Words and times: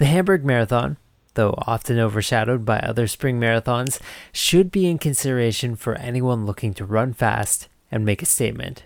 The 0.00 0.06
Hamburg 0.06 0.46
Marathon, 0.46 0.96
though 1.34 1.52
often 1.66 1.98
overshadowed 1.98 2.64
by 2.64 2.78
other 2.78 3.06
spring 3.06 3.38
marathons, 3.38 4.00
should 4.32 4.70
be 4.70 4.86
in 4.86 4.96
consideration 4.96 5.76
for 5.76 5.94
anyone 5.96 6.46
looking 6.46 6.72
to 6.74 6.86
run 6.86 7.12
fast 7.12 7.68
and 7.90 8.02
make 8.02 8.22
a 8.22 8.26
statement. 8.26 8.84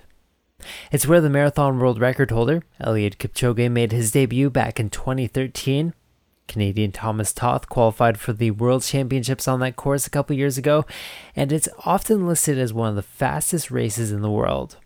It's 0.91 1.07
where 1.07 1.21
the 1.21 1.31
marathon 1.31 1.79
world 1.79 2.01
record 2.01 2.33
holder, 2.33 2.65
Eliud 2.81 3.19
Kipchoge, 3.19 3.71
made 3.71 3.93
his 3.93 4.11
debut 4.11 4.51
back 4.51 4.81
in 4.81 4.91
2013. 4.91 5.95
Canadian 6.49 6.91
Thomas 6.91 7.33
Toth 7.33 7.69
qualified 7.69 8.19
for 8.19 8.33
the 8.33 8.51
World 8.51 8.83
Championships 8.83 9.47
on 9.47 9.61
that 9.61 9.77
course 9.77 10.09
a 10.09 10.11
couple 10.11 10.35
years 10.35 10.59
ago, 10.59 10.85
and 11.37 11.53
it's 11.53 11.69
often 11.87 12.27
listed 12.27 12.59
as 12.59 12.73
one 12.73 12.89
of 12.89 12.97
the 12.97 13.03
fastest 13.03 13.71
races 13.71 14.11
in 14.11 14.21
the 14.21 14.33
world. 14.33 14.79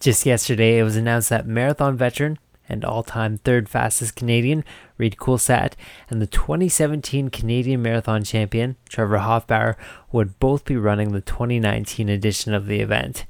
Just 0.00 0.26
yesterday, 0.26 0.80
it 0.80 0.82
was 0.82 0.96
announced 0.96 1.28
that 1.30 1.46
marathon 1.46 1.96
veteran 1.96 2.40
and 2.68 2.84
all 2.84 3.02
time 3.02 3.38
third 3.38 3.68
fastest 3.68 4.16
Canadian, 4.16 4.64
Reid 4.96 5.16
Coolsaet, 5.16 5.74
and 6.08 6.20
the 6.20 6.26
2017 6.26 7.28
Canadian 7.30 7.82
Marathon 7.82 8.24
champion, 8.24 8.76
Trevor 8.88 9.18
Hofbauer, 9.18 9.76
would 10.12 10.38
both 10.38 10.64
be 10.64 10.76
running 10.76 11.12
the 11.12 11.20
2019 11.20 12.08
edition 12.08 12.54
of 12.54 12.66
the 12.66 12.80
event. 12.80 13.26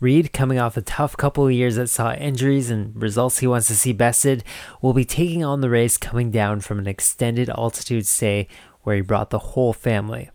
Reid, 0.00 0.32
coming 0.32 0.58
off 0.58 0.78
a 0.78 0.82
tough 0.82 1.14
couple 1.16 1.46
of 1.46 1.52
years 1.52 1.76
that 1.76 1.88
saw 1.88 2.14
injuries 2.14 2.70
and 2.70 3.00
results 3.00 3.40
he 3.40 3.46
wants 3.46 3.66
to 3.66 3.76
see 3.76 3.92
bested, 3.92 4.42
will 4.80 4.94
be 4.94 5.04
taking 5.04 5.44
on 5.44 5.60
the 5.60 5.68
race 5.68 5.98
coming 5.98 6.30
down 6.30 6.60
from 6.60 6.78
an 6.78 6.86
extended 6.86 7.50
altitude 7.50 8.06
stay 8.06 8.48
where 8.82 8.96
he 8.96 9.02
brought 9.02 9.28
the 9.28 9.38
whole 9.38 9.74
family. 9.74 10.30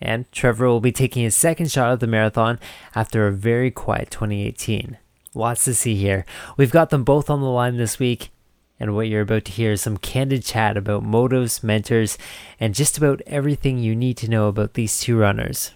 And 0.00 0.30
Trevor 0.30 0.68
will 0.68 0.80
be 0.80 0.92
taking 0.92 1.24
his 1.24 1.36
second 1.36 1.72
shot 1.72 1.90
at 1.90 2.00
the 2.00 2.06
marathon 2.06 2.60
after 2.94 3.26
a 3.26 3.32
very 3.32 3.70
quiet 3.72 4.10
2018. 4.10 4.98
Lots 5.34 5.64
to 5.64 5.74
see 5.74 5.96
here. 5.96 6.24
We've 6.56 6.70
got 6.70 6.90
them 6.90 7.02
both 7.02 7.28
on 7.28 7.40
the 7.40 7.46
line 7.46 7.76
this 7.76 7.98
week, 7.98 8.30
and 8.78 8.94
what 8.94 9.08
you're 9.08 9.22
about 9.22 9.44
to 9.46 9.52
hear 9.52 9.72
is 9.72 9.82
some 9.82 9.96
candid 9.96 10.44
chat 10.44 10.76
about 10.76 11.02
motives, 11.02 11.62
mentors, 11.62 12.16
and 12.60 12.74
just 12.74 12.96
about 12.96 13.20
everything 13.26 13.78
you 13.78 13.96
need 13.96 14.16
to 14.18 14.30
know 14.30 14.46
about 14.46 14.74
these 14.74 15.00
two 15.00 15.18
runners. 15.18 15.72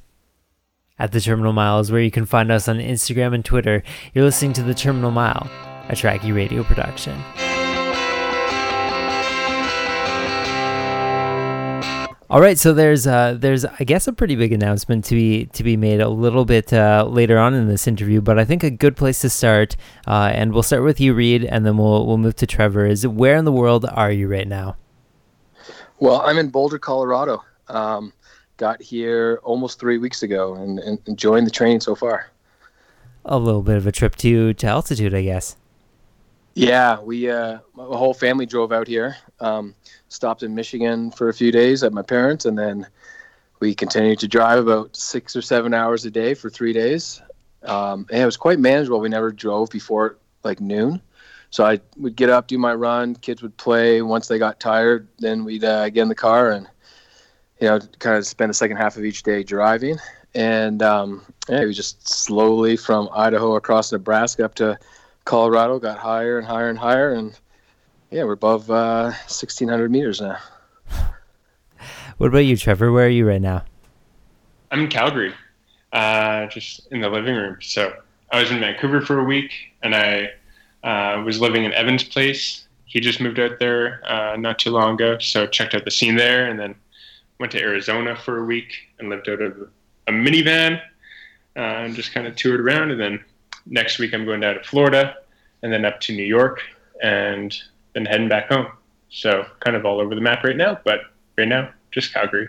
At 0.98 1.12
the 1.12 1.20
Terminal 1.20 1.53
Mile 1.53 1.81
is 1.81 1.92
where 1.92 2.00
you 2.00 2.11
can 2.11 2.27
find 2.27 2.50
us 2.50 2.69
on 2.69 2.78
Instagram 2.78 3.34
and 3.34 3.45
Twitter. 3.45 3.83
You're 4.15 4.25
listening 4.25 4.53
to 4.55 4.62
The 4.62 4.75
Terminal 4.75 5.11
Mile, 5.11 5.48
a 5.89 5.93
Trackie 5.93 6.34
radio 6.34 6.62
production. 6.65 7.17
All 12.31 12.43
right, 12.43 12.59
so 12.59 12.75
there's 12.75 13.07
uh, 13.07 13.39
there's 13.39 13.65
I 13.65 13.84
guess 13.84 14.07
a 14.07 14.12
pretty 14.12 14.37
big 14.37 14.53
announcement 14.53 15.07
to 15.07 15.15
be 15.15 15.47
to 15.47 15.65
be 15.65 15.79
made 15.79 16.03
a 16.03 16.11
little 16.11 16.45
bit 16.45 16.75
uh, 16.75 17.07
later 17.09 17.39
on 17.39 17.55
in 17.55 17.69
this 17.69 17.87
interview, 17.87 18.21
but 18.21 18.39
I 18.39 18.45
think 18.45 18.62
a 18.62 18.71
good 18.71 18.98
place 18.98 19.23
to 19.23 19.31
start, 19.31 19.77
uh, 20.07 20.31
and 20.34 20.53
we'll 20.53 20.62
start 20.62 20.83
with 20.83 21.01
you, 21.01 21.15
Reid, 21.15 21.45
and 21.45 21.65
then 21.65 21.79
we'll 21.79 22.06
we'll 22.06 22.19
move 22.19 22.37
to 22.37 22.47
Trevor. 22.47 22.84
Is 22.84 23.06
where 23.06 23.37
in 23.37 23.47
the 23.47 23.53
world 23.53 23.87
are 23.87 24.12
you 24.12 24.29
right 24.29 24.47
now? 24.47 24.77
Well, 26.01 26.21
I'm 26.21 26.37
in 26.37 26.51
Boulder, 26.51 26.79
Colorado. 26.79 27.43
Um, 27.69 28.12
got 28.59 28.83
here 28.83 29.41
almost 29.43 29.81
three 29.81 29.97
weeks 29.97 30.23
ago, 30.23 30.55
and, 30.55 30.79
and 30.81 30.99
enjoying 31.06 31.47
the 31.47 31.51
training 31.51 31.81
so 31.81 31.95
far. 31.95 32.31
A 33.25 33.39
little 33.39 33.62
bit 33.62 33.79
of 33.79 33.87
a 33.87 33.93
trip 33.93 34.17
to 34.17 34.53
to 34.53 34.67
altitude, 34.67 35.15
I 35.15 35.23
guess. 35.23 35.56
Yeah, 36.53 37.01
we 37.01 37.31
uh, 37.31 37.61
my 37.75 37.84
whole 37.84 38.12
family 38.12 38.45
drove 38.45 38.71
out 38.71 38.87
here. 38.87 39.17
Um, 39.41 39.75
stopped 40.08 40.42
in 40.42 40.55
Michigan 40.55 41.11
for 41.11 41.28
a 41.28 41.34
few 41.34 41.53
days 41.53 41.83
at 41.83 41.92
my 41.92 42.03
parents, 42.03 42.44
and 42.44 42.58
then 42.58 42.86
we 43.61 43.75
continued 43.75 44.19
to 44.20 44.28
drive 44.28 44.58
about 44.58 44.97
six 44.97 45.36
or 45.36 45.42
seven 45.42 45.75
hours 45.75 46.05
a 46.05 46.11
day 46.11 46.34
for 46.34 46.50
three 46.50 46.72
days. 46.72 47.22
Um, 47.62 48.06
and 48.11 48.22
it 48.22 48.27
was 48.27 48.36
quite 48.36 48.59
manageable. 48.59 49.00
We 49.00 49.09
never 49.09 49.31
drove 49.31 49.70
before 49.70 50.19
like 50.44 50.61
noon, 50.61 51.00
so 51.50 51.64
I 51.64 51.81
would 51.97 52.16
get 52.16 52.31
up, 52.31 52.47
do 52.47 52.59
my 52.59 52.75
run. 52.75 53.16
Kids 53.16 53.42
would 53.42 53.56
play. 53.56 54.03
Once 54.03 54.28
they 54.28 54.39
got 54.39 54.61
tired, 54.61 55.09
then 55.19 55.44
we'd 55.44 55.64
uh, 55.64 55.89
get 55.91 56.03
in 56.03 56.09
the 56.09 56.14
car 56.14 56.50
and 56.50 56.69
you 57.61 57.69
know 57.69 57.81
kind 57.98 58.16
of 58.16 58.27
spend 58.27 58.50
the 58.50 58.55
second 58.55 58.77
half 58.77 58.97
of 58.97 59.05
each 59.05 59.22
day 59.22 59.42
driving. 59.42 59.98
And 60.34 60.83
um, 60.83 61.25
yeah, 61.48 61.64
we 61.64 61.72
just 61.72 62.09
slowly 62.09 62.76
from 62.76 63.09
Idaho 63.12 63.56
across 63.56 63.91
Nebraska 63.91 64.44
up 64.44 64.55
to 64.56 64.78
Colorado, 65.25 65.78
got 65.78 65.99
higher 65.99 66.38
and 66.38 66.47
higher 66.47 66.69
and 66.69 66.78
higher, 66.78 67.12
and 67.12 67.38
yeah, 68.10 68.24
we're 68.24 68.32
above 68.32 68.70
uh, 68.70 69.04
1,600 69.04 69.91
meters 69.91 70.20
now. 70.20 70.38
What 72.19 72.28
about 72.28 72.38
you, 72.38 72.56
Trevor? 72.56 72.91
Where 72.91 73.06
are 73.06 73.10
you 73.10 73.28
right 73.28 73.41
now? 73.41 73.64
I'm 74.70 74.80
in 74.80 74.88
Calgary, 74.88 75.32
uh, 75.92 76.46
just 76.46 76.88
in 76.91 77.00
the 77.00 77.08
living 77.08 77.36
room. 77.36 77.58
So 77.60 77.94
I 78.32 78.41
was 78.41 78.50
in 78.50 78.58
Vancouver 78.58 79.00
for 79.00 79.20
a 79.20 79.24
week, 79.24 79.52
and 79.82 79.94
I 79.94 80.30
uh, 80.82 81.22
was 81.22 81.41
living 81.41 81.64
in 81.64 81.72
Evan's 81.72 82.02
place. 82.02 82.66
He 82.86 83.00
just 83.00 83.20
moved 83.20 83.38
out 83.38 83.58
there 83.60 84.02
uh, 84.10 84.36
not 84.36 84.58
too 84.58 84.70
long 84.70 84.94
ago, 84.94 85.19
so 85.19 85.46
checked 85.46 85.75
out 85.75 85.84
the 85.84 85.90
scene 85.90 86.16
there, 86.16 86.46
and 86.46 86.58
then 86.58 86.75
went 87.38 87.52
to 87.52 87.60
Arizona 87.60 88.16
for 88.16 88.38
a 88.38 88.44
week 88.44 88.72
and 88.98 89.08
lived 89.10 89.28
out 89.28 89.40
of 89.40 89.69
a 90.08 90.10
minivan 90.10 90.80
uh, 91.56 91.60
and 91.60 91.94
just 91.94 92.12
kind 92.12 92.26
of 92.26 92.34
toured 92.34 92.60
around, 92.60 92.90
and 92.90 93.00
then 93.00 93.25
next 93.66 93.98
week 93.98 94.12
I'm 94.14 94.25
going 94.25 94.40
down 94.40 94.54
to 94.54 94.64
Florida 94.64 95.16
and 95.62 95.72
then 95.72 95.84
up 95.84 96.00
to 96.00 96.12
New 96.12 96.25
York 96.25 96.62
and 97.02 97.56
then 97.98 98.06
heading 98.06 98.28
back 98.28 98.48
home. 98.48 98.69
So 99.10 99.47
kind 99.60 99.76
of 99.76 99.84
all 99.84 100.00
over 100.00 100.14
the 100.14 100.20
map 100.20 100.44
right 100.44 100.56
now, 100.56 100.78
but 100.84 101.00
right 101.36 101.48
now 101.48 101.70
just 101.91 102.12
Calgary. 102.12 102.48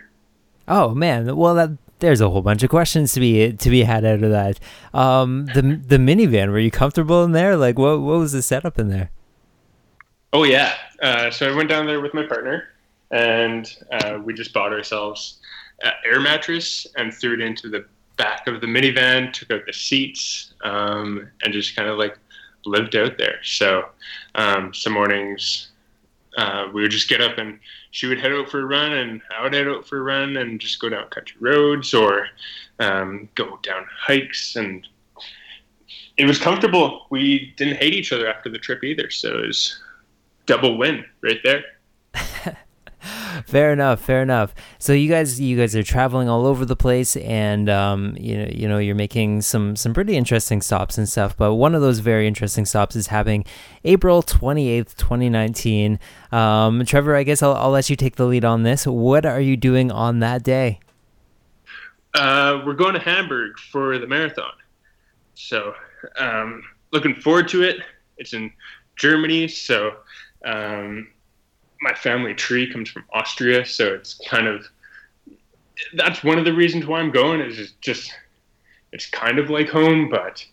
Oh 0.67 0.93
man, 0.93 1.35
well 1.35 1.55
that 1.55 1.71
there's 1.99 2.21
a 2.21 2.29
whole 2.29 2.41
bunch 2.41 2.63
of 2.63 2.69
questions 2.69 3.13
to 3.13 3.19
be 3.19 3.53
to 3.53 3.69
be 3.69 3.83
had 3.83 4.05
out 4.05 4.23
of 4.23 4.31
that. 4.31 4.59
Um, 4.93 5.47
the 5.47 5.61
the 5.61 5.97
minivan, 5.97 6.51
were 6.51 6.59
you 6.59 6.71
comfortable 6.71 7.23
in 7.23 7.31
there? 7.31 7.55
Like, 7.55 7.77
what 7.77 8.01
what 8.01 8.19
was 8.19 8.31
the 8.31 8.41
setup 8.41 8.77
in 8.79 8.89
there? 8.89 9.09
Oh 10.31 10.43
yeah, 10.43 10.75
uh, 11.01 11.31
so 11.31 11.51
I 11.51 11.55
went 11.55 11.69
down 11.69 11.88
there 11.88 12.01
with 12.01 12.13
my 12.13 12.25
partner, 12.25 12.69
and 13.11 13.67
uh, 13.91 14.19
we 14.23 14.33
just 14.33 14.53
bought 14.53 14.71
ourselves 14.71 15.39
an 15.83 15.93
air 16.05 16.19
mattress 16.19 16.85
and 16.97 17.13
threw 17.13 17.33
it 17.33 17.41
into 17.41 17.69
the 17.69 17.85
back 18.17 18.47
of 18.47 18.61
the 18.61 18.67
minivan, 18.67 19.31
took 19.33 19.49
out 19.49 19.65
the 19.65 19.73
seats, 19.73 20.53
um, 20.63 21.27
and 21.43 21.53
just 21.53 21.75
kind 21.75 21.89
of 21.89 21.97
like 21.97 22.17
lived 22.65 22.95
out 22.95 23.17
there. 23.17 23.39
So 23.43 23.89
um, 24.35 24.73
some 24.73 24.93
mornings 24.93 25.69
uh, 26.37 26.67
we 26.73 26.81
would 26.81 26.91
just 26.91 27.09
get 27.09 27.21
up 27.21 27.37
and 27.37 27.59
she 27.91 28.07
would 28.07 28.19
head 28.19 28.31
out 28.31 28.49
for 28.49 28.59
a 28.59 28.65
run, 28.65 28.93
and 28.93 29.21
I 29.35 29.43
would 29.43 29.53
head 29.53 29.67
out 29.67 29.85
for 29.85 29.97
a 29.97 30.03
run, 30.03 30.37
and 30.37 30.59
just 30.59 30.79
go 30.79 30.89
down 30.89 31.07
country 31.09 31.37
roads 31.39 31.93
or 31.93 32.27
um, 32.79 33.27
go 33.35 33.59
down 33.63 33.85
hikes, 33.97 34.55
and 34.55 34.87
it 36.17 36.25
was 36.25 36.37
comfortable. 36.37 37.07
We 37.09 37.53
didn't 37.57 37.77
hate 37.77 37.93
each 37.93 38.13
other 38.13 38.27
after 38.27 38.49
the 38.49 38.59
trip 38.59 38.83
either, 38.83 39.09
so 39.09 39.39
it 39.39 39.47
was 39.47 39.79
double 40.45 40.77
win 40.77 41.03
right 41.21 41.39
there. 41.43 41.63
Fair 43.49 43.73
enough 43.73 44.01
fair 44.01 44.21
enough. 44.21 44.53
So 44.77 44.93
you 44.93 45.09
guys 45.09 45.39
you 45.41 45.57
guys 45.57 45.75
are 45.75 45.83
traveling 45.83 46.29
all 46.29 46.45
over 46.45 46.65
the 46.65 46.75
place 46.75 47.15
and 47.17 47.69
um, 47.69 48.15
you 48.19 48.37
know 48.37 48.49
you 48.51 48.67
know 48.67 48.77
you're 48.77 48.95
making 48.95 49.41
some 49.41 49.75
some 49.75 49.93
pretty 49.93 50.15
interesting 50.15 50.61
stops 50.61 50.97
and 50.97 51.09
stuff 51.09 51.35
but 51.35 51.55
one 51.55 51.75
of 51.75 51.81
those 51.81 51.99
very 51.99 52.27
interesting 52.27 52.65
stops 52.65 52.95
is 52.95 53.07
happening 53.07 53.43
april 53.83 54.21
28th 54.21 54.95
2019 54.95 55.99
um, 56.31 56.85
trevor 56.85 57.15
i 57.15 57.23
guess 57.23 57.41
I'll, 57.41 57.55
I'll 57.55 57.71
let 57.71 57.89
you 57.89 57.95
take 57.95 58.15
the 58.15 58.25
lead 58.25 58.45
on 58.45 58.63
this. 58.63 58.85
What 58.85 59.25
are 59.25 59.41
you 59.41 59.57
doing 59.57 59.91
on 59.91 60.19
that 60.19 60.43
day? 60.43 60.79
Uh, 62.13 62.61
we're 62.65 62.73
going 62.73 62.93
to 62.93 62.99
hamburg 62.99 63.57
for 63.59 63.97
the 63.97 64.07
marathon. 64.07 64.51
So 65.35 65.73
um, 66.17 66.63
looking 66.91 67.15
forward 67.15 67.47
to 67.49 67.63
it. 67.63 67.77
It's 68.17 68.33
in 68.33 68.51
germany 68.99 69.47
so 69.47 69.95
um, 70.45 71.07
my 71.81 71.94
family 71.94 72.34
tree 72.34 72.72
comes 72.72 72.90
from 72.90 73.06
Austria, 73.13 73.66
so 73.66 73.94
it's 73.94 74.19
kind 74.28 74.47
of 74.47 74.66
that's 75.94 76.23
one 76.23 76.38
of 76.38 76.45
the 76.45 76.53
reasons 76.53 76.85
why 76.85 77.00
I'm 77.00 77.12
going 77.12 77.40
is 77.40 77.73
just 77.81 78.13
it's 78.91 79.06
kind 79.09 79.40
of 79.40 79.50
like 79.50 79.69
home, 79.69 80.09
but 80.09 80.45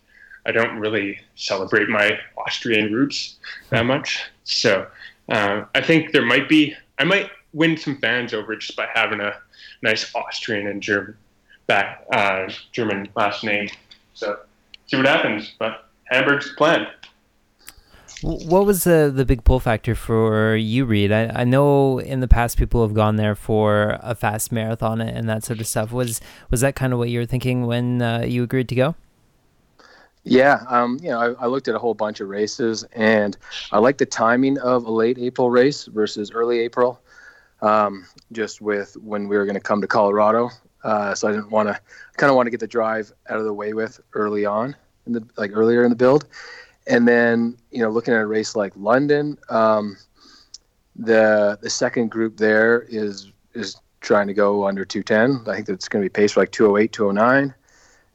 I 0.45 0.51
don't 0.51 0.79
really 0.79 1.19
celebrate 1.35 1.89
my 1.89 2.17
Austrian 2.37 2.93
roots 2.93 3.35
that 3.69 3.85
much. 3.85 4.23
So 4.43 4.87
uh, 5.29 5.65
I 5.75 5.81
think 5.81 6.13
there 6.13 6.25
might 6.25 6.47
be 6.47 6.75
I 6.97 7.03
might 7.03 7.29
win 7.53 7.77
some 7.77 7.97
fans 7.97 8.33
over 8.33 8.55
just 8.55 8.75
by 8.77 8.87
having 8.93 9.19
a 9.19 9.33
nice 9.81 10.13
Austrian 10.15 10.67
and 10.67 10.81
German 10.81 11.15
back 11.67 12.05
uh, 12.11 12.49
German 12.71 13.09
last 13.15 13.43
name. 13.43 13.69
So 14.13 14.39
see 14.87 14.97
what 14.97 15.05
happens, 15.05 15.53
but 15.59 15.85
Hamburg's 16.05 16.53
planned. 16.57 16.87
What 18.21 18.65
was 18.65 18.83
the 18.83 19.11
the 19.13 19.25
big 19.25 19.43
pull 19.43 19.59
factor 19.59 19.93
for 19.93 20.55
you, 20.55 20.85
Reid? 20.85 21.11
I, 21.11 21.27
I 21.27 21.43
know 21.43 21.99
in 21.99 22.19
the 22.19 22.27
past 22.27 22.57
people 22.57 22.81
have 22.81 22.95
gone 22.95 23.15
there 23.15 23.35
for 23.35 23.99
a 24.01 24.15
fast 24.15 24.51
marathon 24.51 25.01
and 25.01 25.29
that 25.29 25.43
sort 25.43 25.59
of 25.59 25.67
stuff. 25.67 25.91
Was 25.91 26.19
was 26.49 26.61
that 26.61 26.75
kind 26.75 26.93
of 26.93 26.99
what 26.99 27.09
you 27.09 27.19
were 27.19 27.25
thinking 27.25 27.67
when 27.67 28.01
uh, 28.01 28.23
you 28.25 28.41
agreed 28.41 28.69
to 28.69 28.75
go? 28.75 28.95
Yeah, 30.23 30.63
um, 30.67 30.99
you 31.01 31.09
know, 31.09 31.19
I, 31.19 31.43
I, 31.43 31.47
looked 31.47 31.69
at 31.69 31.75
a 31.75 31.79
whole 31.79 31.93
bunch 31.93 32.19
of 32.19 32.27
races, 32.27 32.83
and 32.91 33.37
I 33.71 33.77
like 33.77 33.97
the 33.97 34.05
timing 34.05 34.57
of 34.59 34.83
a 34.83 34.91
late 34.91 35.17
April 35.17 35.49
race 35.49 35.85
versus 35.85 36.31
early 36.31 36.59
April. 36.59 36.99
Um, 37.61 38.05
just 38.33 38.59
with 38.59 38.97
when 38.97 39.29
we 39.29 39.37
were 39.37 39.45
going 39.45 39.55
to 39.55 39.61
come 39.61 39.79
to 39.79 39.87
Colorado, 39.87 40.49
uh, 40.83 41.15
so 41.15 41.29
I 41.29 41.31
didn't 41.31 41.51
want 41.51 41.69
to 41.69 41.79
kind 42.17 42.29
of 42.29 42.35
want 42.35 42.47
to 42.47 42.51
get 42.51 42.59
the 42.59 42.67
drive 42.67 43.13
out 43.29 43.37
of 43.37 43.45
the 43.45 43.53
way 43.53 43.73
with 43.73 44.01
early 44.13 44.45
on 44.45 44.75
in 45.05 45.13
the 45.13 45.25
like 45.37 45.51
earlier 45.53 45.83
in 45.83 45.89
the 45.89 45.95
build 45.95 46.25
and 46.89 47.07
then 47.07 47.57
you 47.71 47.79
know 47.79 47.89
looking 47.89 48.13
at 48.13 48.21
a 48.21 48.27
race 48.27 48.55
like 48.55 48.73
London, 48.75 49.37
um, 49.49 49.97
the 50.95 51.57
the 51.61 51.69
second 51.69 52.09
group 52.09 52.37
there 52.37 52.81
is 52.89 53.31
is 53.53 53.77
trying 54.01 54.27
to 54.27 54.33
go 54.33 54.67
under 54.67 54.85
210. 54.85 55.51
I 55.51 55.55
think 55.55 55.67
that's 55.67 55.89
going 55.89 56.03
to 56.03 56.05
be 56.05 56.13
paced 56.13 56.35
for 56.35 56.41
like 56.41 56.51
208, 56.51 56.91
209 56.93 57.53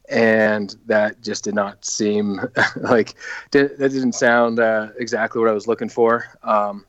and 0.09 0.75
that 0.85 1.21
just 1.21 1.43
did 1.43 1.55
not 1.55 1.83
seem 1.85 2.41
like 2.77 3.15
did, 3.51 3.77
that 3.77 3.89
didn't 3.89 4.13
sound 4.13 4.59
uh, 4.59 4.89
exactly 4.97 5.39
what 5.39 5.49
I 5.49 5.53
was 5.53 5.67
looking 5.67 5.89
for. 5.89 6.25
Um, 6.43 6.85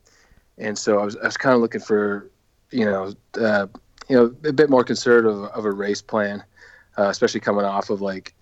and 0.57 0.77
so 0.77 0.99
I 0.99 1.05
was, 1.05 1.15
I 1.17 1.25
was 1.25 1.37
kind 1.37 1.55
of 1.55 1.61
looking 1.61 1.81
for, 1.81 2.29
you 2.71 2.85
know, 2.85 3.13
uh, 3.39 3.67
you 4.09 4.15
know, 4.15 4.35
a 4.47 4.53
bit 4.53 4.69
more 4.69 4.83
conservative 4.83 5.43
of 5.43 5.65
a 5.65 5.71
race 5.71 6.01
plan, 6.01 6.43
uh, 6.97 7.09
especially 7.09 7.39
coming 7.39 7.65
off 7.65 7.89
of 7.89 8.01
like 8.01 8.33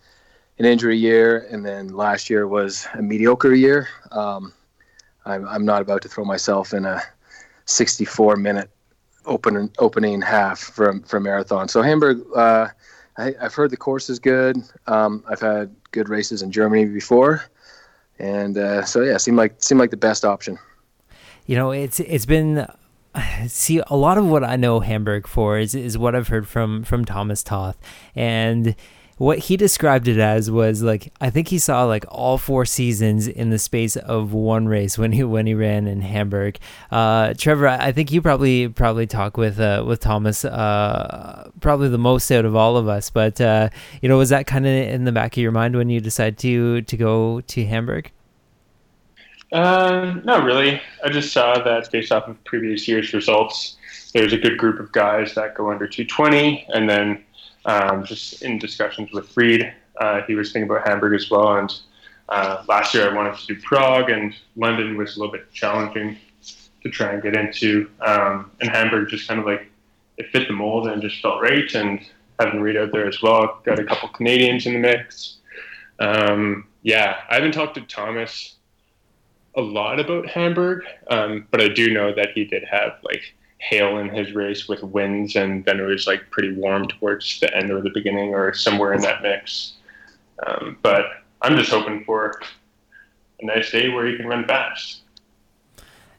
an 0.59 0.65
injury 0.65 0.97
year, 0.97 1.47
and 1.51 1.65
then 1.65 1.89
last 1.89 2.29
year 2.29 2.47
was 2.47 2.87
a 2.93 3.01
mediocre 3.01 3.53
year. 3.53 3.87
Um, 4.11 4.53
I'm, 5.25 5.47
I'm 5.47 5.65
not 5.65 5.81
about 5.81 6.01
to 6.03 6.09
throw 6.09 6.25
myself 6.25 6.73
in 6.73 6.85
a 6.85 7.01
64 7.65 8.35
minute 8.35 8.69
open 9.25 9.71
opening 9.79 10.21
half 10.21 10.59
for 10.59 10.99
for 11.05 11.19
marathon. 11.19 11.67
So 11.67 11.81
Hamburg 11.81 12.21
uh, 12.35 12.67
I, 13.17 13.33
have 13.39 13.53
heard 13.53 13.71
the 13.71 13.77
course 13.77 14.09
is 14.09 14.19
good. 14.19 14.57
Um, 14.87 15.23
I've 15.27 15.39
had 15.39 15.73
good 15.91 16.09
races 16.09 16.41
in 16.41 16.51
Germany 16.51 16.85
before, 16.85 17.45
and 18.19 18.57
uh, 18.57 18.83
so 18.83 19.01
yeah, 19.01 19.17
seemed 19.17 19.37
like 19.37 19.55
seemed 19.63 19.79
like 19.79 19.91
the 19.91 19.97
best 19.97 20.25
option. 20.25 20.59
You 21.45 21.55
know, 21.55 21.71
it's 21.71 21.99
it's 22.01 22.25
been 22.25 22.67
see 23.47 23.81
a 23.87 23.95
lot 23.95 24.17
of 24.17 24.25
what 24.25 24.43
I 24.43 24.55
know 24.55 24.79
Hamburg 24.79 25.27
for 25.27 25.57
is 25.57 25.75
is 25.75 25.97
what 25.97 26.15
I've 26.15 26.27
heard 26.27 26.47
from 26.47 26.83
from 26.83 27.05
Thomas 27.05 27.43
Toth, 27.43 27.77
and 28.15 28.75
what 29.17 29.39
he 29.39 29.57
described 29.57 30.07
it 30.07 30.17
as 30.17 30.49
was 30.49 30.81
like 30.81 31.13
I 31.21 31.29
think 31.29 31.47
he 31.49 31.59
saw 31.59 31.83
like 31.85 32.05
all 32.09 32.37
four 32.37 32.65
seasons 32.65 33.27
in 33.27 33.49
the 33.49 33.59
space 33.59 33.95
of 33.95 34.33
one 34.33 34.67
race 34.67 34.97
when 34.97 35.11
he 35.11 35.23
when 35.23 35.45
he 35.45 35.53
ran 35.53 35.87
in 35.87 36.01
Hamburg. 36.01 36.57
Uh, 36.91 37.33
Trevor, 37.35 37.67
I 37.67 37.91
think 37.91 38.11
you 38.11 38.21
probably 38.21 38.67
probably 38.67 39.07
talk 39.07 39.37
with 39.37 39.59
uh, 39.59 39.83
with 39.85 39.99
Thomas 39.99 40.43
uh, 40.45 41.49
probably 41.61 41.89
the 41.89 41.97
most 41.97 42.31
out 42.31 42.45
of 42.45 42.55
all 42.55 42.77
of 42.77 42.87
us. 42.87 43.09
But 43.09 43.39
uh, 43.39 43.69
you 44.01 44.09
know, 44.09 44.17
was 44.17 44.29
that 44.29 44.47
kind 44.47 44.65
of 44.65 44.71
in 44.71 45.05
the 45.05 45.11
back 45.11 45.37
of 45.37 45.41
your 45.41 45.51
mind 45.51 45.75
when 45.75 45.89
you 45.89 45.99
decided 45.99 46.37
to 46.39 46.81
to 46.81 46.97
go 46.97 47.41
to 47.41 47.65
Hamburg? 47.65 48.11
Uh, 49.51 50.15
not 50.23 50.43
really. 50.43 50.81
I 51.03 51.09
just 51.09 51.31
saw 51.31 51.59
that 51.63 51.91
based 51.91 52.11
off 52.11 52.27
of 52.27 52.43
previous 52.43 52.87
year's 52.87 53.13
results, 53.13 53.77
there's 54.13 54.33
a 54.33 54.37
good 54.37 54.57
group 54.57 54.79
of 54.79 54.91
guys 54.91 55.35
that 55.35 55.53
go 55.53 55.69
under 55.69 55.87
220, 55.87 56.65
and 56.73 56.89
then 56.89 57.23
um, 57.65 58.03
just 58.05 58.41
in 58.41 58.59
discussions 58.59 59.11
with 59.11 59.35
Reid. 59.35 59.73
Uh, 59.99 60.21
he 60.27 60.35
was 60.35 60.51
thinking 60.51 60.69
about 60.69 60.87
Hamburg 60.87 61.13
as 61.13 61.29
well. 61.29 61.57
And 61.57 61.73
uh, 62.29 62.63
last 62.67 62.93
year 62.93 63.09
I 63.09 63.15
wanted 63.15 63.37
to 63.37 63.47
do 63.47 63.61
Prague, 63.61 64.09
and 64.09 64.35
London 64.55 64.97
was 64.97 65.15
a 65.15 65.19
little 65.19 65.31
bit 65.31 65.51
challenging 65.51 66.17
to 66.83 66.89
try 66.89 67.13
and 67.13 67.23
get 67.23 67.35
into. 67.35 67.89
Um, 68.01 68.51
and 68.59 68.69
Hamburg 68.69 69.09
just 69.09 69.27
kind 69.27 69.39
of 69.39 69.45
like 69.45 69.69
it 70.17 70.29
fit 70.31 70.47
the 70.47 70.53
mold 70.53 70.87
and 70.87 71.01
just 71.01 71.21
felt 71.21 71.41
right. 71.41 71.73
And 71.73 71.99
having 72.39 72.61
Reid 72.61 72.77
out 72.77 72.91
there 72.91 73.07
as 73.07 73.21
well, 73.21 73.61
got 73.63 73.79
a 73.79 73.83
couple 73.83 74.09
Canadians 74.09 74.65
in 74.65 74.73
the 74.73 74.79
mix. 74.79 75.37
Um, 75.99 76.67
yeah, 76.81 77.21
I 77.29 77.35
haven't 77.35 77.53
talked 77.53 77.75
to 77.75 77.81
Thomas 77.81 78.55
a 79.55 79.61
lot 79.61 79.99
about 79.99 80.27
Hamburg, 80.27 80.83
um, 81.09 81.47
but 81.51 81.61
I 81.61 81.69
do 81.69 81.93
know 81.93 82.13
that 82.13 82.29
he 82.33 82.43
did 82.43 82.63
have 82.69 82.93
like 83.03 83.21
hail 83.63 83.97
in 83.97 84.09
his 84.09 84.33
race 84.33 84.67
with 84.67 84.83
winds, 84.83 85.35
and 85.35 85.63
then 85.65 85.79
it 85.79 85.83
was 85.83 86.05
like 86.05 86.29
pretty 86.31 86.53
warm 86.53 86.87
towards 86.87 87.39
the 87.39 87.55
end 87.55 87.71
or 87.71 87.81
the 87.81 87.89
beginning 87.93 88.33
or 88.33 88.53
somewhere 88.53 88.93
in 88.93 89.01
that 89.01 89.21
mix. 89.21 89.73
Um, 90.45 90.77
but 90.81 91.05
I'm 91.41 91.55
just 91.55 91.71
hoping 91.71 92.03
for 92.03 92.39
a 93.41 93.45
nice 93.45 93.71
day 93.71 93.89
where 93.89 94.05
he 94.05 94.17
can 94.17 94.27
run 94.27 94.45
fast. 94.45 95.01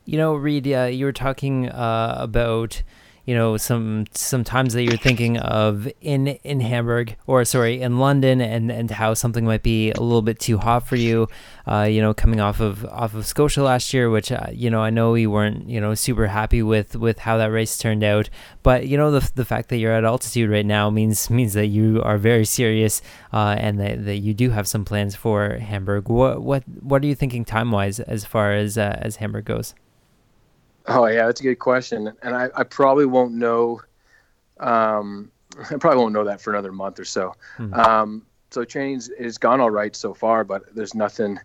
You 0.07 0.19
know, 0.19 0.35
Reid, 0.35 0.67
uh, 0.69 0.85
you 0.85 1.05
were 1.05 1.13
talking 1.13 1.69
uh, 1.69 2.17
about 2.19 2.83
you 3.25 3.35
know 3.35 3.57
some 3.57 4.07
some 4.13 4.45
times 4.45 4.75
that 4.75 4.83
you're 4.83 4.97
thinking 4.97 5.39
of 5.39 5.89
in 6.01 6.29
in 6.29 6.61
Hamburg 6.61 7.17
or 7.27 7.45
sorry 7.45 7.81
in 7.81 7.99
London 7.99 8.41
and 8.41 8.71
and 8.71 8.91
how 8.91 9.15
something 9.15 9.45
might 9.45 9.63
be 9.63 9.91
a 9.93 10.01
little 10.01 10.23
bit 10.23 10.39
too 10.39 10.59
hot 10.59 10.87
for 10.87 10.97
you 10.97 11.29
uh, 11.67 11.83
you 11.83 12.01
know 12.01 12.13
coming 12.13 12.41
off 12.41 12.61
of 12.61 12.85
off 12.87 13.15
of 13.15 13.27
Scotia 13.27 13.63
last 13.63 13.93
year 13.95 14.11
which 14.11 14.31
uh, 14.31 14.47
you 14.53 14.71
know 14.71 14.81
I 14.83 14.91
know 14.91 15.15
you 15.15 15.31
weren't 15.31 15.69
you 15.69 15.81
know 15.81 15.95
super 15.95 16.27
happy 16.27 16.63
with 16.63 16.97
with 16.97 17.19
how 17.21 17.37
that 17.39 17.51
race 17.51 17.77
turned 17.79 18.05
out. 18.05 18.29
But 18.63 18.87
you 18.87 18.97
know 18.97 19.11
the 19.11 19.31
the 19.35 19.45
fact 19.45 19.69
that 19.71 19.79
you're 19.79 19.93
at 19.93 20.05
altitude 20.05 20.51
right 20.51 20.67
now 20.67 20.91
means 20.91 21.31
means 21.31 21.53
that 21.55 21.67
you 21.67 22.03
are 22.03 22.19
very 22.19 22.45
serious 22.45 23.03
uh, 23.33 23.57
and 23.59 23.81
that, 23.81 24.05
that 24.05 24.19
you 24.19 24.35
do 24.35 24.51
have 24.51 24.69
some 24.69 24.85
plans 24.85 25.15
for 25.15 25.59
Hamburg. 25.59 26.09
What 26.09 26.43
what 26.43 26.65
what 26.81 27.03
are 27.03 27.07
you 27.07 27.15
thinking 27.15 27.45
time 27.45 27.71
wise 27.71 28.01
as 28.01 28.25
far 28.25 28.53
as 28.53 28.79
uh, 28.79 28.99
as 29.01 29.17
Hamburg 29.17 29.45
goes 29.47 29.75
Oh 30.87 31.07
yeah, 31.07 31.27
that's 31.27 31.41
a 31.41 31.45
good 31.45 31.59
question, 31.59 32.13
and 32.23 32.35
I, 32.35 32.51
I 32.55 32.65
probably 32.65 33.07
won't 33.07 33.33
know. 33.33 33.81
Um, 34.61 35.31
I 35.71 35.77
probably 35.77 35.99
won't 35.99 36.13
know 36.13 36.25
that 36.25 36.41
for 36.41 36.53
another 36.53 36.73
month 36.73 36.99
or 36.99 37.05
so. 37.05 37.35
Mm-hmm. 37.59 37.75
Um, 37.75 38.27
so 38.51 38.65
training 38.65 39.03
has 39.19 39.39
gone 39.39 39.61
all 39.61 39.71
right 39.71 39.95
so 39.97 40.15
far, 40.15 40.45
but 40.45 40.63
there's 40.75 40.95
nothing 40.95 41.41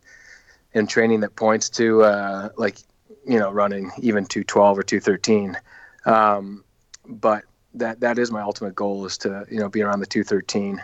in 0.73 0.87
training 0.87 1.21
that 1.21 1.35
points 1.35 1.69
to 1.69 2.03
uh, 2.03 2.49
like 2.57 2.77
you 3.25 3.39
know 3.39 3.51
running 3.51 3.91
even 4.01 4.25
212 4.25 4.77
or 4.77 4.83
213. 4.83 5.57
Um, 6.05 6.63
but 7.05 7.43
that 7.75 7.99
that 8.01 8.19
is 8.19 8.31
my 8.31 8.41
ultimate 8.41 8.75
goal 8.75 9.05
is 9.05 9.17
to 9.19 9.45
you 9.49 9.59
know 9.59 9.69
be 9.69 9.81
around 9.81 9.99
the 10.01 10.05
213, 10.05 10.81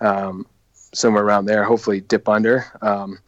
um, 0.00 0.46
somewhere 0.92 1.24
around 1.24 1.44
there. 1.46 1.64
Hopefully 1.64 2.00
dip 2.00 2.28
under. 2.28 2.64
Um, 2.82 3.18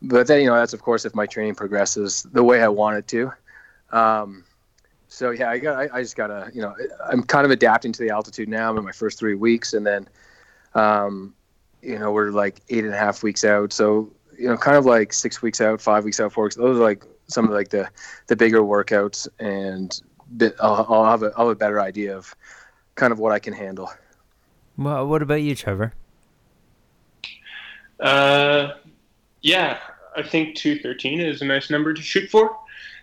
but 0.00 0.26
then 0.26 0.40
you 0.40 0.46
know 0.46 0.54
that's 0.54 0.72
of 0.72 0.82
course 0.82 1.04
if 1.04 1.14
my 1.14 1.26
training 1.26 1.54
progresses 1.54 2.22
the 2.32 2.42
way 2.42 2.62
I 2.62 2.68
want 2.68 2.96
it 2.96 3.06
to. 3.08 3.32
Um, 3.90 4.44
so 5.08 5.30
yeah, 5.30 5.50
I 5.50 5.58
got, 5.58 5.76
I, 5.76 5.98
I, 5.98 6.02
just 6.02 6.16
gotta, 6.16 6.50
you 6.52 6.60
know, 6.60 6.74
I'm 7.10 7.22
kind 7.22 7.44
of 7.44 7.50
adapting 7.50 7.92
to 7.92 8.02
the 8.02 8.10
altitude 8.10 8.48
now. 8.48 8.68
I'm 8.70 8.76
in 8.76 8.84
my 8.84 8.92
first 8.92 9.18
three 9.18 9.34
weeks, 9.34 9.72
and 9.72 9.86
then, 9.86 10.08
um, 10.74 11.34
you 11.82 11.98
know, 11.98 12.12
we're 12.12 12.30
like 12.30 12.60
eight 12.68 12.84
and 12.84 12.92
a 12.92 12.98
half 12.98 13.22
weeks 13.22 13.44
out. 13.44 13.72
So 13.72 14.12
you 14.38 14.48
know, 14.48 14.56
kind 14.56 14.76
of 14.76 14.86
like 14.86 15.12
six 15.12 15.42
weeks 15.42 15.60
out, 15.60 15.80
five 15.80 16.04
weeks 16.04 16.20
out, 16.20 16.32
four 16.32 16.44
weeks. 16.44 16.56
Those 16.56 16.78
are 16.78 16.82
like 16.82 17.04
some 17.26 17.46
of 17.46 17.50
like 17.50 17.68
the 17.70 17.88
the 18.28 18.36
bigger 18.36 18.60
workouts, 18.60 19.26
and 19.40 20.00
bit, 20.36 20.54
I'll, 20.60 20.86
I'll 20.88 21.04
have 21.04 21.22
a 21.22 21.32
I'll 21.36 21.48
have 21.48 21.56
a 21.56 21.58
better 21.58 21.80
idea 21.80 22.16
of 22.16 22.34
kind 22.94 23.12
of 23.12 23.18
what 23.18 23.32
I 23.32 23.38
can 23.38 23.52
handle. 23.52 23.90
Well, 24.76 25.06
what 25.06 25.22
about 25.22 25.42
you, 25.42 25.54
Trevor? 25.54 25.92
Uh, 27.98 28.74
yeah, 29.42 29.78
I 30.16 30.22
think 30.22 30.54
two 30.54 30.78
thirteen 30.78 31.20
is 31.20 31.42
a 31.42 31.44
nice 31.44 31.68
number 31.68 31.92
to 31.92 32.02
shoot 32.02 32.30
for. 32.30 32.56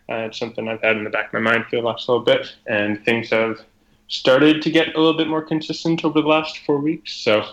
Uh, 0.08 0.28
it's 0.28 0.38
something 0.38 0.68
I've 0.68 0.82
had 0.82 0.98
in 0.98 1.04
the 1.04 1.10
back 1.10 1.28
of 1.28 1.34
my 1.34 1.40
mind 1.52 1.66
for 1.66 1.78
the 1.78 1.82
last 1.82 2.08
little 2.08 2.24
bit, 2.24 2.56
and 2.68 3.04
things 3.06 3.32
have 3.32 3.60
started 4.08 4.62
to 4.62 4.70
get 4.70 4.96
a 4.96 5.00
little 5.00 5.18
bit 5.18 5.28
more 5.28 5.42
consistent 5.42 6.06
over 6.06 6.22
the 6.22 6.28
last 6.28 6.60
four 6.60 6.78
weeks. 6.78 7.12
So, 7.12 7.44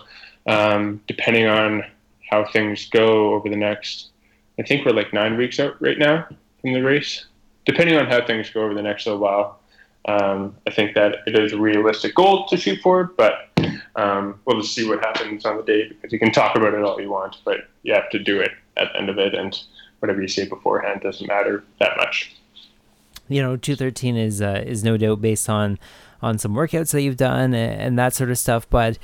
um, 0.45 1.01
depending 1.07 1.47
on 1.47 1.83
how 2.29 2.45
things 2.45 2.87
go 2.89 3.33
over 3.33 3.49
the 3.49 3.55
next, 3.55 4.09
I 4.59 4.63
think 4.63 4.85
we're 4.85 4.91
like 4.91 5.13
nine 5.13 5.35
weeks 5.35 5.59
out 5.59 5.81
right 5.81 5.97
now 5.97 6.27
from 6.61 6.73
the 6.73 6.81
race. 6.81 7.25
Depending 7.65 7.97
on 7.97 8.05
how 8.05 8.25
things 8.25 8.49
go 8.51 8.61
over 8.61 8.73
the 8.75 8.83
next 8.83 9.07
little 9.07 9.21
while, 9.21 9.59
um, 10.05 10.55
I 10.67 10.71
think 10.71 10.93
that 10.93 11.19
it 11.25 11.39
is 11.39 11.53
a 11.53 11.57
realistic 11.57 12.13
goal 12.13 12.45
to 12.47 12.57
shoot 12.57 12.79
for, 12.83 13.05
but 13.17 13.49
um, 13.95 14.39
we'll 14.45 14.61
just 14.61 14.75
see 14.75 14.87
what 14.87 14.99
happens 14.99 15.45
on 15.45 15.57
the 15.57 15.63
day 15.63 15.87
because 15.87 16.11
you 16.11 16.19
can 16.19 16.31
talk 16.31 16.55
about 16.55 16.73
it 16.73 16.83
all 16.83 17.01
you 17.01 17.09
want, 17.09 17.37
but 17.45 17.69
you 17.81 17.93
have 17.93 18.09
to 18.11 18.19
do 18.19 18.41
it 18.41 18.51
at 18.77 18.91
the 18.91 18.99
end 18.99 19.09
of 19.09 19.17
it, 19.17 19.33
and 19.33 19.59
whatever 19.99 20.21
you 20.21 20.27
say 20.27 20.47
beforehand 20.47 21.01
doesn't 21.01 21.27
matter 21.27 21.63
that 21.79 21.95
much 21.97 22.35
you 23.27 23.41
know, 23.41 23.55
two 23.55 23.75
thirteen 23.75 24.17
is 24.17 24.41
uh, 24.41 24.63
is 24.65 24.83
no 24.83 24.97
doubt 24.97 25.21
based 25.21 25.49
on 25.49 25.79
on 26.21 26.37
some 26.37 26.53
workouts 26.53 26.91
that 26.91 27.01
you've 27.01 27.17
done 27.17 27.53
and, 27.53 27.81
and 27.81 27.99
that 27.99 28.13
sort 28.13 28.31
of 28.31 28.37
stuff, 28.37 28.69
but 28.69 28.97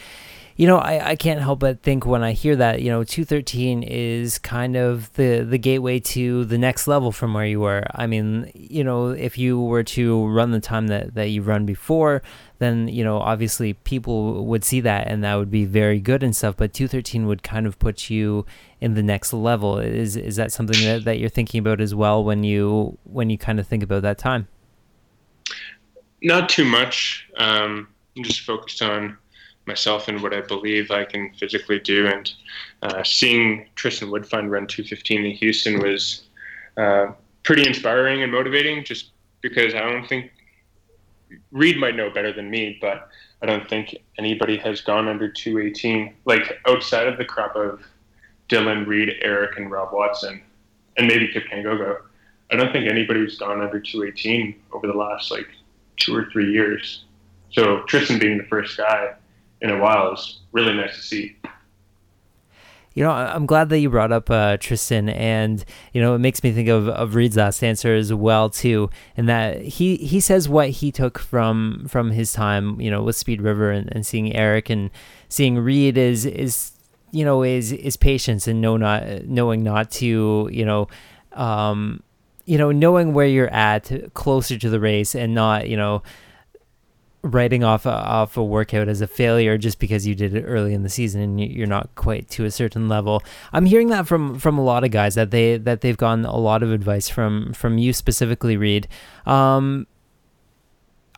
you 0.59 0.67
know, 0.67 0.77
I, 0.77 1.11
I 1.11 1.15
can't 1.15 1.39
help 1.39 1.59
but 1.59 1.83
think 1.83 2.05
when 2.05 2.21
I 2.21 2.33
hear 2.33 2.53
that, 2.57 2.81
you 2.81 2.89
know, 2.89 3.05
213 3.05 3.81
is 3.81 4.38
kind 4.38 4.75
of 4.75 5.09
the, 5.13 5.45
the 5.49 5.57
gateway 5.57 5.99
to 5.99 6.43
the 6.43 6.57
next 6.57 6.85
level 6.85 7.13
from 7.13 7.33
where 7.33 7.45
you 7.45 7.61
were. 7.61 7.85
I 7.95 8.07
mean, 8.07 8.51
you 8.53 8.83
know, 8.83 9.07
if 9.11 9.38
you 9.38 9.57
were 9.57 9.83
to 9.83 10.27
run 10.27 10.51
the 10.51 10.59
time 10.59 10.88
that, 10.88 11.13
that 11.13 11.29
you've 11.29 11.47
run 11.47 11.65
before, 11.65 12.23
then, 12.60 12.88
you 12.88 13.04
know, 13.04 13.18
obviously 13.18 13.74
people 13.74 14.46
would 14.46 14.63
see 14.63 14.82
that 14.82 15.08
and 15.08 15.24
that 15.24 15.36
would 15.36 15.50
be 15.50 15.66
very 15.66 16.00
good 16.00 16.24
and 16.24 16.36
stuff. 16.36 16.56
But 16.58 16.74
213 16.74 17.25
would 17.25 17.42
kind 17.42 17.66
of 17.66 17.80
put 17.80 18.10
you 18.10 18.46
in 18.80 18.94
the 18.94 19.04
next 19.04 19.34
level. 19.34 19.80
Is 19.80 20.16
is 20.16 20.36
that 20.36 20.51
something 20.51 20.86
that, 20.86 21.06
that 21.06 21.20
you're 21.20 21.30
thinking 21.30 21.60
about 21.60 21.82
as 21.82 21.96
well 21.96 22.24
when 22.24 22.44
you 22.44 22.98
when 23.04 23.30
you 23.30 23.38
kind 23.38 23.60
of 23.60 23.68
think 23.68 23.82
about 23.82 24.04
that 24.04 24.18
time? 24.18 24.48
Not 26.22 26.50
too 26.50 26.66
much. 26.66 27.30
Um, 27.38 27.88
I'm 28.16 28.24
just 28.24 28.42
focused 28.42 28.82
on 28.82 29.18
myself 29.66 30.08
and 30.10 30.22
what 30.22 30.34
I 30.34 30.42
believe 30.42 30.92
I 30.92 31.06
can 31.06 31.32
physically 31.36 31.80
do. 31.80 32.08
And 32.08 32.32
uh, 32.82 33.04
seeing 33.04 33.68
Tristan 33.75 34.10
Woodfine 34.10 34.50
run 34.50 34.68
215 34.68 35.25
in 35.25 35.32
Houston 35.32 35.80
was 35.82 36.24
uh, 36.75 37.08
pretty 37.44 37.66
inspiring 37.66 38.22
and 38.22 38.32
motivating 38.32 38.84
just 38.84 39.12
because 39.42 39.74
I 39.74 39.80
don't 39.80 40.08
think 40.08 40.32
Reid 41.51 41.77
might 41.77 41.95
know 41.95 42.09
better 42.09 42.33
than 42.33 42.50
me, 42.50 42.77
but 42.81 43.09
I 43.41 43.45
don't 43.45 43.67
think 43.69 43.95
anybody 44.17 44.57
has 44.57 44.81
gone 44.81 45.07
under 45.07 45.29
218, 45.29 46.13
like 46.25 46.59
outside 46.67 47.07
of 47.07 47.17
the 47.17 47.25
crop 47.25 47.55
of 47.55 47.81
Dylan, 48.50 48.88
Reid, 48.88 49.15
Eric, 49.21 49.57
and 49.57 49.71
Rob 49.71 49.93
Watson, 49.93 50.41
and 50.98 51.07
maybe 51.07 51.27
Kip 51.27 51.45
Kangogo. 51.51 51.98
I 52.51 52.55
don't 52.55 52.71
think 52.71 52.89
anybody's 52.89 53.38
gone 53.38 53.62
under 53.62 53.79
218 53.79 54.55
over 54.71 54.88
the 54.88 54.93
last 54.93 55.31
like 55.31 55.48
two 55.98 56.15
or 56.15 56.29
three 56.31 56.51
years. 56.51 57.05
So 57.51 57.83
Tristan 57.83 58.19
being 58.19 58.38
the 58.38 58.45
first 58.45 58.77
guy 58.77 59.13
in 59.62 59.69
a 59.69 59.77
while 59.77 60.13
is 60.13 60.39
really 60.51 60.74
nice 60.74 60.95
to 60.95 61.01
see. 61.01 61.36
You 63.00 63.06
know, 63.06 63.12
I'm 63.12 63.46
glad 63.46 63.70
that 63.70 63.79
you 63.79 63.89
brought 63.89 64.12
up 64.12 64.29
uh, 64.29 64.58
Tristan, 64.58 65.08
and 65.08 65.63
you 65.94 66.01
know, 66.01 66.15
it 66.15 66.20
makes 66.20 66.44
me 66.44 66.51
think 66.51 66.68
of, 66.68 66.89
of 66.89 67.15
Reid's 67.15 67.38
last 67.38 67.63
answer 67.63 67.96
as 67.96 68.13
well 68.13 68.50
too, 68.50 68.89
and 69.15 69.29
that 69.29 69.62
he 69.62 69.96
he 69.96 70.20
says 70.20 70.50
what 70.50 70.70
he 70.70 70.91
took 70.91 71.18
from 71.18 71.86
from 71.88 72.12
his 72.12 72.34
time, 72.34 72.82
you 72.82 72.91
know, 72.91 73.01
with 73.01 73.15
Speed 73.15 73.41
River 73.41 73.72
and, 73.72 73.89
and 73.96 74.06
seeing 74.06 74.36
Eric 74.36 74.70
and 74.70 74.89
seeing 75.29 75.60
Reid 75.60 75.98
is 75.98 76.25
is 76.25 76.74
you 77.12 77.24
know 77.24 77.41
is 77.41 77.72
is 77.72 77.96
patience 77.96 78.50
and 78.50 78.60
know 78.60 78.75
not 78.75 79.24
knowing 79.24 79.63
not 79.63 79.91
to 79.91 80.50
you 80.51 80.65
know 80.65 80.89
um 81.32 82.03
you 82.44 82.58
know 82.58 82.74
knowing 82.74 83.13
where 83.13 83.27
you're 83.27 83.53
at 83.53 84.13
closer 84.13 84.58
to 84.58 84.70
the 84.70 84.79
race 84.82 85.15
and 85.15 85.34
not 85.34 85.70
you 85.70 85.77
know 85.77 86.03
writing 87.21 87.63
off 87.63 87.85
a, 87.85 87.91
off 87.91 88.38
a 88.38 88.43
workout 88.43 88.88
as 88.88 89.01
a 89.01 89.07
failure 89.07 89.57
just 89.57 89.79
because 89.79 90.07
you 90.07 90.15
did 90.15 90.33
it 90.33 90.43
early 90.43 90.73
in 90.73 90.83
the 90.83 90.89
season 90.89 91.21
and 91.21 91.39
you're 91.39 91.67
not 91.67 91.93
quite 91.95 92.29
to 92.29 92.45
a 92.45 92.51
certain 92.51 92.88
level. 92.88 93.21
I'm 93.51 93.65
hearing 93.65 93.89
that 93.89 94.07
from 94.07 94.39
from 94.39 94.57
a 94.57 94.63
lot 94.63 94.83
of 94.83 94.91
guys 94.91 95.15
that 95.15 95.31
they 95.31 95.57
that 95.57 95.81
they've 95.81 95.97
gotten 95.97 96.25
a 96.25 96.38
lot 96.38 96.63
of 96.63 96.71
advice 96.71 97.09
from 97.09 97.53
from 97.53 97.77
you 97.77 97.93
specifically, 97.93 98.55
Reid. 98.55 98.88
Um, 99.25 99.88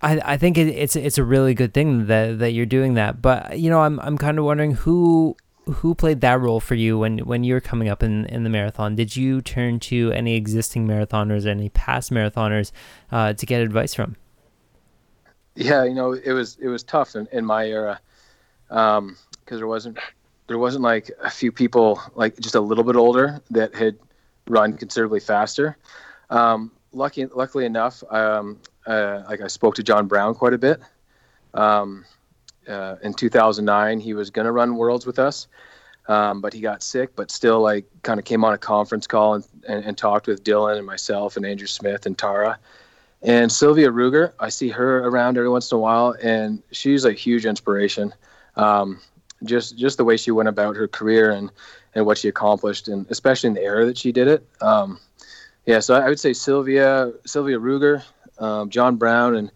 I 0.02 0.20
I 0.24 0.38
think 0.38 0.58
it, 0.58 0.68
it's 0.68 0.96
it's 0.96 1.18
a 1.18 1.24
really 1.24 1.54
good 1.54 1.74
thing 1.74 2.08
that 2.08 2.40
that 2.40 2.52
you're 2.52 2.66
doing 2.66 2.96
that. 2.96 3.22
But 3.22 3.60
you 3.60 3.70
know, 3.70 3.82
I'm 3.82 4.00
I'm 4.00 4.18
kind 4.18 4.40
of 4.40 4.46
wondering 4.46 4.74
who 4.74 5.36
who 5.66 5.94
played 5.94 6.22
that 6.22 6.40
role 6.40 6.60
for 6.60 6.76
you 6.76 6.98
when 6.98 7.20
when 7.20 7.44
you 7.44 7.54
were 7.54 7.62
coming 7.62 7.90
up 7.90 8.02
in 8.02 8.26
in 8.26 8.44
the 8.44 8.50
marathon. 8.50 8.96
Did 8.96 9.16
you 9.16 9.42
turn 9.42 9.80
to 9.82 10.12
any 10.14 10.36
existing 10.36 10.88
marathoners, 10.88 11.46
any 11.46 11.70
past 11.70 12.12
marathoners, 12.12 12.72
uh, 13.12 13.34
to 13.34 13.46
get 13.46 13.62
advice 13.62 13.94
from? 13.94 14.16
Yeah, 15.56 15.84
you 15.84 15.94
know, 15.94 16.14
it 16.14 16.32
was 16.32 16.58
it 16.62 16.68
was 16.68 16.84
tough 16.84 17.16
in, 17.16 17.28
in 17.32 17.46
my 17.46 17.66
era 17.66 18.00
because 18.68 19.00
um, 19.00 19.18
there 19.48 19.68
wasn't 19.68 19.98
there 20.48 20.58
wasn't 20.58 20.84
like 20.84 21.12
a 21.24 21.30
few 21.30 21.52
people 21.52 22.02
like 22.16 22.40
just 22.40 22.56
a 22.56 22.62
little 22.62 22.84
bit 22.84 22.96
older 22.96 23.42
that 23.52 23.76
had 23.76 23.98
run 24.48 24.78
considerably 24.78 25.20
faster. 25.20 25.78
Um, 26.30 26.72
lucky, 26.94 27.26
luckily 27.26 27.66
enough, 27.66 28.04
um, 28.10 28.60
uh, 28.88 29.24
like 29.28 29.42
I 29.42 29.48
spoke 29.48 29.76
to 29.76 29.84
John 29.84 30.08
Brown 30.08 30.34
quite 30.36 30.54
a 30.54 30.58
bit. 30.58 30.80
Um, 31.54 32.06
uh, 32.68 32.96
in 33.04 33.14
2009, 33.14 34.00
he 34.00 34.14
was 34.14 34.30
going 34.30 34.46
to 34.46 34.52
run 34.52 34.76
Worlds 34.76 35.06
with 35.06 35.20
us, 35.20 35.48
um, 36.08 36.42
but 36.42 36.54
he 36.54 36.62
got 36.62 36.84
sick. 36.84 37.16
But 37.16 37.32
still, 37.32 37.62
like, 37.62 37.86
kind 38.04 38.20
of 38.20 38.26
came 38.26 38.44
on 38.46 38.54
a 38.54 38.58
conference 38.58 39.08
call 39.08 39.36
and, 39.36 39.46
and, 39.68 39.86
and 39.86 39.98
talked 39.98 40.28
with 40.28 40.44
Dylan 40.44 40.78
and 40.78 40.86
myself 40.86 41.38
and 41.38 41.46
Andrew 41.46 41.68
Smith 41.68 42.06
and 42.06 42.18
Tara 42.18 42.60
and 43.24 43.52
Sylvia 43.52 43.92
Ruegger, 43.92 44.34
I 44.40 44.50
see 44.50 44.70
her 44.70 45.06
around 45.06 45.38
every 45.38 45.50
once 45.50 45.72
in 45.72 45.76
a 45.76 45.80
while, 45.80 46.16
and 46.22 46.64
she's 46.72 47.06
a 47.06 47.14
huge 47.14 47.46
inspiration. 47.46 48.14
Um, 48.56 49.00
just 49.44 49.78
just 49.78 49.98
the 49.98 50.04
way 50.04 50.18
she 50.18 50.32
went 50.32 50.50
about 50.50 50.76
her 50.76 50.88
career 50.88 51.32
and 51.32 51.52
and 51.94 52.06
what 52.06 52.18
she 52.18 52.28
accomplished, 52.28 52.88
and 52.88 53.06
especially 53.10 53.48
in 53.50 53.54
the 53.54 53.62
era 53.62 53.86
that 53.86 53.98
she 53.98 54.12
did 54.12 54.28
it. 54.28 54.48
Um, 54.62 55.00
yeah, 55.66 55.80
so 55.80 55.96
I 55.96 56.10
would 56.10 56.20
say 56.20 56.34
Sylvia 56.34 57.12
Sylvia 57.26 57.60
Ruegger, 57.60 58.04
um, 58.40 58.70
John 58.70 58.96
Brown, 58.96 59.36
and 59.36 59.52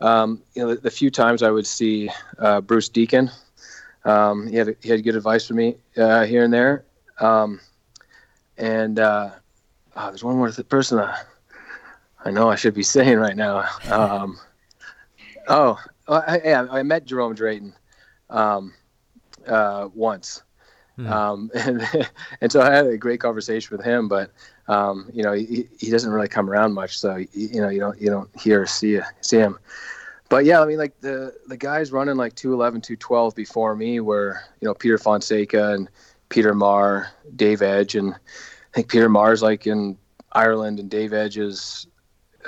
um, 0.00 0.42
you 0.54 0.62
know 0.62 0.74
the, 0.74 0.80
the, 0.82 0.90
few 0.90 1.10
times 1.10 1.42
I 1.42 1.50
would 1.50 1.66
see 1.66 2.10
uh, 2.38 2.60
Bruce 2.60 2.88
Deacon. 2.88 3.30
Um, 4.04 4.46
he 4.46 4.56
had 4.56 4.76
he 4.82 4.90
had 4.90 5.02
good 5.02 5.16
advice 5.16 5.46
for 5.46 5.54
me 5.54 5.76
uh, 5.96 6.24
here 6.24 6.44
and 6.44 6.52
there, 6.52 6.84
um, 7.20 7.60
and 8.58 8.98
uh, 8.98 9.30
oh, 9.96 10.08
there's 10.08 10.24
one 10.24 10.36
more 10.36 10.52
person. 10.68 10.98
Uh, 10.98 11.16
I 12.28 12.30
know 12.30 12.50
I 12.50 12.56
should 12.56 12.74
be 12.74 12.82
saying 12.82 13.16
right 13.16 13.36
now. 13.36 13.66
Um, 13.90 14.38
oh, 15.48 15.78
I, 16.06 16.40
yeah, 16.44 16.66
I 16.70 16.82
met 16.82 17.06
Jerome 17.06 17.34
Drayton 17.34 17.72
um, 18.28 18.74
uh, 19.46 19.88
once. 19.94 20.42
Hmm. 20.96 21.06
Um, 21.06 21.50
and, 21.54 22.10
and 22.42 22.52
so 22.52 22.60
I 22.60 22.70
had 22.70 22.86
a 22.86 22.98
great 22.98 23.20
conversation 23.20 23.74
with 23.74 23.84
him, 23.84 24.08
but 24.08 24.30
um, 24.68 25.08
you 25.14 25.22
know 25.22 25.32
he, 25.32 25.68
he 25.80 25.90
doesn't 25.90 26.12
really 26.12 26.28
come 26.28 26.50
around 26.50 26.74
much, 26.74 26.98
so 26.98 27.16
you 27.32 27.62
know 27.62 27.70
you 27.70 27.80
don't 27.80 27.98
you 27.98 28.10
don't 28.10 28.28
hear 28.38 28.60
or 28.60 28.66
see 28.66 29.00
see 29.22 29.38
him. 29.38 29.58
But 30.28 30.44
yeah, 30.44 30.60
I 30.60 30.66
mean 30.66 30.76
like 30.76 31.00
the 31.00 31.32
the 31.46 31.56
guys 31.56 31.92
running 31.92 32.16
like 32.16 32.34
211, 32.34 32.82
212 32.82 33.34
before 33.34 33.74
me 33.74 34.00
were 34.00 34.38
you 34.60 34.68
know 34.68 34.74
Peter 34.74 34.98
Fonseca 34.98 35.72
and 35.72 35.88
Peter 36.28 36.52
Maher, 36.52 37.08
Dave 37.36 37.62
Edge, 37.62 37.94
and 37.94 38.12
I 38.12 38.18
think 38.74 38.88
Peter 38.88 39.08
Maher's 39.08 39.42
like 39.42 39.66
in 39.66 39.96
Ireland 40.32 40.78
and 40.78 40.90
Dave 40.90 41.14
Edge 41.14 41.38
is 41.38 41.86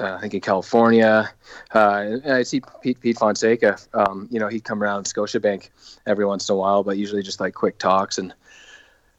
uh, 0.00 0.14
I 0.16 0.20
think 0.20 0.34
in 0.34 0.40
California. 0.40 1.30
Uh, 1.74 2.18
and 2.24 2.32
I 2.32 2.42
see 2.42 2.62
Pete, 2.82 3.00
Pete 3.00 3.18
Fonseca. 3.18 3.78
Um, 3.92 4.28
you 4.30 4.40
know, 4.40 4.48
he'd 4.48 4.64
come 4.64 4.82
around 4.82 5.04
Scotiabank 5.04 5.68
every 6.06 6.24
once 6.24 6.48
in 6.48 6.54
a 6.54 6.56
while, 6.56 6.82
but 6.82 6.96
usually 6.96 7.22
just 7.22 7.40
like 7.40 7.54
quick 7.54 7.78
talks. 7.78 8.18
And 8.18 8.34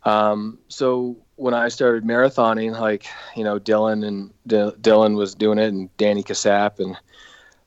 um, 0.04 0.58
so 0.68 1.16
when 1.36 1.54
I 1.54 1.68
started 1.68 2.04
marathoning, 2.04 2.80
like 2.80 3.06
you 3.36 3.44
know, 3.44 3.60
Dylan 3.60 4.06
and 4.06 4.32
D- 4.48 4.72
Dylan 4.82 5.16
was 5.16 5.36
doing 5.36 5.60
it, 5.60 5.68
and 5.68 5.96
Danny 5.98 6.24
Kassap, 6.24 6.80
and 6.80 6.98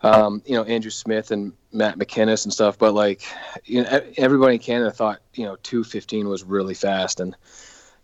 um, 0.02 0.42
you 0.44 0.54
know, 0.54 0.64
Andrew 0.64 0.90
Smith 0.90 1.30
and 1.30 1.52
Matt 1.73 1.99
McInnes 1.99 2.44
and 2.44 2.52
stuff. 2.52 2.78
But 2.78 2.94
like, 2.94 3.23
you 3.64 3.83
know, 3.83 4.02
everybody 4.16 4.54
in 4.54 4.61
Canada 4.61 4.90
thought 4.90 5.21
you 5.35 5.44
know, 5.44 5.56
215 5.62 6.28
was 6.28 6.44
really 6.44 6.75
fast, 6.75 7.21
and 7.21 7.37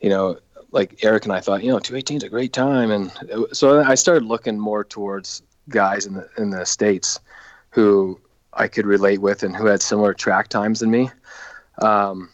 you 0.01 0.09
know, 0.09 0.39
like 0.73 1.05
Eric 1.05 1.25
and 1.25 1.33
I 1.33 1.41
thought, 1.41 1.63
you 1.63 1.71
know, 1.71 1.79
218 1.79 2.19
is 2.19 2.23
a 2.23 2.29
great 2.29 2.53
time, 2.53 2.91
and 2.91 3.13
so 3.53 3.81
I 3.81 3.95
started 3.95 4.25
looking 4.25 4.59
more 4.59 4.85
towards 4.85 5.43
guys 5.69 6.07
in 6.07 6.15
the 6.15 6.29
in 6.39 6.51
the 6.51 6.65
states 6.65 7.21
who 7.71 8.21
I 8.53 8.69
could 8.69 8.87
relate 8.87 9.21
with 9.21 9.43
and 9.43 9.57
who 9.57 9.67
had 9.67 9.83
similar 9.83 10.15
track 10.15 10.49
times 10.49 10.81
than 10.81 10.91
me, 10.91 11.11
um, 11.83 12.31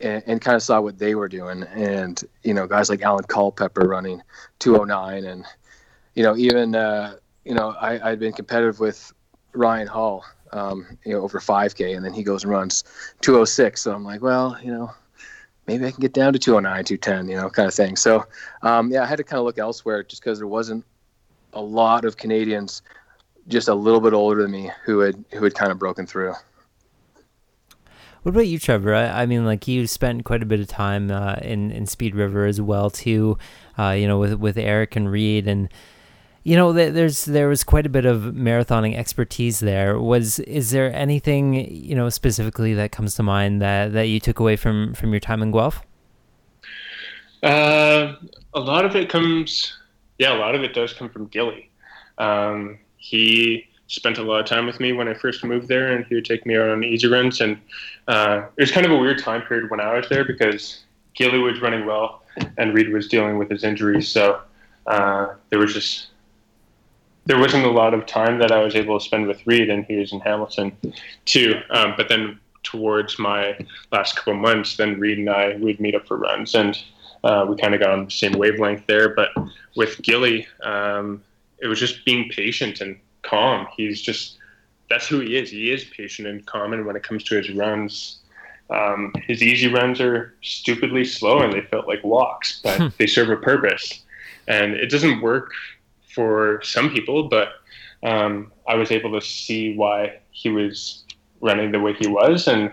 and, 0.00 0.22
and 0.26 0.40
kind 0.40 0.56
of 0.56 0.62
saw 0.62 0.80
what 0.80 0.98
they 0.98 1.14
were 1.14 1.28
doing, 1.28 1.64
and 1.74 2.22
you 2.42 2.54
know, 2.54 2.66
guys 2.66 2.90
like 2.90 3.02
Alan 3.02 3.24
Culpepper 3.24 3.88
running 3.88 4.22
209, 4.58 5.24
and 5.24 5.44
you 6.14 6.22
know, 6.22 6.36
even 6.36 6.74
uh, 6.74 7.16
you 7.44 7.54
know, 7.54 7.74
I, 7.80 8.10
I'd 8.10 8.20
been 8.20 8.32
competitive 8.32 8.80
with 8.80 9.12
Ryan 9.52 9.86
Hall, 9.86 10.24
um, 10.52 10.98
you 11.04 11.12
know, 11.12 11.20
over 11.20 11.38
5K, 11.38 11.96
and 11.96 12.04
then 12.04 12.12
he 12.12 12.22
goes 12.22 12.44
and 12.44 12.52
runs 12.52 12.84
206. 13.20 13.80
So 13.80 13.92
I'm 13.92 14.04
like, 14.04 14.22
well, 14.22 14.56
you 14.62 14.72
know, 14.72 14.90
maybe 15.66 15.86
I 15.86 15.90
can 15.90 16.00
get 16.00 16.12
down 16.12 16.32
to 16.32 16.38
209, 16.38 16.84
210, 16.84 17.28
you 17.28 17.36
know, 17.36 17.48
kind 17.50 17.68
of 17.68 17.74
thing. 17.74 17.96
So, 17.96 18.26
um, 18.62 18.90
yeah, 18.90 19.02
I 19.02 19.06
had 19.06 19.16
to 19.16 19.24
kind 19.24 19.38
of 19.38 19.44
look 19.44 19.58
elsewhere 19.58 20.02
just 20.02 20.22
because 20.22 20.38
there 20.38 20.46
wasn't 20.46 20.84
a 21.52 21.60
lot 21.60 22.04
of 22.04 22.16
Canadians 22.16 22.82
just 23.48 23.68
a 23.68 23.74
little 23.74 24.00
bit 24.00 24.12
older 24.12 24.42
than 24.42 24.50
me 24.50 24.70
who 24.84 25.00
had 25.00 25.22
who 25.32 25.44
had 25.44 25.54
kind 25.54 25.70
of 25.70 25.78
broken 25.78 26.06
through. 26.06 26.34
What 28.22 28.30
about 28.30 28.46
you, 28.46 28.58
Trevor? 28.58 28.94
I, 28.94 29.22
I 29.22 29.26
mean, 29.26 29.44
like 29.44 29.68
you 29.68 29.86
spent 29.86 30.24
quite 30.24 30.42
a 30.42 30.46
bit 30.46 30.58
of 30.58 30.66
time 30.66 31.10
uh, 31.10 31.34
in 31.42 31.70
in 31.70 31.86
Speed 31.86 32.14
River 32.14 32.46
as 32.46 32.60
well, 32.60 32.88
too. 32.88 33.38
Uh, 33.78 33.90
you 33.90 34.08
know, 34.08 34.18
with 34.18 34.34
with 34.34 34.56
Eric 34.56 34.96
and 34.96 35.10
Reid, 35.10 35.46
and 35.46 35.68
you 36.44 36.56
know, 36.56 36.74
there's 36.74 37.24
there 37.24 37.48
was 37.48 37.64
quite 37.64 37.86
a 37.86 37.88
bit 37.88 38.04
of 38.04 38.34
marathoning 38.34 38.94
expertise 38.96 39.60
there. 39.60 39.98
Was 39.98 40.38
is 40.40 40.70
there 40.72 40.94
anything 40.94 41.54
you 41.54 41.94
know 41.94 42.10
specifically 42.10 42.74
that 42.74 42.92
comes 42.92 43.14
to 43.14 43.22
mind 43.22 43.62
that 43.62 43.94
that 43.94 44.08
you 44.08 44.20
took 44.20 44.38
away 44.38 44.56
from 44.56 44.92
from 44.92 45.10
your 45.10 45.20
time 45.20 45.42
in 45.42 45.50
Guelph? 45.50 45.80
Uh, 47.42 48.16
a 48.52 48.60
lot 48.60 48.84
of 48.84 48.94
it 48.94 49.08
comes, 49.08 49.74
yeah, 50.18 50.34
a 50.34 50.38
lot 50.38 50.54
of 50.54 50.62
it 50.62 50.74
does 50.74 50.92
come 50.92 51.08
from 51.08 51.26
Gilly. 51.26 51.70
Um, 52.18 52.78
he 52.96 53.66
spent 53.86 54.18
a 54.18 54.22
lot 54.22 54.40
of 54.40 54.46
time 54.46 54.66
with 54.66 54.80
me 54.80 54.92
when 54.92 55.08
I 55.08 55.14
first 55.14 55.44
moved 55.44 55.68
there, 55.68 55.92
and 55.92 56.04
he 56.06 56.14
would 56.14 56.24
take 56.24 56.44
me 56.46 56.56
out 56.56 56.68
on 56.68 56.84
easy 56.84 57.06
runs. 57.06 57.40
And 57.40 57.58
uh, 58.08 58.42
it 58.56 58.62
was 58.62 58.70
kind 58.70 58.84
of 58.84 58.92
a 58.92 58.96
weird 58.96 59.18
time 59.18 59.42
period 59.42 59.70
when 59.70 59.80
I 59.80 59.94
was 59.94 60.08
there 60.08 60.24
because 60.24 60.84
Gilly 61.14 61.38
was 61.38 61.60
running 61.60 61.86
well, 61.86 62.22
and 62.58 62.74
Reid 62.74 62.92
was 62.92 63.08
dealing 63.08 63.38
with 63.38 63.50
his 63.50 63.64
injuries. 63.64 64.08
So 64.08 64.40
uh, 64.86 65.34
there 65.50 65.58
was 65.58 65.72
just 65.72 66.08
there 67.26 67.38
wasn't 67.38 67.64
a 67.64 67.70
lot 67.70 67.94
of 67.94 68.06
time 68.06 68.38
that 68.38 68.52
I 68.52 68.62
was 68.62 68.74
able 68.74 68.98
to 68.98 69.04
spend 69.04 69.26
with 69.26 69.46
Reid, 69.46 69.70
and 69.70 69.84
he 69.86 69.96
was 69.96 70.12
in 70.12 70.20
Hamilton 70.20 70.76
too. 71.24 71.60
Um, 71.70 71.94
but 71.96 72.08
then 72.08 72.38
towards 72.62 73.18
my 73.18 73.56
last 73.92 74.16
couple 74.16 74.34
months, 74.34 74.76
then 74.76 74.98
Reid 74.98 75.18
and 75.18 75.30
I 75.30 75.56
would 75.56 75.80
meet 75.80 75.94
up 75.94 76.06
for 76.06 76.16
runs, 76.16 76.54
and 76.54 76.76
uh, 77.22 77.46
we 77.48 77.56
kind 77.56 77.74
of 77.74 77.80
got 77.80 77.90
on 77.90 78.04
the 78.06 78.10
same 78.10 78.32
wavelength 78.32 78.86
there. 78.86 79.14
But 79.14 79.30
with 79.76 80.02
Gilly, 80.02 80.46
um, 80.62 81.22
it 81.58 81.68
was 81.68 81.80
just 81.80 82.04
being 82.04 82.28
patient 82.28 82.80
and 82.80 82.98
calm. 83.22 83.66
He's 83.76 84.02
just 84.02 84.38
that's 84.90 85.06
who 85.06 85.20
he 85.20 85.36
is. 85.36 85.50
He 85.50 85.70
is 85.70 85.84
patient 85.84 86.28
and 86.28 86.44
calm, 86.44 86.72
and 86.72 86.84
when 86.84 86.96
it 86.96 87.02
comes 87.02 87.24
to 87.24 87.36
his 87.36 87.50
runs. 87.50 88.18
Um, 88.70 89.12
his 89.26 89.42
easy 89.42 89.68
runs 89.68 90.00
are 90.00 90.34
stupidly 90.40 91.04
slow 91.04 91.40
and 91.40 91.52
they 91.52 91.60
felt 91.60 91.86
like 91.86 92.02
walks, 92.02 92.62
but 92.64 92.94
they 92.98 93.06
serve 93.06 93.28
a 93.28 93.36
purpose. 93.36 94.02
And 94.48 94.72
it 94.72 94.90
doesn't 94.90 95.20
work 95.20 95.52
for 96.14 96.60
some 96.62 96.90
people, 96.90 97.28
but 97.28 97.48
um, 98.02 98.52
I 98.68 98.74
was 98.74 98.90
able 98.90 99.12
to 99.18 99.24
see 99.24 99.76
why 99.76 100.18
he 100.30 100.50
was 100.50 101.04
running 101.40 101.72
the 101.72 101.80
way 101.80 101.94
he 101.94 102.06
was, 102.06 102.48
and 102.48 102.72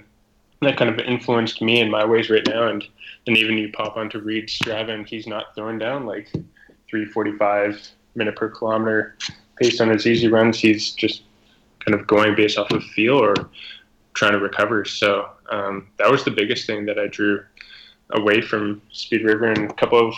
that 0.62 0.78
kind 0.78 0.90
of 0.90 1.00
influenced 1.00 1.62
me 1.62 1.80
in 1.80 1.90
my 1.90 2.06
ways 2.06 2.30
right 2.30 2.46
now. 2.48 2.68
And 2.68 2.86
and 3.28 3.38
even 3.38 3.58
you 3.58 3.72
pop 3.72 3.98
onto 3.98 4.20
Reid 4.20 4.48
Strava, 4.48 4.92
and 4.92 5.08
he's 5.08 5.28
not 5.28 5.56
throwing 5.56 5.80
down 5.80 6.06
like 6.06 6.30
345 6.90 7.90
minute 8.16 8.36
per 8.36 8.50
kilometer 8.50 9.16
pace 9.58 9.80
on 9.80 9.90
his 9.90 10.06
easy 10.06 10.28
runs. 10.28 10.60
He's 10.60 10.92
just 10.92 11.24
kind 11.86 12.00
of 12.00 12.08
going 12.08 12.36
based 12.36 12.58
off 12.58 12.72
of 12.72 12.84
feel 12.84 13.18
or 13.18 13.34
trying 14.14 14.34
to 14.34 14.40
recover. 14.40 14.86
So 14.86 15.30
um, 15.50 15.88
that 15.98 16.10
was 16.10 16.24
the 16.24 16.32
biggest 16.32 16.68
thing 16.68 16.86
that 16.86 17.00
I 17.00 17.08
drew 17.08 17.44
away 18.12 18.42
from 18.42 18.82
Speed 18.92 19.24
River 19.24 19.52
and 19.52 19.72
a 19.72 19.74
couple 19.74 20.08
of 20.08 20.14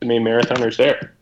the 0.00 0.06
main 0.06 0.24
marathoners 0.24 0.76
there. 0.76 1.14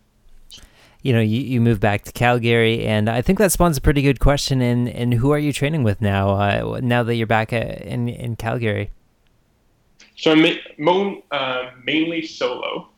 You 1.03 1.13
know, 1.13 1.21
you, 1.21 1.41
you 1.41 1.61
moved 1.61 1.81
back 1.81 2.05
to 2.05 2.13
Calgary, 2.13 2.85
and 2.85 3.09
I 3.09 3.23
think 3.23 3.39
that 3.39 3.53
spawns 3.53 3.77
a 3.77 3.81
pretty 3.81 4.03
good 4.03 4.21
question. 4.21 4.61
And 4.61 4.89
and 4.89 5.15
who 5.15 5.31
are 5.31 5.39
you 5.39 5.53
training 5.53 5.83
with 5.83 6.01
now? 6.01 6.31
Uh, 6.31 6.81
now 6.83 7.03
that 7.03 7.15
you're 7.15 7.27
back 7.27 7.53
at, 7.53 7.83
uh, 7.83 7.85
in 7.85 8.09
in 8.09 8.37
Calgary. 8.37 8.91
So 10.17 10.33
I'm 10.33 10.45
mo- 10.79 11.23
uh, 11.31 11.71
mainly 11.83 12.23
solo. 12.27 12.89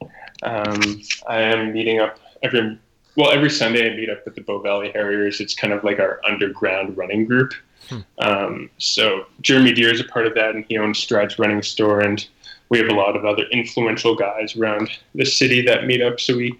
Um, 0.42 1.02
I 1.28 1.40
am 1.40 1.72
meeting 1.72 2.00
up 2.00 2.18
every 2.42 2.78
well 3.16 3.30
every 3.30 3.50
Sunday. 3.50 3.92
I 3.92 3.96
meet 3.96 4.10
up 4.10 4.24
with 4.24 4.34
the 4.34 4.40
Bow 4.40 4.60
Valley 4.60 4.90
Harriers. 4.92 5.40
It's 5.40 5.54
kind 5.54 5.72
of 5.72 5.84
like 5.84 6.00
our 6.00 6.20
underground 6.26 6.96
running 6.96 7.24
group. 7.26 7.54
Hmm. 7.88 7.98
Um, 8.18 8.70
so 8.78 9.26
Jeremy 9.40 9.72
Deer 9.72 9.92
is 9.92 10.00
a 10.00 10.04
part 10.04 10.26
of 10.26 10.34
that, 10.34 10.54
and 10.54 10.64
he 10.68 10.78
owns 10.78 10.98
Strides 10.98 11.38
Running 11.38 11.62
Store, 11.62 12.00
and 12.00 12.26
we 12.68 12.78
have 12.78 12.88
a 12.88 12.94
lot 12.94 13.16
of 13.16 13.24
other 13.24 13.44
influential 13.52 14.16
guys 14.16 14.56
around 14.56 14.90
the 15.14 15.24
city 15.24 15.62
that 15.62 15.86
meet 15.86 16.00
up. 16.00 16.18
So 16.18 16.36
we, 16.36 16.58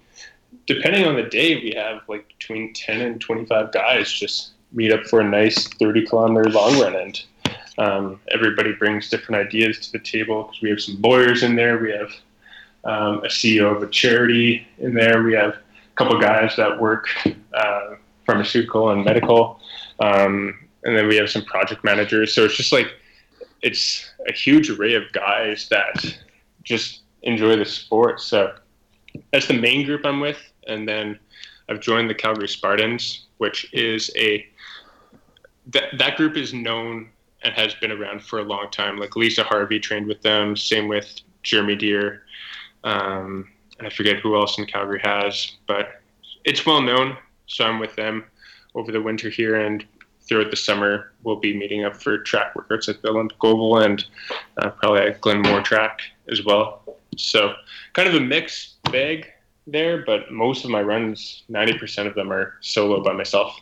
depending 0.65 1.05
on 1.05 1.15
the 1.15 1.23
day, 1.23 1.55
we 1.55 1.73
have 1.75 2.01
like 2.07 2.27
between 2.27 2.73
ten 2.73 3.01
and 3.01 3.19
twenty-five 3.19 3.71
guys 3.71 4.11
just 4.11 4.51
meet 4.71 4.91
up 4.91 5.03
for 5.05 5.21
a 5.21 5.23
nice 5.23 5.67
thirty 5.67 6.05
kilometer 6.05 6.49
long 6.49 6.79
run, 6.79 6.95
and 6.95 7.23
um, 7.77 8.19
everybody 8.31 8.73
brings 8.73 9.09
different 9.09 9.45
ideas 9.45 9.79
to 9.79 9.91
the 9.91 9.99
table 9.99 10.43
because 10.43 10.61
we 10.61 10.69
have 10.69 10.81
some 10.81 11.01
lawyers 11.01 11.43
in 11.43 11.55
there, 11.55 11.79
we 11.79 11.91
have 11.91 12.11
um, 12.83 13.17
a 13.19 13.27
CEO 13.27 13.75
of 13.75 13.81
a 13.81 13.87
charity 13.87 14.67
in 14.79 14.93
there, 14.93 15.23
we 15.23 15.33
have 15.33 15.51
a 15.51 15.95
couple 15.95 16.19
guys 16.19 16.55
that 16.55 16.79
work 16.79 17.07
uh, 17.53 17.95
pharmaceutical 18.25 18.91
and 18.91 19.03
medical. 19.05 19.59
Um, 19.99 20.59
and 20.83 20.95
then 20.97 21.07
we 21.07 21.15
have 21.15 21.29
some 21.29 21.45
project 21.45 21.83
managers. 21.83 22.33
So 22.33 22.43
it's 22.43 22.57
just 22.57 22.71
like 22.71 22.87
it's 23.61 24.11
a 24.27 24.33
huge 24.33 24.69
array 24.69 24.95
of 24.95 25.03
guys 25.13 25.67
that 25.69 26.03
just 26.63 27.01
enjoy 27.21 27.55
the 27.55 27.65
sport. 27.65 28.19
So 28.19 28.53
that's 29.31 29.47
the 29.47 29.53
main 29.53 29.85
group 29.85 30.05
I'm 30.05 30.19
with, 30.19 30.37
and 30.67 30.87
then 30.87 31.19
I've 31.69 31.79
joined 31.79 32.09
the 32.09 32.15
Calgary 32.15 32.47
Spartans, 32.47 33.25
which 33.37 33.71
is 33.73 34.11
a 34.15 34.45
that 35.67 35.97
that 35.97 36.17
group 36.17 36.35
is 36.35 36.53
known 36.53 37.09
and 37.43 37.53
has 37.53 37.73
been 37.75 37.91
around 37.91 38.23
for 38.23 38.39
a 38.39 38.43
long 38.43 38.69
time. 38.71 38.97
Like 38.97 39.15
Lisa 39.15 39.43
Harvey 39.43 39.79
trained 39.79 40.07
with 40.07 40.21
them. 40.21 40.55
Same 40.55 40.87
with 40.87 41.21
Jeremy 41.43 41.75
Deer. 41.75 42.23
Um, 42.83 43.49
I 43.79 43.89
forget 43.89 44.17
who 44.17 44.35
else 44.35 44.57
in 44.57 44.65
Calgary 44.65 45.01
has, 45.03 45.53
but 45.67 46.01
it's 46.45 46.65
well 46.65 46.81
known. 46.81 47.17
So 47.47 47.65
I'm 47.65 47.79
with 47.79 47.95
them 47.95 48.25
over 48.75 48.91
the 48.91 49.01
winter 49.01 49.29
here, 49.29 49.55
and 49.55 49.85
throughout 50.21 50.49
the 50.49 50.57
summer, 50.57 51.11
we'll 51.23 51.35
be 51.35 51.55
meeting 51.55 51.83
up 51.83 51.95
for 51.95 52.17
track 52.19 52.53
workouts 52.55 52.87
at 52.87 53.01
the 53.01 53.09
Olympic 53.09 53.43
Oval 53.43 53.79
and 53.79 54.05
uh, 54.57 54.69
probably 54.69 55.01
at 55.01 55.21
Glenmore 55.21 55.61
Track 55.61 56.01
as 56.31 56.43
well. 56.45 56.81
So, 57.17 57.53
kind 57.93 58.07
of 58.07 58.15
a 58.15 58.19
mixed 58.19 58.81
bag 58.83 59.32
there, 59.67 60.03
but 60.05 60.31
most 60.31 60.65
of 60.65 60.71
my 60.71 60.81
runs, 60.81 61.43
90% 61.49 62.07
of 62.07 62.15
them 62.15 62.31
are 62.31 62.55
solo 62.61 63.03
by 63.03 63.13
myself. 63.13 63.59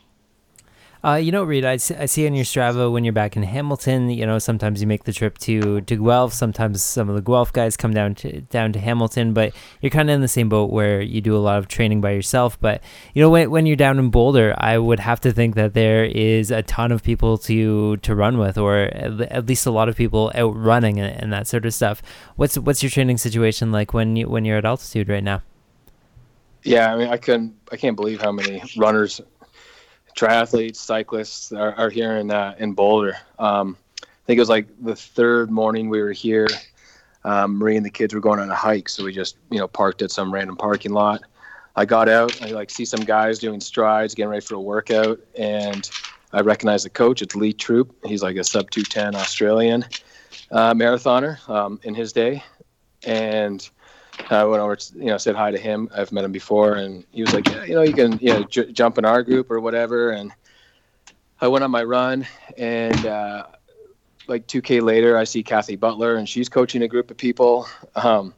Uh, 1.03 1.15
you 1.15 1.31
know, 1.31 1.43
Reid, 1.43 1.65
I 1.65 1.77
see, 1.77 1.95
I 1.95 2.05
see 2.05 2.27
on 2.27 2.35
your 2.35 2.45
Strava 2.45 2.91
when 2.91 3.03
you're 3.03 3.11
back 3.11 3.35
in 3.35 3.41
Hamilton. 3.41 4.11
You 4.11 4.27
know, 4.27 4.37
sometimes 4.37 4.81
you 4.81 4.87
make 4.87 5.05
the 5.05 5.13
trip 5.13 5.39
to, 5.39 5.81
to 5.81 5.95
Guelph. 5.95 6.31
Sometimes 6.31 6.83
some 6.83 7.09
of 7.09 7.15
the 7.15 7.23
Guelph 7.23 7.51
guys 7.51 7.75
come 7.75 7.91
down 7.91 8.13
to 8.15 8.41
down 8.41 8.71
to 8.73 8.79
Hamilton. 8.79 9.33
But 9.33 9.53
you're 9.81 9.89
kind 9.89 10.11
of 10.11 10.13
in 10.13 10.21
the 10.21 10.27
same 10.27 10.47
boat 10.47 10.69
where 10.69 11.01
you 11.01 11.19
do 11.19 11.35
a 11.35 11.39
lot 11.39 11.57
of 11.57 11.67
training 11.67 12.01
by 12.01 12.11
yourself. 12.11 12.59
But 12.59 12.83
you 13.15 13.21
know, 13.21 13.31
when, 13.31 13.49
when 13.49 13.65
you're 13.65 13.75
down 13.75 13.97
in 13.97 14.11
Boulder, 14.11 14.53
I 14.59 14.77
would 14.77 14.99
have 14.99 15.19
to 15.21 15.31
think 15.31 15.55
that 15.55 15.73
there 15.73 16.05
is 16.05 16.51
a 16.51 16.61
ton 16.61 16.91
of 16.91 17.01
people 17.01 17.39
to 17.39 17.97
to 17.97 18.13
run 18.13 18.37
with, 18.37 18.59
or 18.59 18.81
at 18.93 19.47
least 19.47 19.65
a 19.65 19.71
lot 19.71 19.89
of 19.89 19.95
people 19.95 20.31
out 20.35 20.55
running 20.55 20.99
and, 20.99 21.19
and 21.19 21.33
that 21.33 21.47
sort 21.47 21.65
of 21.65 21.73
stuff. 21.73 22.03
What's 22.35 22.59
what's 22.59 22.83
your 22.83 22.91
training 22.91 23.17
situation 23.17 23.71
like 23.71 23.91
when 23.95 24.15
you 24.15 24.29
when 24.29 24.45
you're 24.45 24.57
at 24.57 24.65
altitude 24.65 25.09
right 25.09 25.23
now? 25.23 25.41
Yeah, 26.63 26.93
I 26.93 26.97
mean, 26.97 27.07
I 27.07 27.17
couldn't, 27.17 27.55
I 27.71 27.77
can't 27.77 27.95
believe 27.95 28.21
how 28.21 28.31
many 28.31 28.61
runners 28.77 29.19
triathletes, 30.15 30.77
cyclists 30.77 31.51
are, 31.51 31.73
are 31.73 31.89
here 31.89 32.17
in 32.17 32.31
uh, 32.31 32.55
in 32.59 32.73
Boulder. 32.73 33.17
Um, 33.39 33.77
I 34.03 34.25
think 34.25 34.37
it 34.37 34.41
was 34.41 34.49
like 34.49 34.67
the 34.81 34.95
third 34.95 35.49
morning 35.49 35.89
we 35.89 36.01
were 36.01 36.11
here. 36.11 36.47
Um, 37.23 37.57
Marie 37.57 37.77
and 37.77 37.85
the 37.85 37.91
kids 37.91 38.13
were 38.13 38.19
going 38.19 38.39
on 38.39 38.49
a 38.49 38.55
hike, 38.55 38.89
so 38.89 39.03
we 39.03 39.13
just 39.13 39.37
you 39.49 39.59
know 39.59 39.67
parked 39.67 40.01
at 40.01 40.11
some 40.11 40.33
random 40.33 40.57
parking 40.57 40.93
lot. 40.93 41.21
I 41.75 41.85
got 41.85 42.09
out, 42.09 42.41
I 42.41 42.47
like 42.47 42.69
see 42.69 42.85
some 42.85 43.01
guys 43.01 43.39
doing 43.39 43.61
strides, 43.61 44.13
getting 44.13 44.29
ready 44.29 44.45
for 44.45 44.55
a 44.55 44.61
workout, 44.61 45.19
and 45.37 45.89
I 46.33 46.41
recognize 46.41 46.83
the 46.83 46.89
coach. 46.89 47.21
It's 47.21 47.35
Lee 47.35 47.53
Troop. 47.53 47.95
He's 48.05 48.21
like 48.21 48.35
a 48.35 48.43
sub 48.43 48.69
210 48.71 49.15
Australian 49.15 49.85
uh, 50.51 50.73
marathoner 50.73 51.47
um, 51.49 51.79
in 51.83 51.95
his 51.95 52.11
day, 52.11 52.43
and 53.03 53.67
I 54.29 54.43
went 54.43 54.61
over, 54.61 54.75
to, 54.75 54.97
you 54.97 55.05
know, 55.05 55.17
said 55.17 55.35
hi 55.35 55.51
to 55.51 55.57
him. 55.57 55.89
I've 55.95 56.11
met 56.11 56.23
him 56.23 56.31
before, 56.31 56.75
and 56.75 57.05
he 57.11 57.21
was 57.21 57.33
like, 57.33 57.47
yeah, 57.47 57.63
you 57.63 57.75
know, 57.75 57.81
you 57.81 57.93
can, 57.93 58.17
you 58.19 58.33
know, 58.33 58.43
j- 58.43 58.71
jump 58.71 58.97
in 58.97 59.05
our 59.05 59.23
group 59.23 59.49
or 59.49 59.59
whatever. 59.59 60.11
And 60.11 60.31
I 61.39 61.47
went 61.47 61.63
on 61.63 61.71
my 61.71 61.83
run, 61.83 62.27
and 62.57 63.05
uh, 63.05 63.47
like 64.27 64.47
2K 64.47 64.81
later, 64.81 65.17
I 65.17 65.23
see 65.23 65.43
Kathy 65.43 65.75
Butler, 65.75 66.15
and 66.15 66.27
she's 66.27 66.49
coaching 66.49 66.83
a 66.83 66.87
group 66.87 67.09
of 67.11 67.17
people. 67.17 67.67
Um, 67.95 68.33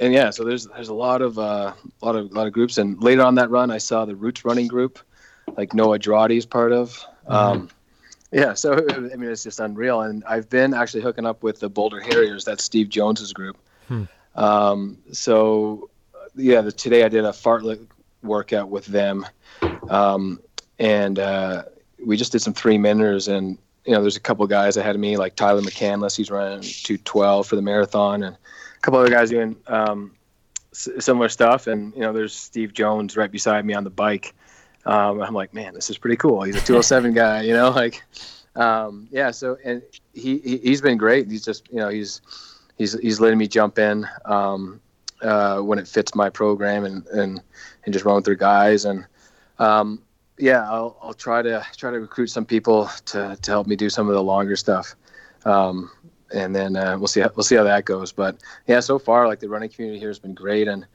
and 0.00 0.12
yeah, 0.12 0.30
so 0.30 0.44
there's 0.44 0.66
there's 0.66 0.88
a 0.88 0.94
lot 0.94 1.22
of 1.22 1.38
uh, 1.38 1.72
a 2.02 2.04
lot 2.04 2.16
of 2.16 2.30
a 2.30 2.34
lot 2.34 2.46
of 2.46 2.52
groups. 2.52 2.78
And 2.78 3.00
later 3.02 3.22
on 3.22 3.34
that 3.36 3.50
run, 3.50 3.70
I 3.70 3.78
saw 3.78 4.04
the 4.04 4.16
Roots 4.16 4.44
running 4.44 4.66
group, 4.66 4.98
like 5.56 5.74
Noah 5.74 5.98
Droddy 5.98 6.36
is 6.38 6.46
part 6.46 6.72
of. 6.72 6.90
Mm-hmm. 7.28 7.32
Um, 7.32 7.70
yeah, 8.32 8.54
so 8.54 8.72
I 8.90 8.98
mean, 8.98 9.30
it's 9.30 9.44
just 9.44 9.60
unreal. 9.60 10.00
And 10.02 10.24
I've 10.24 10.48
been 10.48 10.74
actually 10.74 11.02
hooking 11.02 11.26
up 11.26 11.42
with 11.42 11.60
the 11.60 11.68
Boulder 11.68 12.00
Harriers. 12.00 12.44
That's 12.44 12.64
Steve 12.64 12.88
Jones's 12.88 13.32
group. 13.32 13.56
Hmm. 13.88 14.04
Um, 14.34 14.98
so 15.12 15.90
yeah, 16.34 16.60
the, 16.60 16.72
today 16.72 17.04
I 17.04 17.08
did 17.08 17.24
a 17.24 17.30
fartlek 17.30 17.86
workout 18.22 18.68
with 18.68 18.86
them, 18.86 19.26
um, 19.88 20.40
and 20.78 21.18
uh, 21.18 21.64
we 22.04 22.16
just 22.16 22.32
did 22.32 22.40
some 22.40 22.54
three 22.54 22.78
minutes. 22.78 23.28
And 23.28 23.58
you 23.84 23.92
know, 23.92 24.00
there's 24.00 24.16
a 24.16 24.20
couple 24.20 24.46
guys 24.46 24.76
ahead 24.76 24.94
of 24.94 25.00
me, 25.00 25.16
like 25.16 25.36
Tyler 25.36 25.60
McCandless, 25.60 26.16
he's 26.16 26.30
running 26.30 26.60
212 26.60 27.46
for 27.46 27.56
the 27.56 27.62
marathon, 27.62 28.22
and 28.22 28.36
a 28.36 28.80
couple 28.80 29.00
other 29.00 29.10
guys 29.10 29.30
doing 29.30 29.56
um, 29.66 30.12
s- 30.72 30.88
similar 31.00 31.28
stuff. 31.28 31.66
And 31.66 31.94
you 31.94 32.00
know, 32.00 32.12
there's 32.12 32.34
Steve 32.34 32.72
Jones 32.72 33.16
right 33.16 33.30
beside 33.30 33.64
me 33.64 33.74
on 33.74 33.84
the 33.84 33.90
bike. 33.90 34.34
Um, 34.84 35.22
I'm 35.22 35.34
like, 35.34 35.54
man, 35.54 35.74
this 35.74 35.90
is 35.90 35.98
pretty 35.98 36.16
cool. 36.16 36.42
He's 36.42 36.56
a 36.56 36.60
207 36.60 37.12
guy, 37.14 37.42
you 37.42 37.52
know, 37.52 37.70
like, 37.70 38.02
um, 38.56 39.08
yeah. 39.12 39.30
So, 39.30 39.56
and 39.64 39.82
he, 40.12 40.38
he 40.38 40.58
he's 40.58 40.80
been 40.80 40.98
great. 40.98 41.30
He's 41.30 41.44
just, 41.44 41.70
you 41.70 41.76
know, 41.78 41.88
he's 41.88 42.20
he's 42.78 42.98
he's 43.00 43.20
letting 43.20 43.38
me 43.38 43.48
jump 43.48 43.78
in 43.78 44.06
um, 44.24 44.80
uh, 45.22 45.58
when 45.60 45.78
it 45.78 45.88
fits 45.88 46.14
my 46.14 46.28
program 46.30 46.84
and 46.84 47.06
and 47.08 47.42
and 47.84 47.92
just 47.92 48.04
run 48.04 48.16
with 48.16 48.24
their 48.24 48.34
guys 48.34 48.84
and 48.84 49.04
um, 49.58 50.02
yeah 50.38 50.68
I'll 50.70 50.96
I'll 51.02 51.14
try 51.14 51.42
to 51.42 51.64
try 51.76 51.90
to 51.90 52.00
recruit 52.00 52.28
some 52.28 52.44
people 52.44 52.90
to 53.06 53.36
to 53.40 53.50
help 53.50 53.66
me 53.66 53.76
do 53.76 53.90
some 53.90 54.08
of 54.08 54.14
the 54.14 54.22
longer 54.22 54.56
stuff. 54.56 54.94
Um, 55.44 55.90
and 56.32 56.54
then 56.54 56.76
uh, 56.76 56.96
we'll 56.98 57.08
see 57.08 57.20
how, 57.20 57.30
we'll 57.36 57.44
see 57.44 57.56
how 57.56 57.64
that 57.64 57.84
goes. 57.84 58.12
But 58.12 58.36
yeah, 58.66 58.80
so 58.80 58.98
far 58.98 59.28
like 59.28 59.40
the 59.40 59.48
running 59.48 59.68
community 59.68 59.98
here 59.98 60.08
has 60.08 60.18
been 60.18 60.34
great, 60.34 60.68
and 60.68 60.86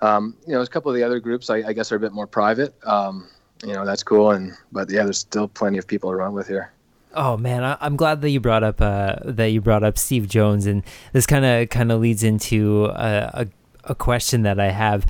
um, 0.00 0.36
you 0.46 0.54
know, 0.54 0.62
a 0.62 0.66
couple 0.66 0.90
of 0.90 0.96
the 0.96 1.02
other 1.02 1.20
groups 1.20 1.50
I, 1.50 1.56
I 1.56 1.72
guess 1.72 1.90
are 1.92 1.96
a 1.96 2.00
bit 2.00 2.12
more 2.12 2.26
private. 2.26 2.74
Um, 2.86 3.28
you 3.64 3.72
know, 3.72 3.84
that's 3.84 4.02
cool, 4.02 4.30
and 4.30 4.52
but 4.72 4.90
yeah, 4.90 5.04
there's 5.04 5.18
still 5.18 5.48
plenty 5.48 5.78
of 5.78 5.86
people 5.86 6.10
to 6.10 6.16
run 6.16 6.32
with 6.32 6.46
here. 6.46 6.72
Oh 7.14 7.36
man, 7.36 7.64
I, 7.64 7.76
am 7.80 7.96
glad 7.96 8.20
that 8.20 8.30
you 8.30 8.40
brought 8.40 8.62
up 8.62 8.80
uh, 8.80 9.16
that 9.24 9.46
you 9.46 9.60
brought 9.60 9.82
up 9.82 9.96
Steve 9.96 10.28
Jones, 10.28 10.66
and 10.66 10.82
this 11.12 11.26
kind 11.26 11.44
of 11.44 11.68
kind 11.70 11.90
of 11.90 12.00
leads 12.00 12.22
into 12.22 12.86
a, 12.86 13.30
a, 13.34 13.46
a 13.84 13.94
question 13.94 14.42
that 14.42 14.60
I 14.60 14.70
have. 14.70 15.06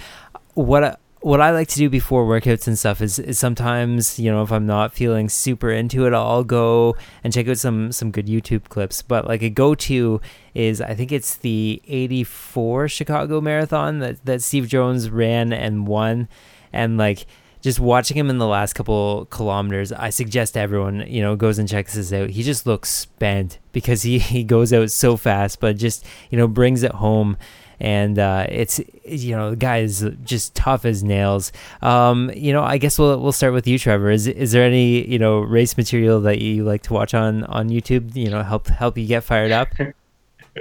What 0.54 1.00
what 1.20 1.40
I 1.40 1.50
like 1.50 1.66
to 1.68 1.76
do 1.76 1.90
before 1.90 2.24
workouts 2.24 2.68
and 2.68 2.78
stuff 2.78 3.00
is, 3.00 3.18
is 3.18 3.38
sometimes 3.38 4.18
you 4.18 4.30
know 4.30 4.42
if 4.42 4.52
I'm 4.52 4.66
not 4.66 4.94
feeling 4.94 5.28
super 5.28 5.70
into 5.70 6.06
it, 6.06 6.14
I'll 6.14 6.44
go 6.44 6.96
and 7.24 7.32
check 7.32 7.48
out 7.48 7.58
some 7.58 7.90
some 7.90 8.11
good 8.11 8.26
YouTube 8.26 8.64
clips. 8.68 9.02
But 9.02 9.26
like 9.26 9.42
a 9.42 9.50
go 9.50 9.74
to 9.74 10.20
is 10.54 10.80
I 10.80 10.94
think 10.94 11.11
it's 11.11 11.37
the 11.37 11.82
'84 11.87 12.88
Chicago 12.88 13.40
Marathon 13.40 13.98
that 13.98 14.24
that 14.24 14.42
Steve 14.42 14.68
Jones 14.68 15.11
ran 15.11 15.52
and 15.52 15.87
won, 15.88 16.28
and 16.72 16.96
like 16.96 17.26
just 17.60 17.80
watching 17.80 18.16
him 18.16 18.30
in 18.30 18.38
the 18.38 18.46
last 18.46 18.74
couple 18.74 19.26
kilometers, 19.26 19.92
I 19.92 20.10
suggest 20.10 20.56
everyone, 20.56 21.04
you 21.08 21.22
know, 21.22 21.36
goes 21.36 21.58
and 21.58 21.68
checks 21.68 21.94
this 21.94 22.12
out. 22.12 22.30
He 22.30 22.42
just 22.42 22.66
looks 22.66 22.90
spent 22.90 23.58
because 23.72 24.02
he, 24.02 24.18
he 24.18 24.44
goes 24.44 24.72
out 24.72 24.90
so 24.90 25.16
fast, 25.16 25.60
but 25.60 25.76
just, 25.76 26.04
you 26.30 26.38
know, 26.38 26.48
brings 26.48 26.82
it 26.82 26.92
home. 26.92 27.36
And 27.80 28.18
uh, 28.18 28.46
it's, 28.48 28.80
you 29.04 29.36
know, 29.36 29.50
the 29.50 29.56
guy 29.56 29.78
is 29.78 30.04
just 30.24 30.56
tough 30.56 30.84
as 30.84 31.04
nails. 31.04 31.52
Um, 31.80 32.28
you 32.34 32.52
know, 32.52 32.64
I 32.64 32.76
guess 32.76 32.98
we'll, 32.98 33.20
we'll 33.20 33.30
start 33.30 33.52
with 33.52 33.68
you, 33.68 33.78
Trevor. 33.78 34.10
Is, 34.10 34.26
is 34.26 34.50
there 34.50 34.64
any, 34.64 35.06
you 35.08 35.18
know, 35.18 35.38
race 35.38 35.76
material 35.76 36.20
that 36.22 36.40
you 36.40 36.64
like 36.64 36.82
to 36.82 36.92
watch 36.92 37.14
on, 37.14 37.44
on 37.44 37.68
YouTube, 37.68 38.16
you 38.16 38.30
know, 38.30 38.42
help, 38.42 38.66
help 38.66 38.98
you 38.98 39.06
get 39.06 39.22
fired 39.22 39.52
up? 39.52 39.68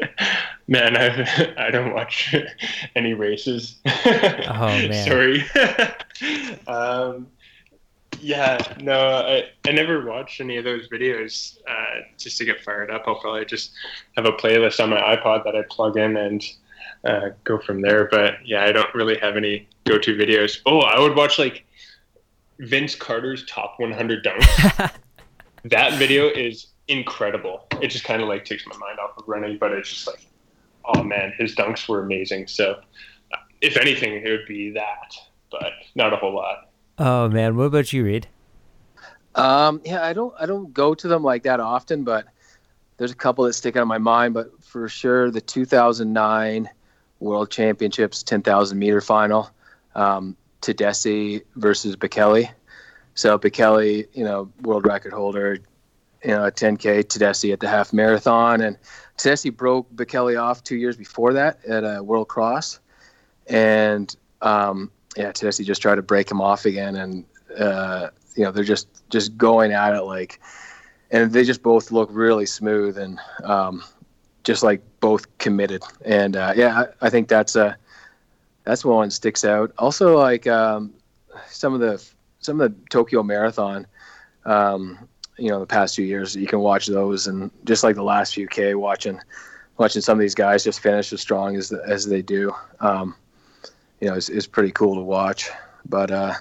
Man, 0.68 0.98
I, 0.98 1.54
I 1.68 1.72
don't 1.72 1.94
watch 1.94 2.36
any 2.96 3.14
races. 3.14 3.78
Oh 3.86 4.68
man. 4.68 5.06
Sorry. 5.06 5.46
um, 6.68 7.28
yeah, 8.20 8.76
no, 8.82 9.00
I, 9.20 9.50
I 9.66 9.72
never 9.72 10.06
watched 10.06 10.42
any 10.42 10.58
of 10.58 10.64
those 10.64 10.88
videos 10.90 11.58
uh, 11.70 12.02
just 12.18 12.38
to 12.40 12.46
get 12.46 12.64
fired 12.64 12.92
up. 12.92 13.04
I'll 13.08 13.20
probably 13.20 13.46
just 13.46 13.72
have 14.16 14.26
a 14.26 14.32
playlist 14.32 14.84
on 14.84 14.90
my 14.90 15.00
iPod 15.00 15.44
that 15.46 15.56
I 15.56 15.62
plug 15.70 15.98
in 15.98 16.18
and 16.18 16.44
uh, 17.06 17.30
go 17.44 17.60
from 17.60 17.82
there. 17.82 18.08
But 18.10 18.46
yeah, 18.46 18.64
I 18.64 18.72
don't 18.72 18.94
really 18.94 19.18
have 19.20 19.38
any 19.38 19.68
go 19.86 19.98
to 19.98 20.16
videos. 20.16 20.60
Oh, 20.66 20.80
I 20.80 21.00
would 21.00 21.16
watch 21.16 21.40
like 21.40 21.66
Vince 22.60 22.96
Carter's 22.96 23.46
top 23.46 23.76
100 23.80 24.24
dunks. 24.24 24.92
that 25.66 25.94
video 25.94 26.28
is 26.28 26.68
incredible. 26.88 27.68
It 27.82 27.88
just 27.90 28.04
kind 28.04 28.22
of 28.22 28.28
like 28.28 28.46
takes 28.46 28.66
my 28.66 28.78
mind 28.78 29.00
off 29.00 29.18
of 29.18 29.28
running, 29.28 29.58
but 29.58 29.72
it's 29.72 29.90
just 29.90 30.08
like, 30.08 30.26
oh 30.86 31.04
man, 31.04 31.34
his 31.38 31.56
dunks 31.56 31.88
were 31.88 32.02
amazing. 32.02 32.48
So 32.48 32.80
if 33.62 33.78
anything, 33.78 34.14
it 34.14 34.30
would 34.30 34.48
be 34.48 34.72
that, 34.72 35.16
but 35.52 35.74
not 35.96 36.14
a 36.14 36.18
whole 36.18 36.34
lot. 36.34 36.70
Oh 36.98 37.30
man, 37.30 37.56
what 37.56 37.66
about 37.66 37.94
you, 37.94 38.04
Reid? 38.04 38.28
Um, 39.36 39.82
yeah, 39.86 40.04
I 40.04 40.14
don't 40.14 40.34
I 40.40 40.46
don't 40.46 40.74
go 40.74 40.94
to 40.96 41.08
them 41.08 41.24
like 41.24 41.44
that 41.44 41.60
often, 41.60 42.04
but 42.04 42.26
there's 42.98 43.12
a 43.12 43.16
couple 43.16 43.46
that 43.46 43.54
stick 43.54 43.76
out 43.76 43.84
in 43.84 43.88
my 43.88 44.00
mind. 44.00 44.34
But 44.34 44.64
for 44.64 44.90
sure, 44.90 45.30
the 45.30 45.42
2009 45.42 46.70
World 47.20 47.50
Championships 47.50 48.24
10,000 48.24 48.78
meter 48.78 49.02
final, 49.02 49.50
um, 49.96 50.36
Tadese 50.62 51.44
versus 51.56 51.96
Bekele. 51.96 52.50
So 53.14 53.38
Bekele, 53.38 54.08
you 54.14 54.24
know, 54.24 54.52
world 54.62 54.86
record 54.86 55.14
holder, 55.14 55.60
you 56.24 56.32
know, 56.32 56.46
a 56.46 56.52
10K, 56.52 57.04
Tadese 57.04 57.54
at 57.54 57.60
the 57.60 57.68
half 57.68 57.94
marathon, 57.94 58.62
and 58.62 58.78
Tadese 59.18 59.56
broke 59.56 59.92
Bekele 59.96 60.42
off 60.42 60.64
two 60.64 60.78
years 60.78 60.96
before 60.96 61.34
that 61.34 61.64
at 61.66 61.84
a 61.84 62.04
World 62.04 62.28
Cross, 62.28 62.80
and 63.48 64.16
um, 64.42 64.92
yeah, 65.16 65.32
Tadese 65.32 65.66
just 65.66 65.82
tried 65.82 65.96
to 65.96 66.02
break 66.02 66.30
him 66.30 66.42
off 66.42 66.66
again, 66.66 66.96
and 66.96 67.26
uh, 67.58 68.10
you 68.36 68.44
know 68.44 68.52
they're 68.52 68.64
just 68.64 68.88
just 69.10 69.38
going 69.38 69.72
at 69.72 69.96
it 69.96 70.04
like, 70.04 70.40
and 71.12 71.32
they 71.32 71.44
just 71.44 71.64
both 71.64 71.92
look 71.92 72.10
really 72.12 72.46
smooth 72.46 72.98
and 72.98 73.20
um, 73.44 73.84
just 74.44 74.64
like 74.64 74.82
both 75.00 75.38
committed, 75.38 75.84
and 76.06 76.36
uh, 76.36 76.54
yeah, 76.56 76.84
I, 77.02 77.08
I, 77.08 77.10
think 77.10 77.28
that's 77.28 77.56
a 77.56 77.78
that's 78.64 78.86
one 78.86 79.10
sticks 79.10 79.44
out. 79.44 79.72
Also, 79.78 80.18
like 80.18 80.46
um, 80.48 80.94
some 81.50 81.74
of 81.74 81.80
the 81.80 82.04
some 82.40 82.62
of 82.62 82.72
the 82.72 82.78
Tokyo 82.90 83.24
Marathon, 83.24 83.88
um, 84.46 85.08
you 85.38 85.50
know, 85.50 85.60
the 85.60 85.66
past 85.66 85.96
few 85.96 86.06
years, 86.06 86.36
you 86.36 86.48
can 86.48 86.60
watch 86.60 86.88
those, 86.88 87.28
and 87.28 87.52
just 87.64 87.84
like 87.84 87.96
the 87.96 88.04
last 88.04 88.34
few 88.34 88.48
K, 88.48 88.76
watching 88.76 89.20
watching 89.78 90.02
some 90.02 90.18
of 90.18 90.22
these 90.22 90.36
guys 90.36 90.64
just 90.64 90.80
finish 90.80 91.14
as 91.14 91.22
strong 91.22 91.56
as 91.56 91.72
as 91.72 92.06
they 92.06 92.22
do. 92.22 92.54
Um, 92.80 93.16
you 94.00 94.08
know, 94.10 94.16
is, 94.16 94.30
is 94.30 94.48
pretty 94.48 94.72
cool 94.72 94.96
to 94.96 95.02
watch. 95.02 95.50
But 95.86 96.12
uh, 96.12 96.34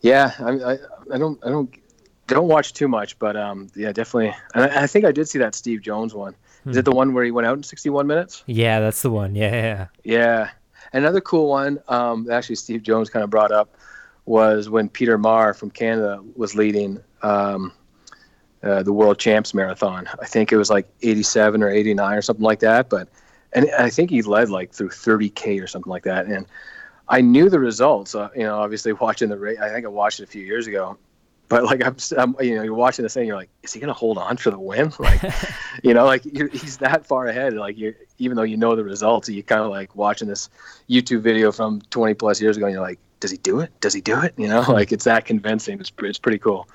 yeah, 0.00 0.32
I, 0.38 0.50
I, 0.50 0.78
I 1.14 1.18
don't 1.18 1.38
I 1.44 1.50
don't 1.50 1.74
don't 2.26 2.48
watch 2.48 2.72
too 2.72 2.88
much, 2.88 3.18
but 3.18 3.36
um, 3.36 3.68
yeah, 3.74 3.92
definitely. 3.92 4.34
And 4.54 4.64
I, 4.64 4.84
I 4.84 4.86
think 4.86 5.04
I 5.04 5.12
did 5.12 5.28
see 5.28 5.38
that 5.38 5.54
Steve 5.54 5.82
Jones 5.82 6.14
one. 6.14 6.34
Is 6.66 6.76
it 6.76 6.80
hmm. 6.80 6.90
the 6.90 6.96
one 6.96 7.14
where 7.14 7.24
he 7.24 7.30
went 7.30 7.46
out 7.46 7.56
in 7.56 7.62
61 7.62 8.06
minutes? 8.06 8.44
Yeah, 8.46 8.80
that's 8.80 9.02
the 9.02 9.10
one. 9.10 9.34
Yeah, 9.34 9.52
yeah. 9.52 9.86
Yeah. 10.04 10.50
Another 10.92 11.20
cool 11.20 11.48
one, 11.48 11.80
um, 11.88 12.30
actually 12.30 12.56
Steve 12.56 12.82
Jones 12.82 13.08
kind 13.08 13.22
of 13.22 13.30
brought 13.30 13.52
up, 13.52 13.76
was 14.26 14.68
when 14.68 14.88
Peter 14.88 15.16
Maher 15.16 15.54
from 15.54 15.70
Canada 15.70 16.22
was 16.36 16.54
leading 16.54 17.00
um, 17.22 17.72
uh, 18.62 18.82
the 18.82 18.92
World 18.92 19.18
Champs 19.18 19.54
Marathon. 19.54 20.08
I 20.20 20.26
think 20.26 20.52
it 20.52 20.56
was 20.56 20.70
like 20.70 20.88
87 21.02 21.62
or 21.62 21.70
89 21.70 22.16
or 22.16 22.22
something 22.22 22.44
like 22.44 22.60
that. 22.60 22.88
But 22.88 23.08
and 23.52 23.70
I 23.78 23.90
think 23.90 24.10
he 24.10 24.22
led 24.22 24.48
like 24.50 24.72
through 24.72 24.90
30k 24.90 25.62
or 25.62 25.66
something 25.66 25.90
like 25.90 26.04
that. 26.04 26.26
And 26.26 26.46
I 27.08 27.20
knew 27.20 27.48
the 27.48 27.58
results. 27.58 28.14
Uh, 28.14 28.28
you 28.34 28.42
know, 28.42 28.58
obviously 28.58 28.92
watching 28.92 29.28
the 29.28 29.38
race. 29.38 29.58
I 29.60 29.68
think 29.70 29.84
I 29.84 29.88
watched 29.88 30.20
it 30.20 30.24
a 30.24 30.26
few 30.26 30.42
years 30.42 30.66
ago, 30.66 30.96
but 31.48 31.64
like 31.64 31.84
I'm, 31.84 31.96
I'm 32.16 32.36
you 32.40 32.54
know, 32.54 32.62
you're 32.62 32.74
watching 32.74 33.02
this 33.02 33.14
thing. 33.14 33.26
You're 33.26 33.36
like, 33.36 33.50
is 33.62 33.72
he 33.72 33.80
gonna 33.80 33.92
hold 33.92 34.18
on 34.18 34.36
for 34.36 34.50
the 34.50 34.58
win? 34.58 34.92
Like, 34.98 35.20
you 35.82 35.94
know, 35.94 36.04
like 36.04 36.22
he's 36.22 36.78
that 36.78 37.04
far 37.04 37.26
ahead. 37.26 37.54
Like 37.54 37.76
you, 37.76 37.94
even 38.18 38.36
though 38.36 38.44
you 38.44 38.56
know 38.56 38.76
the 38.76 38.84
results, 38.84 39.28
you 39.28 39.42
kind 39.42 39.62
of 39.62 39.70
like 39.70 39.96
watching 39.96 40.28
this 40.28 40.48
YouTube 40.88 41.22
video 41.22 41.50
from 41.50 41.80
20 41.90 42.14
plus 42.14 42.40
years 42.40 42.56
ago, 42.56 42.66
and 42.66 42.74
you're 42.74 42.82
like, 42.82 43.00
does 43.18 43.30
he 43.30 43.38
do 43.38 43.60
it? 43.60 43.72
Does 43.80 43.92
he 43.92 44.00
do 44.00 44.20
it? 44.20 44.34
You 44.36 44.48
know, 44.48 44.60
like 44.68 44.92
it's 44.92 45.04
that 45.04 45.24
convincing. 45.24 45.80
It's 45.80 45.92
it's 46.02 46.18
pretty 46.18 46.38
cool. 46.38 46.68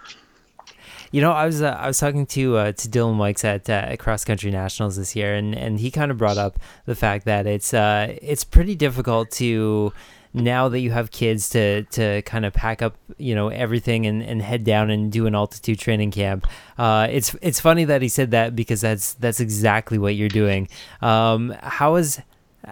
You 1.12 1.22
know, 1.22 1.32
I 1.32 1.46
was 1.46 1.62
uh, 1.62 1.78
I 1.80 1.88
was 1.88 2.00
talking 2.00 2.26
to 2.28 2.58
uh, 2.58 2.72
to 2.72 2.88
Dylan 2.88 3.18
Wykes 3.18 3.44
at 3.44 3.70
uh, 3.70 3.96
Cross 3.98 4.26
Country 4.26 4.52
Nationals 4.52 4.96
this 4.96 5.15
year, 5.15 5.36
and, 5.36 5.56
and 5.56 5.80
he 5.80 5.91
kind 5.91 6.12
of 6.12 6.18
brought 6.18 6.38
up 6.38 6.60
the 6.86 6.96
fact 6.96 7.26
that 7.26 7.48
it's 7.48 7.74
uh 7.74 8.15
it's 8.22 8.44
pretty 8.44 8.76
difficult 8.76 9.32
to 9.32 9.94
now 10.34 10.68
that 10.68 10.80
you 10.80 10.91
have 10.91 11.12
kids 11.12 11.50
to 11.50 11.84
to 11.84 12.22
kind 12.24 12.46
of 12.46 12.54
pack 12.54 12.82
up 12.82 12.98
you 13.18 13.34
know 13.34 13.48
everything 13.48 14.06
and, 14.06 14.22
and 14.22 14.41
head 14.41 14.63
down 14.63 14.89
and 14.89 15.12
do 15.12 15.26
an 15.26 15.36
altitude 15.36 15.80
training 15.80 16.12
camp. 16.12 16.46
Uh, 16.78 17.08
it's 17.10 17.36
it's 17.41 17.60
funny 17.60 17.86
that 17.86 18.02
he 18.02 18.10
said 18.10 18.32
that 18.32 18.56
because 18.56 18.82
that's 18.82 19.13
that's 19.13 19.39
exactly 19.39 19.98
what 19.98 20.15
you're 20.15 20.30
doing. 20.30 20.68
Um, 21.02 21.56
how 21.62 21.96
is 21.96 22.22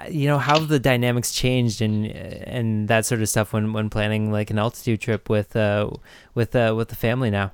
you 0.10 0.28
know 0.28 0.40
how 0.40 0.60
the 0.60 0.80
dynamics 0.80 1.32
changed 1.32 1.82
and 1.82 2.08
and 2.08 2.88
that 2.88 3.06
sort 3.06 3.22
of 3.22 3.30
stuff 3.30 3.54
when 3.54 3.74
when 3.74 3.90
planning 3.90 4.32
like 4.32 4.50
an 4.50 4.60
altitude 4.60 5.00
trip 5.00 5.30
with 5.30 5.56
uh 5.56 5.90
with 6.34 6.56
uh 6.56 6.74
with 6.76 6.90
the 6.90 6.96
family 6.96 7.30
now 7.30 7.52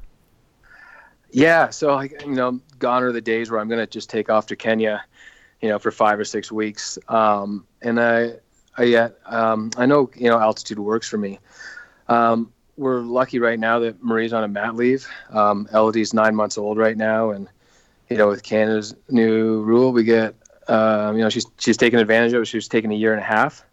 yeah 1.32 1.70
so 1.70 1.94
like 1.96 2.22
you 2.26 2.32
know 2.32 2.60
gone 2.80 3.04
are 3.04 3.12
the 3.12 3.22
days 3.22 3.52
where 3.52 3.60
i'm 3.60 3.70
gonna 3.70 3.88
just 3.88 4.10
take 4.10 4.30
off 4.30 4.46
to 4.48 4.56
kenya 4.56 5.04
you 5.62 5.70
know 5.70 5.78
for 5.78 5.92
five 5.92 6.20
or 6.20 6.26
six 6.26 6.52
weeks 6.52 6.98
um 7.08 7.66
and 7.82 8.00
i 8.00 8.34
yeah, 8.84 9.10
um, 9.26 9.72
I 9.78 9.86
know 9.86 10.10
you 10.16 10.30
know 10.30 10.40
altitude 10.40 10.80
works 10.80 11.08
for 11.08 11.18
me. 11.18 11.40
Um, 12.08 12.52
we're 12.78 13.02
lucky 13.02 13.40
right 13.40 13.60
now 13.60 13.80
that 13.80 14.02
Marie's 14.04 14.34
on 14.34 14.44
a 14.44 14.48
mat 14.48 14.76
leave. 14.76 15.08
Um, 15.32 15.68
Elodie's 15.74 16.14
nine 16.14 16.36
months 16.36 16.58
old 16.58 16.78
right 16.78 16.96
now, 16.96 17.32
and 17.32 17.48
you 18.10 18.18
know 18.18 18.28
with 18.28 18.44
Canada's 18.44 18.96
new 19.10 19.62
rule, 19.62 19.92
we 19.92 20.04
get 20.04 20.36
um, 20.68 21.18
you 21.18 21.24
know 21.24 21.30
she's 21.30 21.46
she's 21.58 21.78
taken 21.78 22.00
advantage 22.00 22.34
of. 22.34 22.42
it. 22.42 22.46
She 22.46 22.58
was 22.58 22.68
taking 22.68 22.92
a 22.92 22.96
year 22.96 23.12
and 23.14 23.22
a 23.22 23.26
half. 23.26 23.64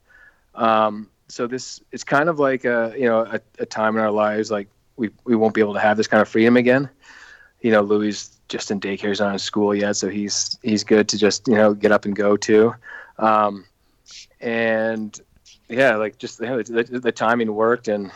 Um, 0.54 1.08
so 1.28 1.46
this 1.46 1.80
it's 1.92 2.04
kind 2.04 2.28
of 2.28 2.38
like 2.38 2.64
a 2.64 2.94
you 2.96 3.06
know 3.06 3.20
a, 3.20 3.40
a 3.58 3.66
time 3.66 3.96
in 3.96 4.02
our 4.02 4.10
lives 4.10 4.50
like 4.50 4.68
we 4.96 5.10
we 5.24 5.36
won't 5.36 5.54
be 5.54 5.60
able 5.60 5.74
to 5.74 5.80
have 5.80 5.96
this 5.96 6.06
kind 6.08 6.20
of 6.20 6.28
freedom 6.28 6.56
again. 6.56 6.88
You 7.60 7.72
know, 7.72 7.80
Louis 7.80 8.30
just 8.48 8.70
in 8.70 8.80
daycare, 8.80 9.08
he's 9.08 9.20
not 9.20 9.32
in 9.32 9.38
school 9.38 9.74
yet, 9.74 9.96
so 9.96 10.08
he's 10.08 10.58
he's 10.62 10.84
good 10.84 11.08
to 11.08 11.18
just 11.18 11.48
you 11.48 11.54
know 11.54 11.74
get 11.74 11.92
up 11.92 12.04
and 12.04 12.14
go 12.14 12.36
too. 12.36 12.74
Um, 13.18 13.64
and 14.40 15.18
yeah, 15.68 15.96
like 15.96 16.18
just 16.18 16.38
the, 16.38 17.00
the, 17.02 17.12
timing 17.12 17.52
worked, 17.52 17.88
and 17.88 18.10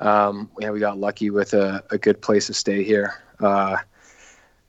um, 0.00 0.50
yeah, 0.60 0.70
we 0.70 0.78
got 0.78 0.98
lucky 0.98 1.30
with 1.30 1.54
a, 1.54 1.82
a 1.90 1.98
good 1.98 2.20
place 2.20 2.46
to 2.46 2.54
stay 2.54 2.84
here. 2.84 3.14
Uh, 3.40 3.76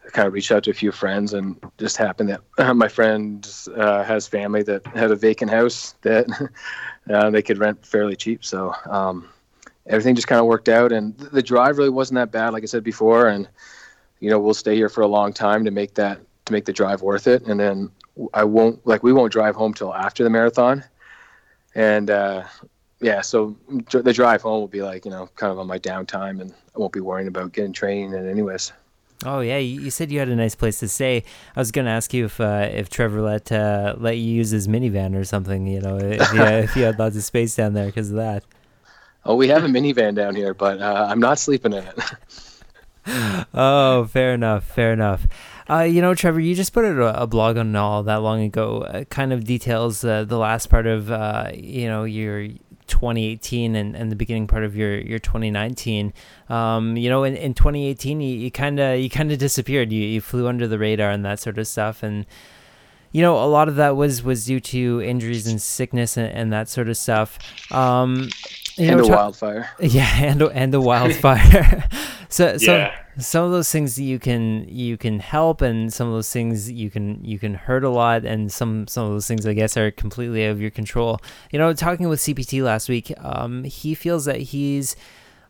I 0.06 0.10
kind 0.12 0.28
of 0.28 0.34
reached 0.34 0.52
out 0.52 0.64
to 0.64 0.72
a 0.72 0.74
few 0.74 0.92
friends, 0.92 1.34
and 1.34 1.56
just 1.78 1.98
happened 1.98 2.30
that 2.30 2.76
my 2.76 2.88
friend 2.88 3.48
uh, 3.76 4.04
has 4.04 4.28
family 4.28 4.64
that 4.64 4.86
had 4.88 5.12
a 5.12 5.16
vacant 5.16 5.52
house 5.52 5.94
that 6.02 6.26
uh, 7.10 7.30
they 7.30 7.44
could 7.44 7.60
rent 7.60 7.86
fairly 7.86 8.16
cheap. 8.16 8.44
So 8.44 8.74
um, 8.90 9.30
everything 9.86 10.16
just 10.16 10.28
kind 10.28 10.40
of 10.40 10.48
worked 10.48 10.70
out, 10.70 10.92
and 10.92 11.16
the 11.18 11.44
drive 11.44 11.78
really 11.78 11.90
wasn't 11.90 12.16
that 12.16 12.32
bad, 12.32 12.54
like 12.54 12.64
I 12.64 12.68
said 12.68 12.84
before. 12.84 13.28
And 13.28 13.48
you 14.20 14.30
know, 14.30 14.40
we'll 14.40 14.54
stay 14.54 14.76
here 14.76 14.90
for 14.90 15.02
a 15.02 15.08
long 15.08 15.34
time 15.34 15.66
to 15.66 15.72
make 15.72 15.94
that 15.96 16.20
to 16.46 16.54
make 16.54 16.66
the 16.66 16.74
drive 16.74 17.02
worth 17.02 17.28
it, 17.28 17.44
and 17.44 17.60
then 17.60 17.92
I 18.34 18.44
won't 18.44 18.86
like 18.86 19.04
we 19.04 19.14
won't 19.14 19.32
drive 19.32 19.56
home 19.56 19.74
till 19.74 19.94
after 19.94 20.24
the 20.24 20.30
marathon, 20.30 20.84
and 21.76 22.10
uh, 22.10 22.44
yeah, 23.00 23.22
so 23.22 23.56
the 23.92 24.14
drive 24.14 24.42
home 24.42 24.60
will 24.60 24.68
be 24.68 24.82
like 24.82 25.06
you 25.06 25.12
know 25.12 25.30
kind 25.36 25.52
of 25.52 25.60
on 25.60 25.68
my 25.68 25.80
downtime, 25.80 26.42
and 26.42 26.54
I 26.76 26.80
won't 26.80 26.94
be 26.94 27.00
worrying 27.00 27.28
about 27.28 27.54
getting 27.54 27.74
training 27.74 28.14
and 28.14 28.28
anyways. 28.28 28.74
Oh 29.26 29.42
yeah, 29.42 29.58
you 29.58 29.92
said 29.92 30.12
you 30.12 30.20
had 30.20 30.30
a 30.30 30.36
nice 30.36 30.56
place 30.56 30.80
to 30.80 30.88
stay. 30.88 31.24
I 31.56 31.60
was 31.60 31.72
gonna 31.72 31.90
ask 31.90 32.14
you 32.14 32.26
if 32.26 32.40
uh, 32.40 32.70
if 32.72 32.90
Trevor 32.90 33.22
let 33.22 33.52
uh, 33.52 33.96
let 33.98 34.18
you 34.18 34.32
use 34.32 34.50
his 34.50 34.68
minivan 34.68 35.16
or 35.16 35.26
something. 35.26 35.68
You 35.68 35.82
know, 35.82 35.98
if 35.98 36.34
you, 36.34 36.42
if 36.42 36.76
you 36.76 36.84
had 36.84 36.98
lots 37.00 37.18
of 37.18 37.24
space 37.24 37.56
down 37.56 37.74
there 37.74 37.86
because 37.86 38.10
of 38.10 38.18
that. 38.18 38.44
Oh, 39.26 39.36
we 39.36 39.50
have 39.50 39.66
a 39.66 39.68
minivan 39.68 40.16
down 40.16 40.34
here, 40.34 40.54
but 40.54 40.82
uh, 40.82 41.08
I'm 41.10 41.20
not 41.20 41.40
sleeping 41.40 41.74
in 41.74 41.84
it. 41.84 42.00
oh, 43.54 44.06
fair 44.06 44.34
enough. 44.34 44.64
Fair 44.66 44.94
enough. 44.94 45.28
Uh, 45.70 45.82
you 45.82 46.02
know, 46.02 46.16
Trevor, 46.16 46.40
you 46.40 46.56
just 46.56 46.74
put 46.74 46.84
a, 46.84 47.22
a 47.22 47.28
blog 47.28 47.58
on 47.58 47.76
all 47.76 48.02
that 48.04 48.18
long 48.18 48.42
ago. 48.42 48.82
Uh, 48.82 49.04
kind 49.06 49.32
of 49.32 49.44
details 49.44 50.04
uh, 50.04 50.24
the 50.24 50.38
last 50.38 50.68
part 50.68 50.88
of 50.88 51.12
uh, 51.12 51.52
you 51.54 51.88
know 51.88 52.06
your 52.06 52.48
2018 52.88 53.76
and, 53.76 53.96
and 53.96 54.12
the 54.12 54.16
beginning 54.16 54.48
part 54.48 54.64
of 54.64 54.76
your 54.76 55.00
your 55.00 55.20
2019. 55.20 56.12
Um, 56.50 56.98
you 56.98 57.10
know, 57.10 57.24
in, 57.24 57.36
in 57.36 57.54
2018, 57.54 58.20
you 58.20 58.52
kind 58.52 58.80
of 58.80 59.00
you 59.00 59.10
kind 59.10 59.32
of 59.32 59.38
disappeared. 59.38 59.92
You 59.92 60.04
you 60.04 60.22
flew 60.22 60.48
under 60.48 60.68
the 60.68 60.80
radar 60.80 61.12
and 61.12 61.24
that 61.24 61.40
sort 61.40 61.58
of 61.58 61.68
stuff, 61.68 62.02
and 62.02 62.26
you 63.12 63.22
know, 63.22 63.44
a 63.44 63.46
lot 63.46 63.68
of 63.70 63.76
that 63.76 63.96
was 63.96 64.24
was 64.24 64.46
due 64.46 64.60
to 64.60 65.02
injuries 65.02 65.48
and 65.48 65.62
sickness 65.62 66.18
and, 66.18 66.32
and 66.32 66.54
that 66.54 66.70
sort 66.70 66.90
of 66.90 66.98
stuff. 66.98 67.40
Um, 67.72 68.30
and 68.78 68.98
know, 68.98 69.04
a 69.04 69.08
wildfire. 69.08 69.70
Yeah, 69.80 70.10
and 70.24 70.42
and 70.42 70.74
the 70.74 70.82
wildfire. 70.92 71.88
So 72.30 72.58
so 72.58 72.78
yeah. 72.78 72.96
some 73.18 73.44
of 73.44 73.52
those 73.52 73.72
things 73.72 74.00
you 74.00 74.20
can 74.20 74.66
you 74.70 74.98
can 74.98 75.20
help 75.20 75.62
and 75.62 75.92
some 75.92 76.08
of 76.08 76.14
those 76.14 76.32
things 76.32 76.72
you 76.72 76.90
can 76.90 77.24
you 77.26 77.40
can 77.40 77.56
hurt 77.56 77.84
a 77.84 77.90
lot 77.90 78.24
and 78.24 78.52
some 78.52 78.88
some 78.88 79.06
of 79.06 79.12
those 79.12 79.28
things 79.28 79.46
i 79.46 79.54
guess 79.54 79.76
are 79.76 79.92
completely 79.92 80.46
out 80.46 80.52
of 80.52 80.62
your 80.62 80.72
control. 80.72 81.20
You 81.52 81.60
know 81.60 81.74
talking 81.74 82.08
with 82.08 82.20
cpt 82.20 82.64
last 82.64 82.88
week 82.88 83.12
um, 83.20 83.64
he 83.64 83.96
feels 83.96 84.26
that 84.26 84.38
he's 84.38 84.96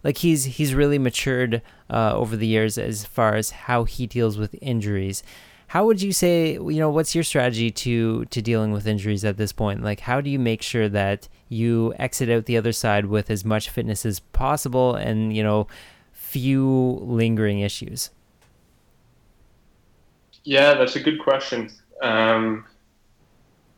like 0.03 0.17
he's 0.17 0.45
he's 0.45 0.73
really 0.73 0.97
matured 0.97 1.61
uh, 1.89 2.13
over 2.15 2.35
the 2.35 2.47
years 2.47 2.77
as 2.77 3.05
far 3.05 3.35
as 3.35 3.51
how 3.51 3.83
he 3.83 4.07
deals 4.07 4.37
with 4.37 4.55
injuries. 4.61 5.23
How 5.67 5.85
would 5.85 6.01
you 6.01 6.13
say 6.13 6.53
you 6.53 6.79
know 6.79 6.89
what's 6.89 7.13
your 7.13 7.23
strategy 7.23 7.69
to 7.71 8.25
to 8.25 8.41
dealing 8.41 8.71
with 8.71 8.87
injuries 8.87 9.25
at 9.25 9.37
this 9.37 9.51
point? 9.51 9.83
Like 9.83 10.01
how 10.01 10.21
do 10.21 10.29
you 10.29 10.39
make 10.39 10.61
sure 10.61 10.89
that 10.89 11.27
you 11.49 11.93
exit 11.99 12.29
out 12.29 12.45
the 12.45 12.57
other 12.57 12.71
side 12.71 13.05
with 13.05 13.29
as 13.29 13.43
much 13.43 13.69
fitness 13.69 14.05
as 14.05 14.19
possible 14.19 14.95
and 14.95 15.35
you 15.35 15.43
know 15.43 15.67
few 16.29 16.99
lingering 17.01 17.59
issues? 17.59 18.11
Yeah, 20.43 20.75
that's 20.75 20.95
a 20.95 20.99
good 20.99 21.19
question. 21.19 21.71
Um, 22.01 22.65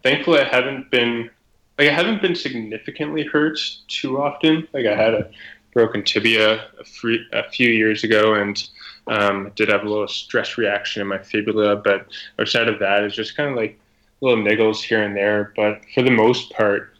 thankfully, 0.03 0.41
I 0.41 0.43
haven't 0.43 0.91
been 0.91 1.29
like 1.77 1.89
I 1.89 1.93
haven't 1.93 2.21
been 2.21 2.35
significantly 2.35 3.23
hurt 3.23 3.59
too 3.87 4.21
often. 4.21 4.67
Like 4.73 4.85
I 4.85 4.95
had 4.95 5.13
a 5.13 5.31
broken 5.73 6.03
tibia 6.03 6.65
a, 6.79 6.83
free, 6.83 7.25
a 7.31 7.49
few 7.49 7.69
years 7.69 8.03
ago, 8.03 8.35
and 8.35 8.69
um, 9.07 9.51
did 9.55 9.69
have 9.69 9.83
a 9.83 9.89
little 9.89 10.07
stress 10.07 10.57
reaction 10.57 11.01
in 11.01 11.07
my 11.07 11.17
fibula. 11.17 11.77
But 11.77 12.07
outside 12.37 12.67
of 12.67 12.79
that, 12.79 13.03
it's 13.03 13.15
just 13.15 13.37
kind 13.37 13.49
of 13.49 13.55
like 13.55 13.79
little 14.19 14.43
niggles 14.43 14.83
here 14.83 15.01
and 15.01 15.15
there. 15.15 15.53
But 15.55 15.81
for 15.95 16.03
the 16.03 16.11
most 16.11 16.51
part, 16.51 16.97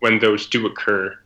when 0.00 0.18
those 0.18 0.46
do 0.46 0.66
occur, 0.66 1.16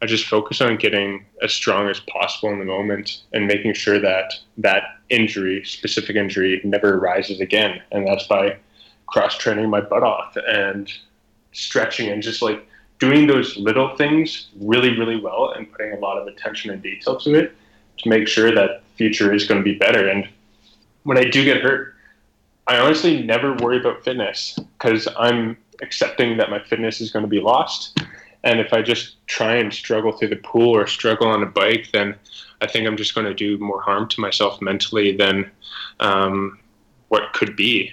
I 0.00 0.06
just 0.06 0.26
focus 0.26 0.60
on 0.60 0.76
getting 0.76 1.26
as 1.42 1.52
strong 1.52 1.88
as 1.88 2.00
possible 2.00 2.52
in 2.52 2.60
the 2.60 2.64
moment 2.64 3.22
and 3.32 3.46
making 3.46 3.74
sure 3.74 3.98
that 3.98 4.34
that 4.58 4.82
injury, 5.08 5.64
specific 5.64 6.14
injury, 6.14 6.60
never 6.62 6.94
arises 6.94 7.40
again. 7.40 7.82
And 7.90 8.06
that's 8.06 8.26
by 8.26 8.58
cross 9.06 9.36
training 9.36 9.70
my 9.70 9.80
butt 9.80 10.04
off 10.04 10.36
and 10.46 10.90
stretching 11.52 12.10
and 12.10 12.22
just 12.22 12.42
like 12.42 12.64
doing 12.98 13.26
those 13.26 13.56
little 13.56 13.96
things 13.96 14.48
really, 14.60 14.96
really 14.96 15.20
well 15.20 15.52
and 15.56 15.70
putting 15.72 15.92
a 15.92 15.98
lot 15.98 16.16
of 16.16 16.26
attention 16.28 16.70
and 16.70 16.82
detail 16.82 17.16
to 17.16 17.34
it 17.34 17.56
to 17.98 18.08
make 18.08 18.28
sure 18.28 18.54
that 18.54 18.82
future 18.96 19.32
is 19.32 19.46
going 19.46 19.60
to 19.60 19.64
be 19.64 19.78
better. 19.78 20.08
And 20.08 20.28
when 21.02 21.18
I 21.18 21.24
do 21.24 21.44
get 21.44 21.60
hurt, 21.60 21.94
I 22.68 22.78
honestly 22.78 23.22
never 23.22 23.54
worry 23.54 23.78
about 23.78 24.04
fitness 24.04 24.58
because 24.78 25.08
I'm 25.18 25.56
accepting 25.80 26.36
that 26.36 26.50
my 26.50 26.58
fitness 26.58 27.00
is 27.00 27.10
going 27.10 27.24
to 27.24 27.28
be 27.28 27.40
lost 27.40 27.98
and 28.44 28.60
if 28.60 28.72
I 28.72 28.82
just 28.82 29.26
try 29.26 29.54
and 29.54 29.72
struggle 29.72 30.12
through 30.12 30.28
the 30.28 30.36
pool 30.36 30.76
or 30.76 30.86
struggle 30.86 31.28
on 31.28 31.42
a 31.42 31.46
bike, 31.46 31.88
then 31.92 32.14
I 32.60 32.66
think 32.66 32.86
I'm 32.86 32.96
just 32.96 33.14
going 33.14 33.26
to 33.26 33.34
do 33.34 33.58
more 33.58 33.80
harm 33.80 34.08
to 34.08 34.20
myself 34.20 34.60
mentally 34.60 35.16
than 35.16 35.50
um, 36.00 36.58
what 37.08 37.32
could 37.32 37.56
be. 37.56 37.92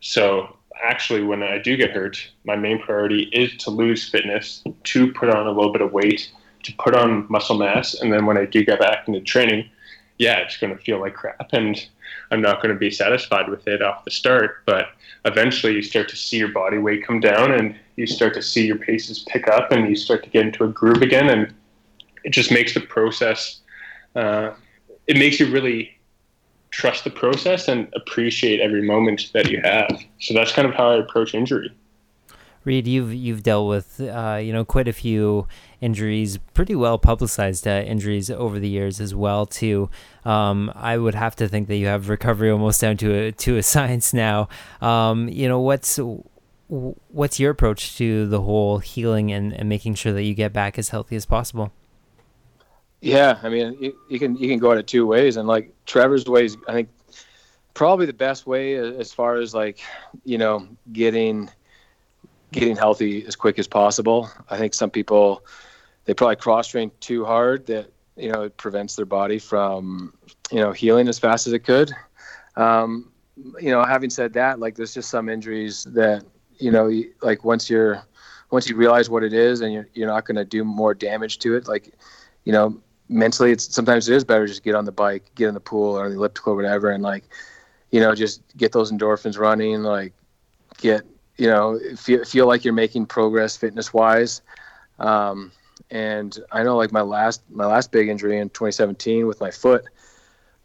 So, 0.00 0.56
actually, 0.82 1.22
when 1.22 1.42
I 1.42 1.58
do 1.58 1.76
get 1.76 1.90
hurt, 1.90 2.18
my 2.44 2.56
main 2.56 2.80
priority 2.80 3.24
is 3.32 3.56
to 3.64 3.70
lose 3.70 4.08
fitness, 4.08 4.62
to 4.84 5.12
put 5.12 5.30
on 5.30 5.46
a 5.46 5.50
little 5.50 5.72
bit 5.72 5.82
of 5.82 5.92
weight, 5.92 6.30
to 6.62 6.72
put 6.74 6.94
on 6.94 7.26
muscle 7.28 7.56
mass. 7.56 7.94
And 7.94 8.12
then 8.12 8.26
when 8.26 8.38
I 8.38 8.44
do 8.44 8.64
get 8.64 8.80
back 8.80 9.08
into 9.08 9.20
training, 9.20 9.68
yeah, 10.18 10.38
it's 10.38 10.56
going 10.56 10.76
to 10.76 10.82
feel 10.82 11.00
like 11.00 11.14
crap. 11.14 11.48
And 11.52 11.86
I'm 12.30 12.40
not 12.40 12.62
going 12.62 12.74
to 12.74 12.78
be 12.78 12.90
satisfied 12.90 13.48
with 13.48 13.66
it 13.68 13.82
off 13.82 14.04
the 14.04 14.10
start. 14.10 14.62
But 14.66 14.88
eventually, 15.24 15.74
you 15.74 15.82
start 15.82 16.08
to 16.10 16.16
see 16.16 16.38
your 16.38 16.48
body 16.48 16.78
weight 16.78 17.06
come 17.06 17.20
down 17.20 17.52
and 17.52 17.78
you 17.96 18.06
start 18.06 18.34
to 18.34 18.42
see 18.42 18.66
your 18.66 18.76
paces 18.76 19.20
pick 19.20 19.48
up 19.48 19.72
and 19.72 19.88
you 19.88 19.96
start 19.96 20.22
to 20.22 20.30
get 20.30 20.46
into 20.46 20.64
a 20.64 20.68
groove 20.68 21.02
again 21.02 21.28
and 21.28 21.52
it 22.24 22.30
just 22.30 22.50
makes 22.50 22.74
the 22.74 22.80
process 22.80 23.60
uh, 24.14 24.50
it 25.06 25.16
makes 25.18 25.40
you 25.40 25.50
really 25.50 25.90
trust 26.70 27.04
the 27.04 27.10
process 27.10 27.68
and 27.68 27.88
appreciate 27.94 28.60
every 28.60 28.82
moment 28.82 29.30
that 29.32 29.50
you 29.50 29.60
have 29.62 29.88
so 30.20 30.34
that's 30.34 30.52
kind 30.52 30.68
of 30.68 30.74
how 30.74 30.90
i 30.90 30.96
approach 30.96 31.34
injury 31.34 31.74
Reid, 32.66 32.88
you've 32.88 33.14
you've 33.14 33.44
dealt 33.44 33.68
with 33.68 34.00
uh, 34.00 34.40
you 34.42 34.52
know 34.52 34.64
quite 34.64 34.88
a 34.88 34.92
few 34.92 35.46
injuries, 35.80 36.38
pretty 36.52 36.74
well 36.74 36.98
publicized 36.98 37.64
uh, 37.64 37.70
injuries 37.86 38.28
over 38.28 38.58
the 38.58 38.68
years 38.68 39.00
as 39.00 39.14
well 39.14 39.46
too. 39.46 39.88
Um, 40.24 40.72
I 40.74 40.98
would 40.98 41.14
have 41.14 41.36
to 41.36 41.46
think 41.46 41.68
that 41.68 41.76
you 41.76 41.86
have 41.86 42.08
recovery 42.08 42.50
almost 42.50 42.80
down 42.80 42.96
to 42.96 43.14
a 43.14 43.30
to 43.30 43.56
a 43.56 43.62
science 43.74 44.12
now. 44.12 44.48
Um, 44.80 45.28
you 45.28 45.46
know 45.46 45.60
what's 45.60 46.00
what's 46.68 47.38
your 47.38 47.50
approach 47.50 47.96
to 47.98 48.26
the 48.26 48.42
whole 48.42 48.78
healing 48.78 49.32
and, 49.32 49.52
and 49.52 49.68
making 49.68 49.94
sure 49.94 50.12
that 50.12 50.22
you 50.22 50.34
get 50.34 50.52
back 50.52 50.78
as 50.78 50.88
healthy 50.88 51.16
as 51.16 51.26
possible? 51.26 51.72
Yeah, 53.00 53.38
I 53.42 53.48
mean, 53.48 53.76
you, 53.78 53.96
you 54.08 54.18
can 54.18 54.36
you 54.36 54.48
can 54.48 54.58
go 54.58 54.72
at 54.72 54.78
it 54.78 54.86
two 54.86 55.06
ways, 55.06 55.36
and 55.36 55.46
like 55.46 55.72
Trevor's 55.84 56.26
ways, 56.26 56.56
I 56.66 56.72
think 56.72 56.88
probably 57.74 58.06
the 58.06 58.12
best 58.12 58.46
way 58.46 58.74
as 58.74 59.12
far 59.12 59.36
as 59.36 59.54
like 59.54 59.80
you 60.24 60.38
know 60.38 60.66
getting 60.92 61.50
getting 62.52 62.74
healthy 62.74 63.24
as 63.26 63.36
quick 63.36 63.58
as 63.58 63.68
possible. 63.68 64.30
I 64.48 64.56
think 64.56 64.74
some 64.74 64.90
people 64.90 65.44
they 66.06 66.14
probably 66.14 66.36
cross 66.36 66.68
train 66.68 66.90
too 67.00 67.24
hard 67.24 67.66
that 67.66 67.90
you 68.16 68.32
know 68.32 68.42
it 68.42 68.56
prevents 68.56 68.96
their 68.96 69.06
body 69.06 69.38
from 69.38 70.14
you 70.50 70.60
know 70.60 70.72
healing 70.72 71.06
as 71.06 71.18
fast 71.18 71.46
as 71.46 71.52
it 71.52 71.60
could. 71.60 71.92
Um, 72.56 73.12
you 73.60 73.70
know, 73.70 73.84
having 73.84 74.08
said 74.08 74.32
that, 74.32 74.58
like 74.58 74.74
there's 74.74 74.94
just 74.94 75.10
some 75.10 75.28
injuries 75.28 75.84
that 75.90 76.24
you 76.58 76.70
know, 76.70 76.90
like 77.22 77.44
once 77.44 77.68
you're 77.70 78.02
once 78.50 78.68
you 78.68 78.76
realize 78.76 79.10
what 79.10 79.22
it 79.22 79.32
is 79.32 79.60
and 79.60 79.72
you're 79.72 79.88
you're 79.94 80.08
not 80.08 80.24
going 80.24 80.36
to 80.36 80.44
do 80.44 80.64
more 80.64 80.94
damage 80.94 81.38
to 81.40 81.56
it, 81.56 81.68
like 81.68 81.92
you 82.44 82.52
know, 82.52 82.80
mentally, 83.08 83.50
it's 83.52 83.72
sometimes 83.74 84.08
it 84.08 84.14
is 84.14 84.24
better 84.24 84.46
just 84.46 84.62
get 84.62 84.74
on 84.74 84.84
the 84.84 84.92
bike, 84.92 85.30
get 85.34 85.48
in 85.48 85.54
the 85.54 85.60
pool 85.60 85.98
or 85.98 86.08
the 86.08 86.14
elliptical 86.14 86.52
or 86.52 86.56
whatever, 86.56 86.90
and 86.90 87.02
like 87.02 87.24
you 87.90 88.00
know, 88.00 88.14
just 88.14 88.42
get 88.56 88.72
those 88.72 88.92
endorphins 88.92 89.38
running, 89.38 89.82
like 89.82 90.12
get 90.78 91.02
you 91.36 91.46
know 91.46 91.78
feel 91.96 92.24
feel 92.24 92.46
like 92.46 92.64
you're 92.64 92.74
making 92.74 93.06
progress 93.06 93.56
fitness 93.56 93.92
wise. 93.92 94.42
Um, 94.98 95.52
and 95.90 96.38
I 96.52 96.62
know 96.62 96.76
like 96.76 96.92
my 96.92 97.02
last 97.02 97.42
my 97.50 97.66
last 97.66 97.92
big 97.92 98.08
injury 98.08 98.38
in 98.38 98.48
2017 98.50 99.26
with 99.26 99.40
my 99.40 99.50
foot. 99.50 99.84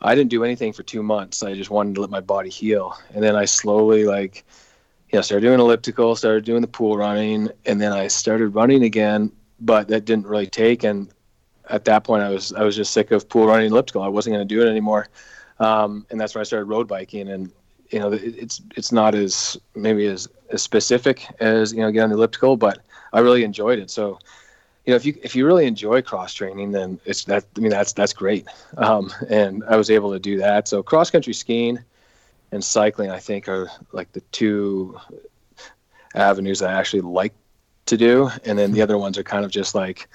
I 0.03 0.15
didn't 0.15 0.31
do 0.31 0.43
anything 0.43 0.73
for 0.73 0.81
two 0.81 1.03
months. 1.03 1.43
I 1.43 1.53
just 1.53 1.69
wanted 1.69 1.93
to 1.95 2.01
let 2.01 2.09
my 2.09 2.21
body 2.21 2.49
heal, 2.49 2.95
and 3.13 3.23
then 3.23 3.35
I 3.35 3.45
slowly 3.45 4.05
like 4.05 4.45
know, 5.17 5.21
started 5.21 5.45
doing 5.45 5.59
elliptical, 5.59 6.15
started 6.15 6.45
doing 6.45 6.61
the 6.61 6.67
pool 6.67 6.97
running, 6.97 7.49
and 7.65 7.81
then 7.81 7.91
I 7.91 8.07
started 8.07 8.49
running 8.49 8.83
again, 8.83 9.31
but 9.59 9.87
that 9.89 10.05
didn't 10.05 10.25
really 10.25 10.47
take. 10.47 10.83
And 10.83 11.09
at 11.69 11.85
that 11.85 12.03
point, 12.03 12.23
I 12.23 12.29
was 12.29 12.53
I 12.53 12.63
was 12.63 12.75
just 12.75 12.93
sick 12.93 13.11
of 13.11 13.27
pool 13.27 13.47
running 13.47 13.71
elliptical. 13.71 14.01
I 14.01 14.07
wasn't 14.07 14.35
going 14.35 14.47
to 14.47 14.55
do 14.55 14.61
it 14.65 14.69
anymore, 14.69 15.09
um, 15.59 16.05
and 16.09 16.19
that's 16.19 16.33
when 16.33 16.39
I 16.39 16.43
started 16.43 16.65
road 16.65 16.87
biking. 16.87 17.29
And 17.29 17.51
you 17.89 17.99
know, 17.99 18.13
it's 18.13 18.61
it's 18.75 18.91
not 18.91 19.13
as 19.15 19.57
maybe 19.75 20.05
as, 20.05 20.27
as 20.49 20.61
specific 20.61 21.27
as 21.39 21.73
you 21.73 21.79
know 21.81 21.91
get 21.91 22.03
on 22.03 22.09
the 22.09 22.15
elliptical, 22.15 22.55
but 22.55 22.79
I 23.11 23.19
really 23.19 23.43
enjoyed 23.43 23.79
it. 23.79 23.89
So, 23.91 24.17
you 24.85 24.91
know, 24.91 24.95
if 24.95 25.05
you 25.05 25.17
if 25.21 25.35
you 25.35 25.45
really 25.45 25.65
enjoy 25.65 26.01
cross 26.01 26.33
training, 26.33 26.71
then 26.71 26.99
it's 27.05 27.25
that. 27.25 27.45
I 27.57 27.59
mean, 27.59 27.71
that's 27.71 27.91
that's 27.91 28.13
great. 28.13 28.47
Um, 28.77 29.11
and 29.29 29.63
I 29.67 29.75
was 29.75 29.89
able 29.89 30.11
to 30.13 30.19
do 30.19 30.37
that. 30.37 30.69
So 30.69 30.81
cross 30.81 31.11
country 31.11 31.33
skiing 31.33 31.79
and 32.51 32.63
cycling, 32.63 33.11
I 33.11 33.19
think, 33.19 33.47
are 33.47 33.69
like 33.91 34.11
the 34.11 34.21
two 34.31 34.99
avenues 36.15 36.61
I 36.61 36.73
actually 36.73 37.01
like 37.01 37.33
to 37.87 37.97
do. 37.97 38.29
And 38.45 38.57
then 38.57 38.71
the 38.71 38.79
hmm. 38.79 38.83
other 38.83 38.97
ones 38.97 39.17
are 39.17 39.23
kind 39.23 39.45
of 39.45 39.51
just 39.51 39.75
like, 39.75 40.09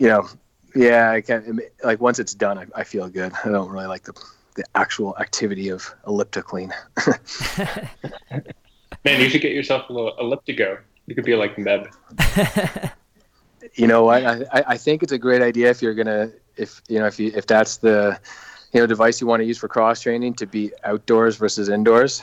you 0.00 0.08
know, 0.08 0.28
yeah, 0.74 1.10
I 1.10 1.20
can 1.20 1.60
like 1.84 2.00
once 2.00 2.18
it's 2.18 2.34
done, 2.34 2.58
I, 2.58 2.66
I 2.74 2.84
feel 2.84 3.08
good. 3.08 3.32
I 3.44 3.48
don't 3.48 3.70
really 3.70 3.86
like 3.86 4.02
the 4.04 4.12
the 4.56 4.64
actual 4.74 5.16
activity 5.18 5.68
of 5.68 5.94
ellipticling. 6.06 6.72
Man, 9.04 9.20
you 9.20 9.28
should 9.28 9.42
get 9.42 9.52
yourself 9.52 9.88
a 9.90 9.92
little 9.92 10.14
elliptigo. 10.18 10.78
You 11.06 11.14
could 11.14 11.24
be 11.24 11.34
like 11.34 11.56
Meb. 11.56 11.90
you 13.74 13.86
know 13.86 14.04
what? 14.04 14.24
I, 14.24 14.64
I 14.68 14.76
think 14.78 15.02
it's 15.02 15.12
a 15.12 15.18
great 15.18 15.42
idea 15.42 15.70
if 15.70 15.82
you're 15.82 15.94
gonna 15.94 16.30
if 16.56 16.80
you 16.88 16.98
know 16.98 17.06
if 17.06 17.18
you 17.18 17.32
if 17.34 17.46
that's 17.46 17.78
the 17.78 18.18
you 18.74 18.80
know 18.80 18.86
device 18.86 19.20
you 19.20 19.26
want 19.26 19.40
to 19.40 19.46
use 19.46 19.56
for 19.56 19.68
cross 19.68 20.00
training 20.00 20.34
to 20.34 20.46
be 20.46 20.72
outdoors 20.82 21.36
versus 21.36 21.68
indoors. 21.68 22.22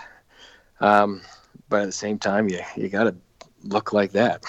Um, 0.81 1.21
but 1.69 1.83
at 1.83 1.85
the 1.85 1.93
same 1.93 2.19
time, 2.19 2.49
you 2.49 2.59
you 2.75 2.89
got 2.89 3.05
to 3.05 3.15
look 3.63 3.93
like 3.93 4.11
that. 4.11 4.43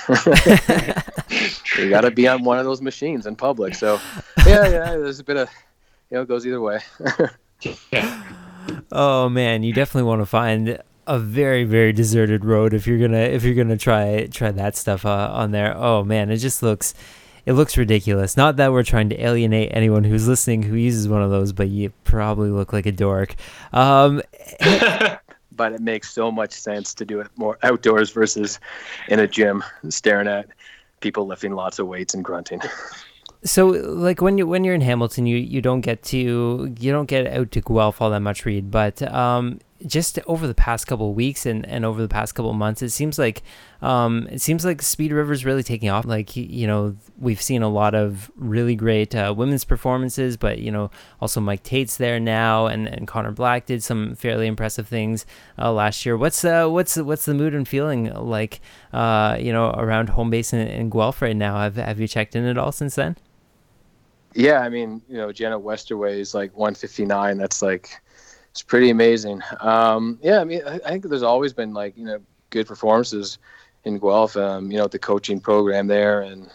you 1.79 1.89
got 1.89 2.01
to 2.03 2.11
be 2.11 2.27
on 2.27 2.43
one 2.43 2.59
of 2.59 2.65
those 2.65 2.83
machines 2.83 3.27
in 3.27 3.37
public. 3.37 3.77
So 3.77 4.01
yeah, 4.47 4.67
yeah, 4.69 4.97
there's 4.97 5.21
a 5.21 5.25
bit 5.25 5.37
of 5.37 5.49
you 6.11 6.17
know 6.17 6.23
it 6.23 6.29
goes 6.29 6.45
either 6.45 6.61
way. 6.61 6.81
oh 8.93 9.29
man, 9.29 9.63
you 9.63 9.73
definitely 9.73 10.09
want 10.09 10.21
to 10.21 10.27
find 10.27 10.79
a 11.07 11.19
very 11.19 11.65
very 11.65 11.93
deserted 11.93 12.45
road 12.45 12.75
if 12.75 12.87
you're 12.87 12.99
gonna 12.99 13.19
if 13.19 13.45
you're 13.45 13.55
gonna 13.55 13.77
try 13.77 14.27
try 14.27 14.51
that 14.51 14.77
stuff 14.77 15.07
uh, 15.07 15.31
on 15.33 15.53
there. 15.53 15.77
Oh 15.77 16.03
man, 16.03 16.31
it 16.31 16.39
just 16.39 16.65
looks 16.65 16.95
it 17.45 17.55
looks 17.55 17.77
ridiculous. 17.77 18.37
Not 18.37 18.57
that 18.57 18.73
we're 18.73 18.85
trying 18.85 19.09
to 19.11 19.21
alienate 19.21 19.71
anyone 19.73 20.05
who's 20.05 20.29
listening 20.29 20.63
who 20.63 20.77
uses 20.77 21.09
one 21.09 21.23
of 21.23 21.31
those, 21.31 21.53
but 21.53 21.69
you 21.69 21.93
probably 22.05 22.51
look 22.51 22.73
like 22.73 22.87
a 22.87 22.93
dork. 22.93 23.35
Um, 23.73 24.23
but 25.57 25.73
it 25.73 25.81
makes 25.81 26.11
so 26.11 26.31
much 26.31 26.53
sense 26.53 26.95
to 26.95 27.05
do 27.05 27.21
it 27.21 27.29
more 27.37 27.59
outdoors 27.63 28.11
versus 28.11 28.61
in 29.09 29.19
a 29.19 29.27
gym, 29.27 29.63
staring 29.89 30.29
at 30.29 30.49
people 31.01 31.27
lifting 31.27 31.53
lots 31.53 31.79
of 31.79 31.87
weights 31.87 32.15
and 32.15 32.25
grunting. 32.25 32.61
so 33.45 33.67
like 33.67 34.21
when 34.21 34.39
you 34.39 34.47
when 34.47 34.65
you're 34.65 34.75
in 34.75 34.81
Hamilton, 34.81 35.27
you 35.27 35.37
you 35.37 35.61
don't 35.61 35.81
get 35.81 36.03
to 36.05 36.75
you 36.79 36.93
don't 36.93 37.07
get 37.07 37.27
out 37.27 37.51
to 37.53 37.61
Guelph 37.61 38.01
all 38.01 38.11
that 38.11 38.21
much, 38.21 38.45
Reid. 38.45 38.71
But 38.71 39.03
um, 39.03 39.59
just 39.87 40.19
over 40.27 40.47
the 40.47 40.55
past 40.55 40.87
couple 40.87 41.13
weeks 41.15 41.47
and, 41.47 41.67
and 41.67 41.85
over 41.85 42.01
the 42.01 42.09
past 42.09 42.35
couple 42.35 42.53
months, 42.53 42.83
it 42.83 42.91
seems 42.91 43.19
like 43.19 43.43
um, 43.81 44.29
it 44.31 44.41
seems 44.41 44.65
like 44.65 44.81
Speed 44.81 45.13
River 45.13 45.33
is 45.33 45.45
really 45.45 45.63
taking 45.63 45.89
off. 45.89 46.05
Like 46.05 46.37
you 46.37 46.67
know, 46.67 46.97
we've 47.19 47.41
seen 47.41 47.63
a 47.63 47.69
lot 47.69 47.95
of 47.95 48.31
really 48.37 48.75
great 48.75 49.15
uh, 49.15 49.35
women's 49.37 49.65
performances, 49.65 50.37
but 50.37 50.59
you 50.59 50.71
know, 50.71 50.91
also 51.21 51.41
Mike 51.41 51.63
Tate's 51.63 51.97
there 51.97 52.21
now, 52.21 52.67
and, 52.67 52.87
and 52.87 53.07
Connor 53.07 53.33
Black 53.33 53.67
did 53.67 53.83
some 53.83 54.15
fairly 54.15 54.47
impressive 54.47 54.87
things 54.87 55.27
uh, 55.59 55.73
last 55.73 56.07
year. 56.07 56.17
What's 56.17 56.45
uh, 56.45 56.69
what's 56.69 56.97
what's 56.97 57.25
the 57.25 57.35
mood 57.35 57.55
and 57.55 57.67
feeling 57.67 58.13
like 58.15 58.61
uh, 58.93 59.37
you 59.41 59.53
know 59.53 59.71
around 59.71 60.11
home 60.11 60.31
base 60.31 60.53
in, 60.53 60.61
in 60.67 60.91
Guelph 60.91 61.21
right 61.23 61.37
now? 61.37 61.59
Have 61.59 61.77
have 61.77 62.01
you 62.01 62.09
checked 62.09 62.37
in 62.37 62.45
at 62.45 62.59
all 62.59 62.73
since 62.73 62.95
then? 62.95 63.17
Yeah, 64.35 64.61
I 64.61 64.69
mean, 64.69 65.03
you 65.09 65.17
know, 65.17 65.31
Jenna 65.31 65.61
Westaway 65.61 66.19
is 66.19 66.35
like 66.35 66.57
159. 66.57 67.37
That's 67.37 67.61
like 67.61 68.01
it's 68.53 68.63
pretty 68.63 68.91
amazing. 68.91 69.43
Um, 69.61 70.19
yeah, 70.23 70.41
I 70.41 70.45
mean, 70.45 70.61
I, 70.67 70.75
I, 70.75 70.91
think 70.91 71.09
there's 71.09 71.23
always 71.23 71.53
been 71.53 71.73
like 71.73 71.97
you 71.97 72.05
know 72.05 72.21
good 72.51 72.67
performances 72.67 73.39
in 73.85 73.99
Guelph. 73.99 74.37
Um, 74.37 74.71
you 74.71 74.79
know, 74.79 74.87
the 74.87 74.99
coaching 74.99 75.41
program 75.41 75.87
there 75.87 76.21
and 76.21 76.51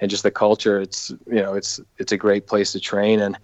and 0.00 0.10
just 0.10 0.24
the 0.24 0.32
culture. 0.32 0.80
It's 0.80 1.10
you 1.26 1.40
know 1.40 1.54
it's 1.54 1.80
it's 1.98 2.12
a 2.12 2.16
great 2.16 2.46
place 2.46 2.72
to 2.72 2.80
train 2.80 3.20
and 3.20 3.38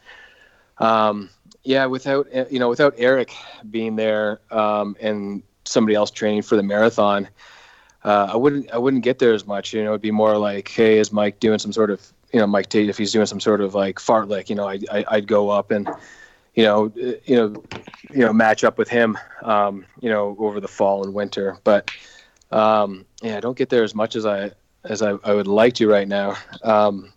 um, 0.79 1.31
yeah, 1.63 1.87
without 1.87 2.27
you 2.53 2.59
know 2.59 2.69
without 2.69 2.95
Eric 2.99 3.33
being 3.71 3.97
there 3.97 4.41
um, 4.51 4.97
and 5.01 5.43
somebody 5.65 5.95
else 5.95 6.11
training 6.11 6.43
for 6.43 6.57
the 6.57 6.63
marathon. 6.63 7.29
Uh, 8.03 8.29
I 8.33 8.37
wouldn't 8.37 8.71
I 8.73 8.79
wouldn't 8.79 9.03
get 9.03 9.19
there 9.19 9.33
as 9.33 9.47
much. 9.47 9.73
You 9.73 9.85
know, 9.85 9.91
it'd 9.91 10.03
be 10.03 10.11
more 10.11 10.37
like, 10.37 10.69
hey, 10.69 10.99
is 10.99 11.13
Mike 11.13 11.41
doing 11.41 11.59
some 11.59 11.73
sort 11.73 11.91
of 11.91 12.13
you 12.33 12.41
know 12.41 12.47
Mike 12.47 12.69
Tate 12.69 12.89
if 12.89 12.99
he's 12.99 13.13
doing 13.13 13.27
some 13.27 13.41
sort 13.41 13.61
of 13.61 13.75
like 13.75 13.99
fartlek, 13.99 14.51
you 14.51 14.57
know, 14.57 14.69
I, 14.69 14.81
I 14.91 15.05
I'd 15.09 15.27
go 15.27 15.51
up 15.51 15.71
and 15.71 15.89
you 16.55 16.65
know, 16.65 16.93
you 16.95 17.37
know, 17.37 17.65
you 18.11 18.21
know, 18.21 18.33
match 18.33 18.65
up 18.65 18.79
with 18.79 18.89
him, 18.89 19.19
um, 19.43 19.87
you 20.01 20.09
know, 20.09 20.37
over 20.39 20.61
the 20.61 20.69
fall 20.69 21.05
and 21.05 21.13
winter. 21.13 21.59
But 21.65 21.91
um, 22.51 23.05
yeah, 23.23 23.37
I 23.37 23.41
don't 23.41 23.57
get 23.59 23.71
there 23.71 23.83
as 23.83 23.95
much 23.95 24.17
as 24.17 24.25
I 24.25 24.53
as 24.85 25.03
I, 25.03 25.17
I 25.25 25.33
would 25.33 25.49
like 25.49 25.75
to 25.75 25.89
right 25.89 26.07
now. 26.07 26.37
Um, 26.63 27.13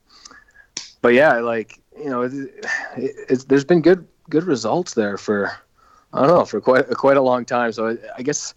but 1.02 1.14
yeah, 1.14 1.40
like 1.40 1.80
you 1.98 2.10
know, 2.10 2.24
it, 2.24 2.66
it, 2.98 3.46
there's 3.48 3.66
been 3.66 3.82
good 3.82 4.08
good 4.30 4.44
results 4.44 4.94
there 4.94 5.18
for 5.18 5.52
I 6.14 6.20
don't 6.26 6.30
know 6.30 6.46
for 6.46 6.60
quite 6.60 6.88
quite 6.90 7.18
a 7.18 7.22
long 7.22 7.46
time. 7.46 7.72
So 7.72 7.90
I, 7.90 7.98
I 8.18 8.22
guess 8.24 8.56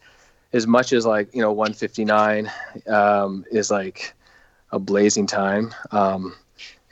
as 0.52 0.66
much 0.66 0.92
as 0.92 1.04
like 1.04 1.34
you 1.34 1.42
know 1.42 1.52
159 1.52 2.50
um, 2.86 3.44
is 3.50 3.70
like 3.70 4.14
a 4.72 4.78
blazing 4.78 5.26
time. 5.26 5.74
Um, 5.90 6.34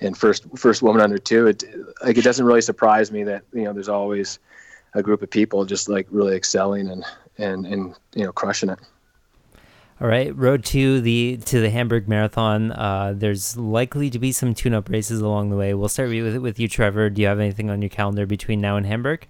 and 0.01 0.17
first 0.17 0.47
first 0.57 0.83
woman 0.83 1.03
under 1.03 1.19
two. 1.19 1.47
It 1.47 1.65
like 2.03 2.17
it 2.17 2.23
doesn't 2.23 2.45
really 2.45 2.61
surprise 2.61 3.11
me 3.11 3.25
that 3.25 3.43
you 3.53 3.65
know 3.65 3.73
there's 3.73 3.89
always 3.89 4.39
a 4.95 5.03
group 5.03 5.23
of 5.23 5.31
people 5.31 5.65
just 5.65 5.89
like 5.89 6.07
really 6.11 6.37
excelling 6.37 6.89
and 6.89 7.05
and 7.39 7.67
and 7.67 7.95
you 8.15 8.25
know 8.25 8.33
crushing 8.33 8.71
it. 8.71 8.79
All 10.01 10.07
right, 10.07 10.35
road 10.37 10.65
to 10.67 11.01
the 11.01 11.39
to 11.47 11.61
the 11.61 11.71
Hamburg 11.71 12.09
Marathon. 12.09 12.71
Uh, 12.71 13.15
there's 13.17 13.57
likely 13.57 14.11
to 14.11 14.19
be 14.21 14.31
some 14.31 14.55
tune-up 14.55 14.89
races 14.89 15.21
along 15.21 15.51
the 15.51 15.57
way. 15.57 15.75
We'll 15.75 15.89
start 15.89 16.11
with 16.11 16.37
with 16.37 16.61
you, 16.61 16.69
Trevor. 16.69 17.11
Do 17.11 17.21
you 17.21 17.27
have 17.27 17.41
anything 17.41 17.69
on 17.69 17.83
your 17.83 17.89
calendar 17.89 18.25
between 18.25 18.61
now 18.61 18.77
and 18.77 18.87
Hamburg? 18.87 19.27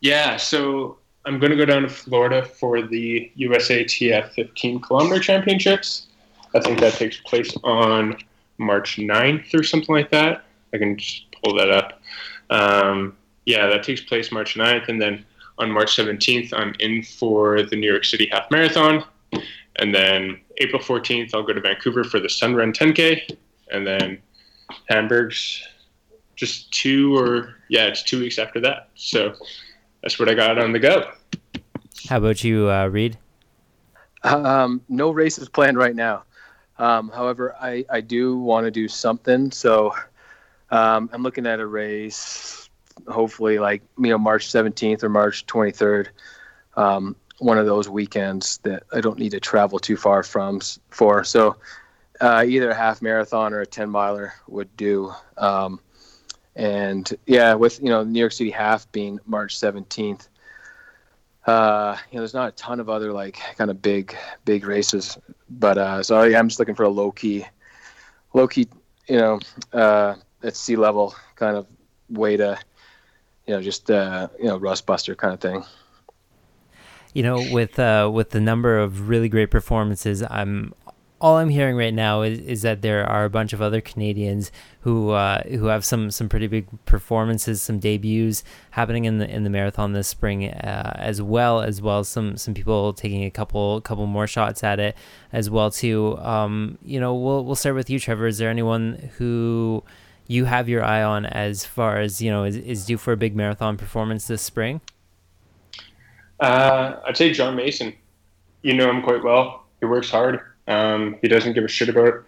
Yeah, 0.00 0.36
so 0.36 0.98
I'm 1.26 1.38
going 1.38 1.50
to 1.50 1.56
go 1.56 1.66
down 1.66 1.82
to 1.82 1.88
Florida 1.90 2.42
for 2.42 2.80
the 2.80 3.30
USATF 3.38 4.30
15 4.30 4.80
kilometer 4.80 5.20
championships. 5.20 6.06
I 6.54 6.60
think 6.60 6.80
that 6.80 6.94
takes 6.94 7.18
place 7.18 7.54
on 7.64 8.16
March 8.58 8.96
9th 8.96 9.54
or 9.54 9.62
something 9.62 9.94
like 9.94 10.10
that. 10.10 10.44
I 10.74 10.78
can 10.78 10.98
just 10.98 11.26
pull 11.42 11.56
that 11.56 11.70
up. 11.70 12.00
Um, 12.50 13.16
yeah, 13.46 13.66
that 13.68 13.82
takes 13.82 14.00
place 14.00 14.30
March 14.30 14.54
9th. 14.54 14.88
And 14.88 15.00
then 15.00 15.24
on 15.58 15.70
March 15.70 15.96
17th, 15.96 16.52
I'm 16.52 16.74
in 16.80 17.02
for 17.02 17.62
the 17.62 17.76
New 17.76 17.90
York 17.90 18.04
City 18.04 18.28
Half 18.30 18.50
Marathon. 18.50 19.04
And 19.76 19.94
then 19.94 20.40
April 20.58 20.82
14th, 20.82 21.34
I'll 21.34 21.42
go 21.42 21.52
to 21.52 21.60
Vancouver 21.60 22.04
for 22.04 22.20
the 22.20 22.28
Sun 22.28 22.54
Run 22.54 22.72
10K. 22.72 23.36
And 23.70 23.86
then 23.86 24.18
Hamburg's 24.88 25.66
just 26.36 26.72
two 26.72 27.16
or, 27.16 27.56
yeah, 27.68 27.86
it's 27.86 28.02
two 28.02 28.20
weeks 28.20 28.38
after 28.38 28.60
that. 28.60 28.90
So 28.94 29.34
that's 30.02 30.18
what 30.18 30.28
I 30.28 30.34
got 30.34 30.58
on 30.58 30.72
the 30.72 30.78
go. 30.78 31.10
How 32.08 32.18
about 32.18 32.44
you, 32.44 32.70
uh, 32.70 32.86
Reid? 32.86 33.18
Um, 34.22 34.82
no 34.88 35.10
races 35.10 35.48
planned 35.48 35.76
right 35.76 35.94
now. 35.94 36.24
Um, 36.78 37.10
however, 37.10 37.56
I, 37.60 37.84
I 37.90 38.00
do 38.00 38.38
want 38.38 38.64
to 38.64 38.70
do 38.70 38.88
something. 38.88 39.50
So 39.50 39.94
um, 40.70 41.10
I'm 41.12 41.22
looking 41.22 41.46
at 41.46 41.60
a 41.60 41.66
race, 41.66 42.68
hopefully 43.08 43.58
like, 43.58 43.82
you 43.98 44.10
know, 44.10 44.18
March 44.18 44.48
17th 44.48 45.02
or 45.02 45.08
March 45.08 45.46
23rd. 45.46 46.08
Um, 46.76 47.16
one 47.38 47.58
of 47.58 47.66
those 47.66 47.88
weekends 47.88 48.58
that 48.58 48.84
I 48.92 49.00
don't 49.00 49.18
need 49.18 49.30
to 49.30 49.40
travel 49.40 49.78
too 49.78 49.96
far 49.96 50.22
from 50.22 50.60
for. 50.90 51.24
So 51.24 51.56
uh, 52.20 52.44
either 52.46 52.70
a 52.70 52.74
half 52.74 53.00
marathon 53.00 53.52
or 53.52 53.60
a 53.60 53.66
10 53.66 53.90
miler 53.90 54.34
would 54.48 54.76
do. 54.76 55.12
Um, 55.36 55.80
and 56.56 57.16
yeah, 57.26 57.54
with, 57.54 57.80
you 57.80 57.88
know, 57.88 58.02
New 58.02 58.18
York 58.18 58.32
City 58.32 58.50
half 58.50 58.90
being 58.90 59.20
March 59.26 59.58
17th, 59.58 60.28
uh, 61.48 61.96
you 62.10 62.16
know, 62.16 62.20
there's 62.20 62.34
not 62.34 62.48
a 62.50 62.52
ton 62.52 62.78
of 62.78 62.90
other 62.90 63.10
like 63.10 63.38
kind 63.56 63.70
of 63.70 63.80
big, 63.80 64.14
big 64.44 64.66
races, 64.66 65.16
but 65.48 65.78
uh, 65.78 66.02
so 66.02 66.22
yeah, 66.24 66.38
I'm 66.38 66.48
just 66.48 66.58
looking 66.58 66.74
for 66.74 66.82
a 66.82 66.90
low 66.90 67.10
key, 67.10 67.46
low 68.34 68.46
key, 68.46 68.68
you 69.08 69.16
know, 69.16 69.40
uh, 69.72 70.16
at 70.42 70.56
sea 70.56 70.76
level 70.76 71.14
kind 71.36 71.56
of 71.56 71.66
way 72.10 72.36
to, 72.36 72.58
you 73.46 73.54
know, 73.54 73.62
just 73.62 73.90
uh, 73.90 74.28
you 74.38 74.44
know, 74.44 74.58
rust 74.58 74.84
buster 74.84 75.14
kind 75.14 75.32
of 75.32 75.40
thing. 75.40 75.64
You 77.14 77.22
know, 77.22 77.42
with 77.50 77.78
uh, 77.78 78.10
with 78.12 78.30
the 78.30 78.40
number 78.40 78.78
of 78.78 79.08
really 79.08 79.30
great 79.30 79.50
performances, 79.50 80.22
I'm 80.22 80.74
all 81.20 81.36
I'm 81.36 81.48
hearing 81.48 81.76
right 81.76 81.92
now 81.92 82.22
is, 82.22 82.38
is 82.38 82.62
that 82.62 82.82
there 82.82 83.04
are 83.04 83.24
a 83.24 83.30
bunch 83.30 83.52
of 83.52 83.60
other 83.60 83.80
Canadians 83.80 84.52
who 84.80 85.10
uh, 85.10 85.42
who 85.42 85.66
have 85.66 85.84
some 85.84 86.10
some 86.10 86.28
pretty 86.28 86.46
big 86.46 86.66
performances, 86.84 87.60
some 87.60 87.80
debuts 87.80 88.44
happening 88.70 89.04
in 89.04 89.18
the 89.18 89.28
in 89.28 89.42
the 89.42 89.50
marathon 89.50 89.92
this 89.92 90.06
spring, 90.06 90.48
uh, 90.48 90.94
as 90.96 91.20
well 91.20 91.60
as 91.60 91.82
well 91.82 92.00
as 92.00 92.08
some 92.08 92.36
some 92.36 92.54
people 92.54 92.92
taking 92.92 93.24
a 93.24 93.30
couple 93.30 93.80
couple 93.80 94.06
more 94.06 94.26
shots 94.26 94.62
at 94.62 94.78
it 94.78 94.96
as 95.32 95.50
well 95.50 95.70
too. 95.70 96.16
Um, 96.18 96.78
you 96.84 97.00
know, 97.00 97.14
we'll 97.14 97.44
we'll 97.44 97.56
start 97.56 97.74
with 97.74 97.90
you, 97.90 97.98
Trevor. 97.98 98.28
Is 98.28 98.38
there 98.38 98.50
anyone 98.50 99.10
who 99.18 99.82
you 100.28 100.44
have 100.44 100.68
your 100.68 100.84
eye 100.84 101.02
on 101.02 101.26
as 101.26 101.64
far 101.64 101.98
as 101.98 102.22
you 102.22 102.30
know 102.30 102.44
is, 102.44 102.56
is 102.56 102.86
due 102.86 102.98
for 102.98 103.12
a 103.12 103.16
big 103.16 103.34
marathon 103.34 103.76
performance 103.76 104.28
this 104.28 104.42
spring? 104.42 104.80
Uh, 106.38 107.00
I'd 107.04 107.16
say 107.16 107.32
John 107.32 107.56
Mason. 107.56 107.92
You 108.62 108.74
know 108.74 108.88
him 108.88 109.02
quite 109.02 109.24
well. 109.24 109.64
He 109.80 109.86
works 109.86 110.10
hard 110.10 110.40
um, 110.68 111.16
he 111.20 111.28
doesn't 111.28 111.54
give 111.54 111.64
a 111.64 111.68
shit 111.68 111.88
about 111.88 112.24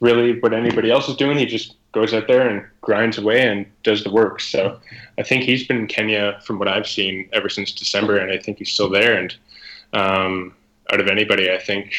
really 0.00 0.40
what 0.40 0.54
anybody 0.54 0.90
else 0.90 1.08
is 1.08 1.16
doing. 1.16 1.36
He 1.36 1.46
just 1.46 1.76
goes 1.92 2.14
out 2.14 2.26
there 2.28 2.48
and 2.48 2.64
grinds 2.80 3.18
away 3.18 3.46
and 3.46 3.66
does 3.82 4.04
the 4.04 4.10
work. 4.10 4.40
So 4.40 4.80
I 5.18 5.22
think 5.22 5.44
he's 5.44 5.66
been 5.66 5.78
in 5.78 5.86
Kenya 5.86 6.40
from 6.44 6.58
what 6.58 6.68
I've 6.68 6.86
seen 6.86 7.28
ever 7.32 7.48
since 7.48 7.72
December, 7.72 8.18
and 8.18 8.32
I 8.32 8.38
think 8.38 8.58
he's 8.58 8.72
still 8.72 8.88
there. 8.88 9.18
And 9.18 9.34
um, 9.92 10.54
out 10.92 11.00
of 11.00 11.08
anybody, 11.08 11.50
I 11.50 11.58
think 11.58 11.92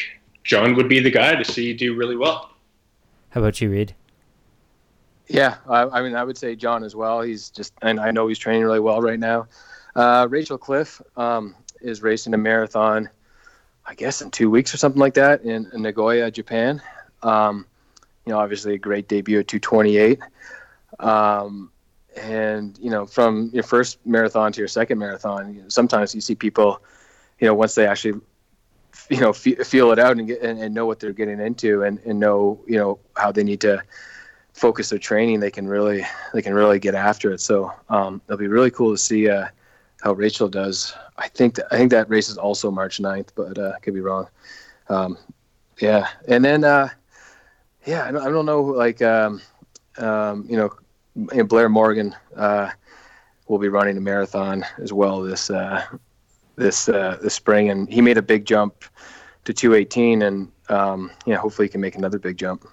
John 0.44 0.74
would 0.74 0.88
be 0.88 1.00
the 1.00 1.10
guy 1.10 1.34
to 1.34 1.44
see 1.44 1.72
do 1.74 1.94
really 1.94 2.16
well. 2.16 2.50
How 3.30 3.40
about 3.40 3.60
you, 3.60 3.70
Reid? 3.70 3.94
Yeah, 5.28 5.56
I, 5.68 5.82
I, 5.84 6.02
mean, 6.02 6.14
I 6.14 6.24
would 6.24 6.36
say 6.36 6.56
John 6.56 6.84
as 6.84 6.94
well. 6.94 7.22
He's 7.22 7.48
just, 7.48 7.72
and 7.80 8.00
I 8.00 8.10
know 8.10 8.26
he's 8.26 8.38
training 8.38 8.64
really 8.64 8.80
well 8.80 9.00
right 9.00 9.20
now. 9.20 9.46
Uh, 9.94 10.26
Rachel 10.28 10.58
Cliff 10.58 11.00
um, 11.16 11.54
is 11.80 12.02
racing 12.02 12.34
a 12.34 12.38
marathon 12.38 13.08
I 13.86 13.94
guess 13.94 14.22
in 14.22 14.30
two 14.30 14.50
weeks 14.50 14.72
or 14.72 14.76
something 14.76 15.00
like 15.00 15.14
that 15.14 15.42
in, 15.42 15.68
in 15.72 15.82
Nagoya, 15.82 16.30
Japan. 16.30 16.80
Um, 17.22 17.66
you 18.26 18.32
know, 18.32 18.38
obviously 18.38 18.74
a 18.74 18.78
great 18.78 19.08
debut 19.08 19.40
at 19.40 19.48
228. 19.48 20.20
Um, 21.00 21.70
and 22.16 22.78
you 22.78 22.90
know, 22.90 23.06
from 23.06 23.50
your 23.52 23.62
first 23.62 23.98
marathon 24.06 24.52
to 24.52 24.60
your 24.60 24.68
second 24.68 24.98
marathon, 24.98 25.54
you 25.54 25.62
know, 25.62 25.68
sometimes 25.68 26.14
you 26.14 26.20
see 26.20 26.34
people, 26.34 26.82
you 27.40 27.46
know, 27.46 27.54
once 27.54 27.74
they 27.74 27.86
actually, 27.86 28.20
you 29.08 29.20
know, 29.20 29.30
f- 29.30 29.66
feel 29.66 29.90
it 29.92 29.98
out 29.98 30.18
and, 30.18 30.26
get, 30.28 30.42
and, 30.42 30.60
and 30.60 30.74
know 30.74 30.86
what 30.86 31.00
they're 31.00 31.12
getting 31.12 31.40
into 31.40 31.82
and, 31.82 31.98
and 32.00 32.20
know, 32.20 32.60
you 32.66 32.76
know, 32.76 32.98
how 33.16 33.32
they 33.32 33.42
need 33.42 33.60
to 33.62 33.82
focus 34.52 34.90
their 34.90 34.98
training, 34.98 35.40
they 35.40 35.50
can 35.50 35.66
really, 35.66 36.04
they 36.34 36.42
can 36.42 36.54
really 36.54 36.78
get 36.78 36.94
after 36.94 37.32
it. 37.32 37.40
So 37.40 37.72
um, 37.88 38.20
it'll 38.26 38.38
be 38.38 38.48
really 38.48 38.70
cool 38.70 38.92
to 38.92 38.98
see 38.98 39.28
uh, 39.28 39.46
how 40.02 40.12
Rachel 40.12 40.48
does 40.48 40.94
I 41.16 41.28
think 41.28 41.54
that, 41.54 41.66
I 41.70 41.76
think 41.76 41.90
that 41.90 42.08
race 42.10 42.28
is 42.28 42.36
also 42.36 42.70
March 42.70 42.98
9th, 42.98 43.28
but 43.34 43.58
uh, 43.58 43.72
I 43.76 43.78
could 43.80 43.94
be 43.94 44.00
wrong. 44.00 44.28
Um, 44.88 45.16
yeah, 45.78 46.08
and 46.26 46.44
then 46.44 46.64
uh, 46.64 46.88
yeah, 47.86 48.04
I 48.04 48.12
don't, 48.12 48.26
I 48.26 48.30
don't 48.30 48.46
know, 48.46 48.62
like 48.62 49.00
um, 49.02 49.40
um, 49.98 50.46
you 50.48 50.56
know, 50.56 51.44
Blair 51.44 51.68
Morgan 51.68 52.14
uh, 52.36 52.70
will 53.46 53.58
be 53.58 53.68
running 53.68 53.96
a 53.96 54.00
marathon 54.00 54.64
as 54.78 54.92
well 54.92 55.22
this 55.22 55.50
uh, 55.50 55.84
this 56.56 56.88
uh, 56.88 57.18
this 57.22 57.34
spring, 57.34 57.70
and 57.70 57.88
he 57.88 58.00
made 58.00 58.18
a 58.18 58.22
big 58.22 58.44
jump 58.44 58.84
to 59.44 59.52
218, 59.52 60.22
and 60.22 60.50
um, 60.68 61.10
yeah, 61.26 61.36
hopefully 61.36 61.66
he 61.68 61.72
can 61.72 61.80
make 61.80 61.96
another 61.96 62.18
big 62.18 62.36
jump. 62.36 62.66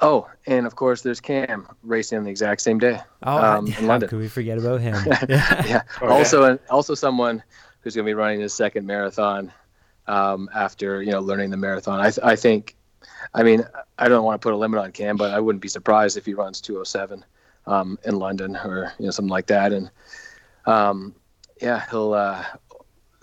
Oh, 0.00 0.28
and 0.46 0.66
of 0.66 0.74
course, 0.76 1.02
there's 1.02 1.20
Cam 1.20 1.66
racing 1.82 2.18
on 2.18 2.24
the 2.24 2.30
exact 2.30 2.60
same 2.60 2.78
day. 2.78 3.00
Oh, 3.22 3.36
um, 3.36 3.66
how 3.66 3.80
in 3.80 3.86
London. 3.86 4.08
could 4.08 4.18
we 4.18 4.28
forget 4.28 4.58
about 4.58 4.80
him? 4.80 4.94
yeah. 5.28 5.66
yeah. 5.66 5.82
Oh, 6.02 6.08
yeah. 6.08 6.12
also, 6.12 6.58
also 6.68 6.94
someone 6.94 7.42
who's 7.80 7.94
going 7.94 8.04
to 8.04 8.08
be 8.08 8.14
running 8.14 8.40
his 8.40 8.52
second 8.52 8.86
marathon 8.86 9.52
um, 10.06 10.48
after 10.54 11.02
you 11.02 11.12
know 11.12 11.20
learning 11.20 11.50
the 11.50 11.56
marathon. 11.56 12.00
I, 12.00 12.10
th- 12.10 12.24
I 12.24 12.36
think, 12.36 12.76
I 13.34 13.42
mean, 13.42 13.64
I 13.98 14.08
don't 14.08 14.24
want 14.24 14.40
to 14.40 14.44
put 14.44 14.52
a 14.52 14.56
limit 14.56 14.80
on 14.80 14.92
Cam, 14.92 15.16
but 15.16 15.32
I 15.32 15.40
wouldn't 15.40 15.62
be 15.62 15.68
surprised 15.68 16.16
if 16.16 16.26
he 16.26 16.34
runs 16.34 16.60
207 16.60 17.24
um, 17.66 17.98
in 18.04 18.16
London 18.16 18.56
or 18.56 18.92
you 18.98 19.06
know 19.06 19.10
something 19.10 19.30
like 19.30 19.46
that. 19.46 19.72
And 19.72 19.90
um, 20.66 21.14
yeah, 21.60 21.84
he'll. 21.90 22.14
Uh, 22.14 22.44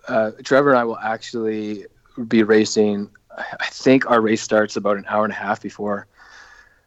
uh, 0.07 0.32
Trevor 0.43 0.72
and 0.72 0.80
I 0.80 0.84
will 0.84 0.97
actually 0.97 1.86
be 2.28 2.43
racing. 2.43 3.09
I 3.38 3.67
think 3.67 4.09
our 4.09 4.22
race 4.22 4.41
starts 4.41 4.76
about 4.76 4.97
an 4.97 5.05
hour 5.07 5.24
and 5.24 5.32
a 5.32 5.36
half 5.36 5.61
before 5.61 6.07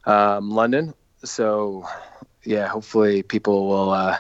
um, 0.07 0.51
London. 0.51 0.95
So 1.25 1.87
yeah, 2.45 2.67
hopefully 2.69 3.23
people 3.23 3.69
will 3.69 3.91
uh, 3.91 4.19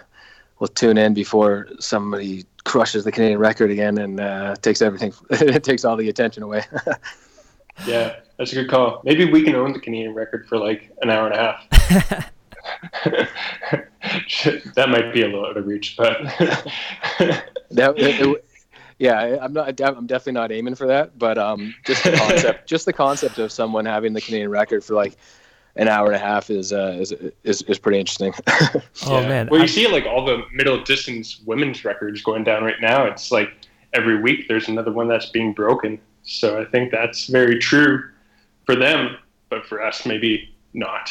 will 0.58 0.68
tune 0.68 0.96
in 0.98 1.14
before 1.14 1.68
somebody 1.78 2.44
crushes 2.64 3.04
the 3.04 3.12
Canadian 3.12 3.38
record 3.38 3.70
again 3.70 3.98
and 3.98 4.20
uh, 4.20 4.54
takes 4.62 4.80
everything. 4.80 5.12
it 5.30 5.62
takes 5.64 5.84
all 5.84 5.96
the 5.96 6.08
attention 6.08 6.42
away. 6.42 6.64
Yeah, 7.88 8.20
that's 8.38 8.52
a 8.52 8.54
good 8.54 8.70
call. 8.70 9.00
Maybe 9.02 9.24
we 9.24 9.42
can 9.42 9.56
own 9.56 9.72
the 9.72 9.80
Canadian 9.80 10.14
record 10.14 10.46
for 10.48 10.56
like 10.58 10.92
an 11.02 11.10
hour 11.10 11.26
and 11.28 11.34
a 11.34 11.38
half. 11.90 12.30
that 14.76 14.88
might 14.88 15.12
be 15.12 15.22
a 15.22 15.26
little 15.26 15.44
out 15.44 15.56
of 15.56 15.66
reach, 15.66 15.96
but 15.96 16.22
that, 17.72 17.94
it- 17.98 18.20
it- 18.20 18.44
yeah, 19.00 19.38
I'm 19.42 19.52
not. 19.52 19.80
I'm 19.80 20.06
definitely 20.06 20.34
not 20.34 20.52
aiming 20.52 20.76
for 20.76 20.86
that, 20.86 21.18
but 21.18 21.36
um, 21.36 21.74
just 21.84 22.04
the 22.04 22.12
concept, 22.12 22.68
just 22.68 22.86
the 22.86 22.92
concept 22.92 23.38
of 23.38 23.50
someone 23.50 23.84
having 23.86 24.12
the 24.12 24.20
Canadian 24.20 24.50
record 24.50 24.84
for 24.84 24.94
like 24.94 25.16
an 25.76 25.88
hour 25.88 26.06
and 26.06 26.14
a 26.16 26.18
half 26.18 26.50
is 26.50 26.72
uh, 26.72 26.96
is, 27.00 27.12
is 27.42 27.62
is 27.62 27.78
pretty 27.78 27.98
interesting. 27.98 28.32
Oh 29.06 29.20
Yeah. 29.20 29.28
man. 29.28 29.48
Well, 29.50 29.60
I- 29.60 29.64
you 29.64 29.68
see 29.68 29.88
like 29.88 30.04
all 30.06 30.24
the 30.24 30.42
middle 30.52 30.82
distance 30.82 31.40
women's 31.46 31.84
records 31.84 32.22
going 32.22 32.44
down 32.44 32.62
right 32.64 32.80
now. 32.80 33.04
It's 33.06 33.30
like 33.32 33.50
every 33.92 34.20
week 34.20 34.46
there's 34.48 34.68
another 34.68 34.92
one 34.92 35.08
that's 35.08 35.26
being 35.30 35.52
broken. 35.52 35.98
So 36.22 36.60
I 36.60 36.64
think 36.64 36.90
that's 36.90 37.26
very 37.26 37.58
true 37.58 38.02
for 38.64 38.74
them, 38.76 39.16
but 39.50 39.66
for 39.66 39.82
us 39.82 40.06
maybe 40.06 40.54
not. 40.72 41.10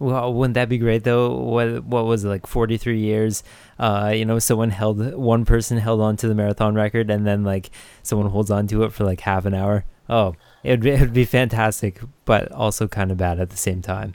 Well, 0.00 0.34
wouldn't 0.34 0.54
that 0.54 0.68
be 0.68 0.78
great 0.78 1.04
though? 1.04 1.34
What 1.36 1.84
what 1.84 2.04
was 2.06 2.24
it 2.24 2.28
like? 2.28 2.46
Forty 2.46 2.76
three 2.76 2.98
years. 2.98 3.42
Uh, 3.78 4.12
you 4.14 4.24
know, 4.24 4.38
someone 4.38 4.70
held 4.70 5.14
one 5.14 5.44
person 5.44 5.78
held 5.78 6.00
on 6.00 6.16
to 6.18 6.28
the 6.28 6.34
marathon 6.34 6.74
record, 6.74 7.10
and 7.10 7.26
then 7.26 7.44
like 7.44 7.70
someone 8.02 8.28
holds 8.30 8.50
on 8.50 8.66
to 8.68 8.82
it 8.84 8.92
for 8.92 9.04
like 9.04 9.20
half 9.20 9.44
an 9.44 9.54
hour. 9.54 9.84
Oh, 10.08 10.34
it'd 10.62 10.80
be, 10.80 10.90
it'd 10.92 11.12
be 11.14 11.24
fantastic, 11.24 12.00
but 12.24 12.50
also 12.52 12.88
kind 12.88 13.10
of 13.10 13.16
bad 13.16 13.38
at 13.40 13.50
the 13.50 13.56
same 13.56 13.82
time. 13.82 14.14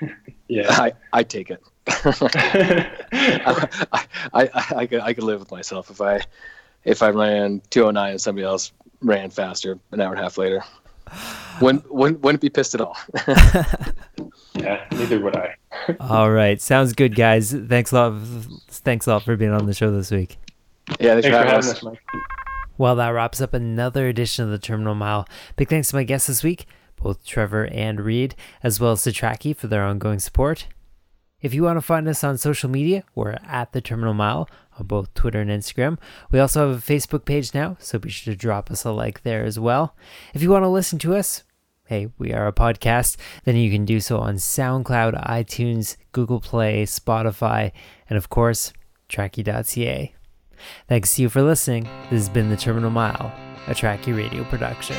Yeah. 0.50 0.64
I 0.70 0.92
I 1.12 1.22
take 1.24 1.50
it. 1.50 1.62
I, 1.88 3.68
I, 3.92 4.06
I, 4.32 4.74
I, 4.76 4.86
could, 4.86 5.00
I 5.00 5.12
could 5.12 5.24
live 5.24 5.40
with 5.40 5.50
myself 5.50 5.90
if 5.90 6.00
I 6.00 6.22
if 6.84 7.02
I 7.02 7.10
ran 7.10 7.60
209 7.68 8.12
and 8.12 8.20
somebody 8.20 8.46
else 8.46 8.72
ran 9.02 9.28
faster 9.28 9.78
an 9.92 10.00
hour 10.00 10.12
and 10.12 10.20
a 10.20 10.22
half 10.22 10.38
later. 10.38 10.64
Wouldn't, 11.60 11.92
wouldn't, 11.92 12.20
wouldn't 12.20 12.40
be 12.40 12.48
pissed 12.48 12.76
at 12.76 12.80
all. 12.80 12.96
yeah, 14.54 14.86
neither 14.92 15.20
would 15.20 15.36
I. 15.36 15.56
All 15.98 16.30
right, 16.30 16.60
sounds 16.62 16.92
good, 16.92 17.16
guys. 17.16 17.52
Thanks 17.52 17.90
a 17.90 17.96
lot. 17.96 18.22
Thanks 18.68 19.06
a 19.06 19.10
lot 19.10 19.24
for 19.24 19.36
being 19.36 19.50
on 19.50 19.66
the 19.66 19.74
show 19.74 19.90
this 19.90 20.10
week. 20.12 20.38
yeah, 21.00 21.20
Thanks 21.20 21.26
for 21.26 21.32
having 21.32 21.54
us, 21.54 21.82
Mike. 21.82 22.00
Well, 22.78 22.94
that 22.94 23.08
wraps 23.08 23.40
up 23.40 23.54
another 23.54 24.06
edition 24.06 24.44
of 24.44 24.52
the 24.52 24.58
Terminal 24.58 24.94
Mile. 24.94 25.26
Big 25.56 25.68
thanks 25.68 25.88
to 25.88 25.96
my 25.96 26.04
guests 26.04 26.28
this 26.28 26.44
week, 26.44 26.64
both 26.94 27.26
Trevor 27.26 27.66
and 27.66 28.00
Reid, 28.00 28.36
as 28.62 28.78
well 28.78 28.92
as 28.92 29.02
to 29.02 29.10
Trackie 29.10 29.56
for 29.56 29.66
their 29.66 29.82
ongoing 29.82 30.20
support. 30.20 30.68
If 31.40 31.52
you 31.52 31.64
want 31.64 31.76
to 31.76 31.82
find 31.82 32.06
us 32.06 32.22
on 32.22 32.38
social 32.38 32.70
media, 32.70 33.02
we're 33.16 33.36
at 33.44 33.72
the 33.72 33.80
Terminal 33.80 34.14
Mile 34.14 34.48
on 34.78 34.86
both 34.86 35.12
Twitter 35.14 35.40
and 35.40 35.50
Instagram. 35.50 35.98
We 36.30 36.38
also 36.38 36.68
have 36.68 36.78
a 36.78 36.80
Facebook 36.80 37.24
page 37.24 37.52
now, 37.52 37.76
so 37.80 37.98
be 37.98 38.10
sure 38.10 38.32
to 38.32 38.38
drop 38.38 38.70
us 38.70 38.84
a 38.84 38.92
like 38.92 39.24
there 39.24 39.44
as 39.44 39.58
well. 39.58 39.96
If 40.32 40.40
you 40.40 40.50
want 40.50 40.62
to 40.62 40.68
listen 40.68 41.00
to 41.00 41.16
us, 41.16 41.42
hey, 41.86 42.10
we 42.16 42.32
are 42.32 42.46
a 42.46 42.52
podcast, 42.52 43.16
then 43.42 43.56
you 43.56 43.72
can 43.72 43.86
do 43.86 43.98
so 43.98 44.18
on 44.18 44.36
SoundCloud, 44.36 45.26
iTunes, 45.28 45.96
Google 46.12 46.40
Play, 46.40 46.84
Spotify, 46.84 47.72
and 48.08 48.16
of 48.16 48.28
course, 48.28 48.72
Trackie.ca. 49.08 50.14
Thanks 50.88 51.16
to 51.16 51.22
you 51.22 51.28
for 51.28 51.42
listening. 51.42 51.84
This 52.10 52.20
has 52.20 52.28
been 52.28 52.50
The 52.50 52.56
Terminal 52.56 52.90
Mile, 52.90 53.32
a 53.66 53.74
Trackie 53.74 54.16
Radio 54.16 54.44
production. 54.44 54.96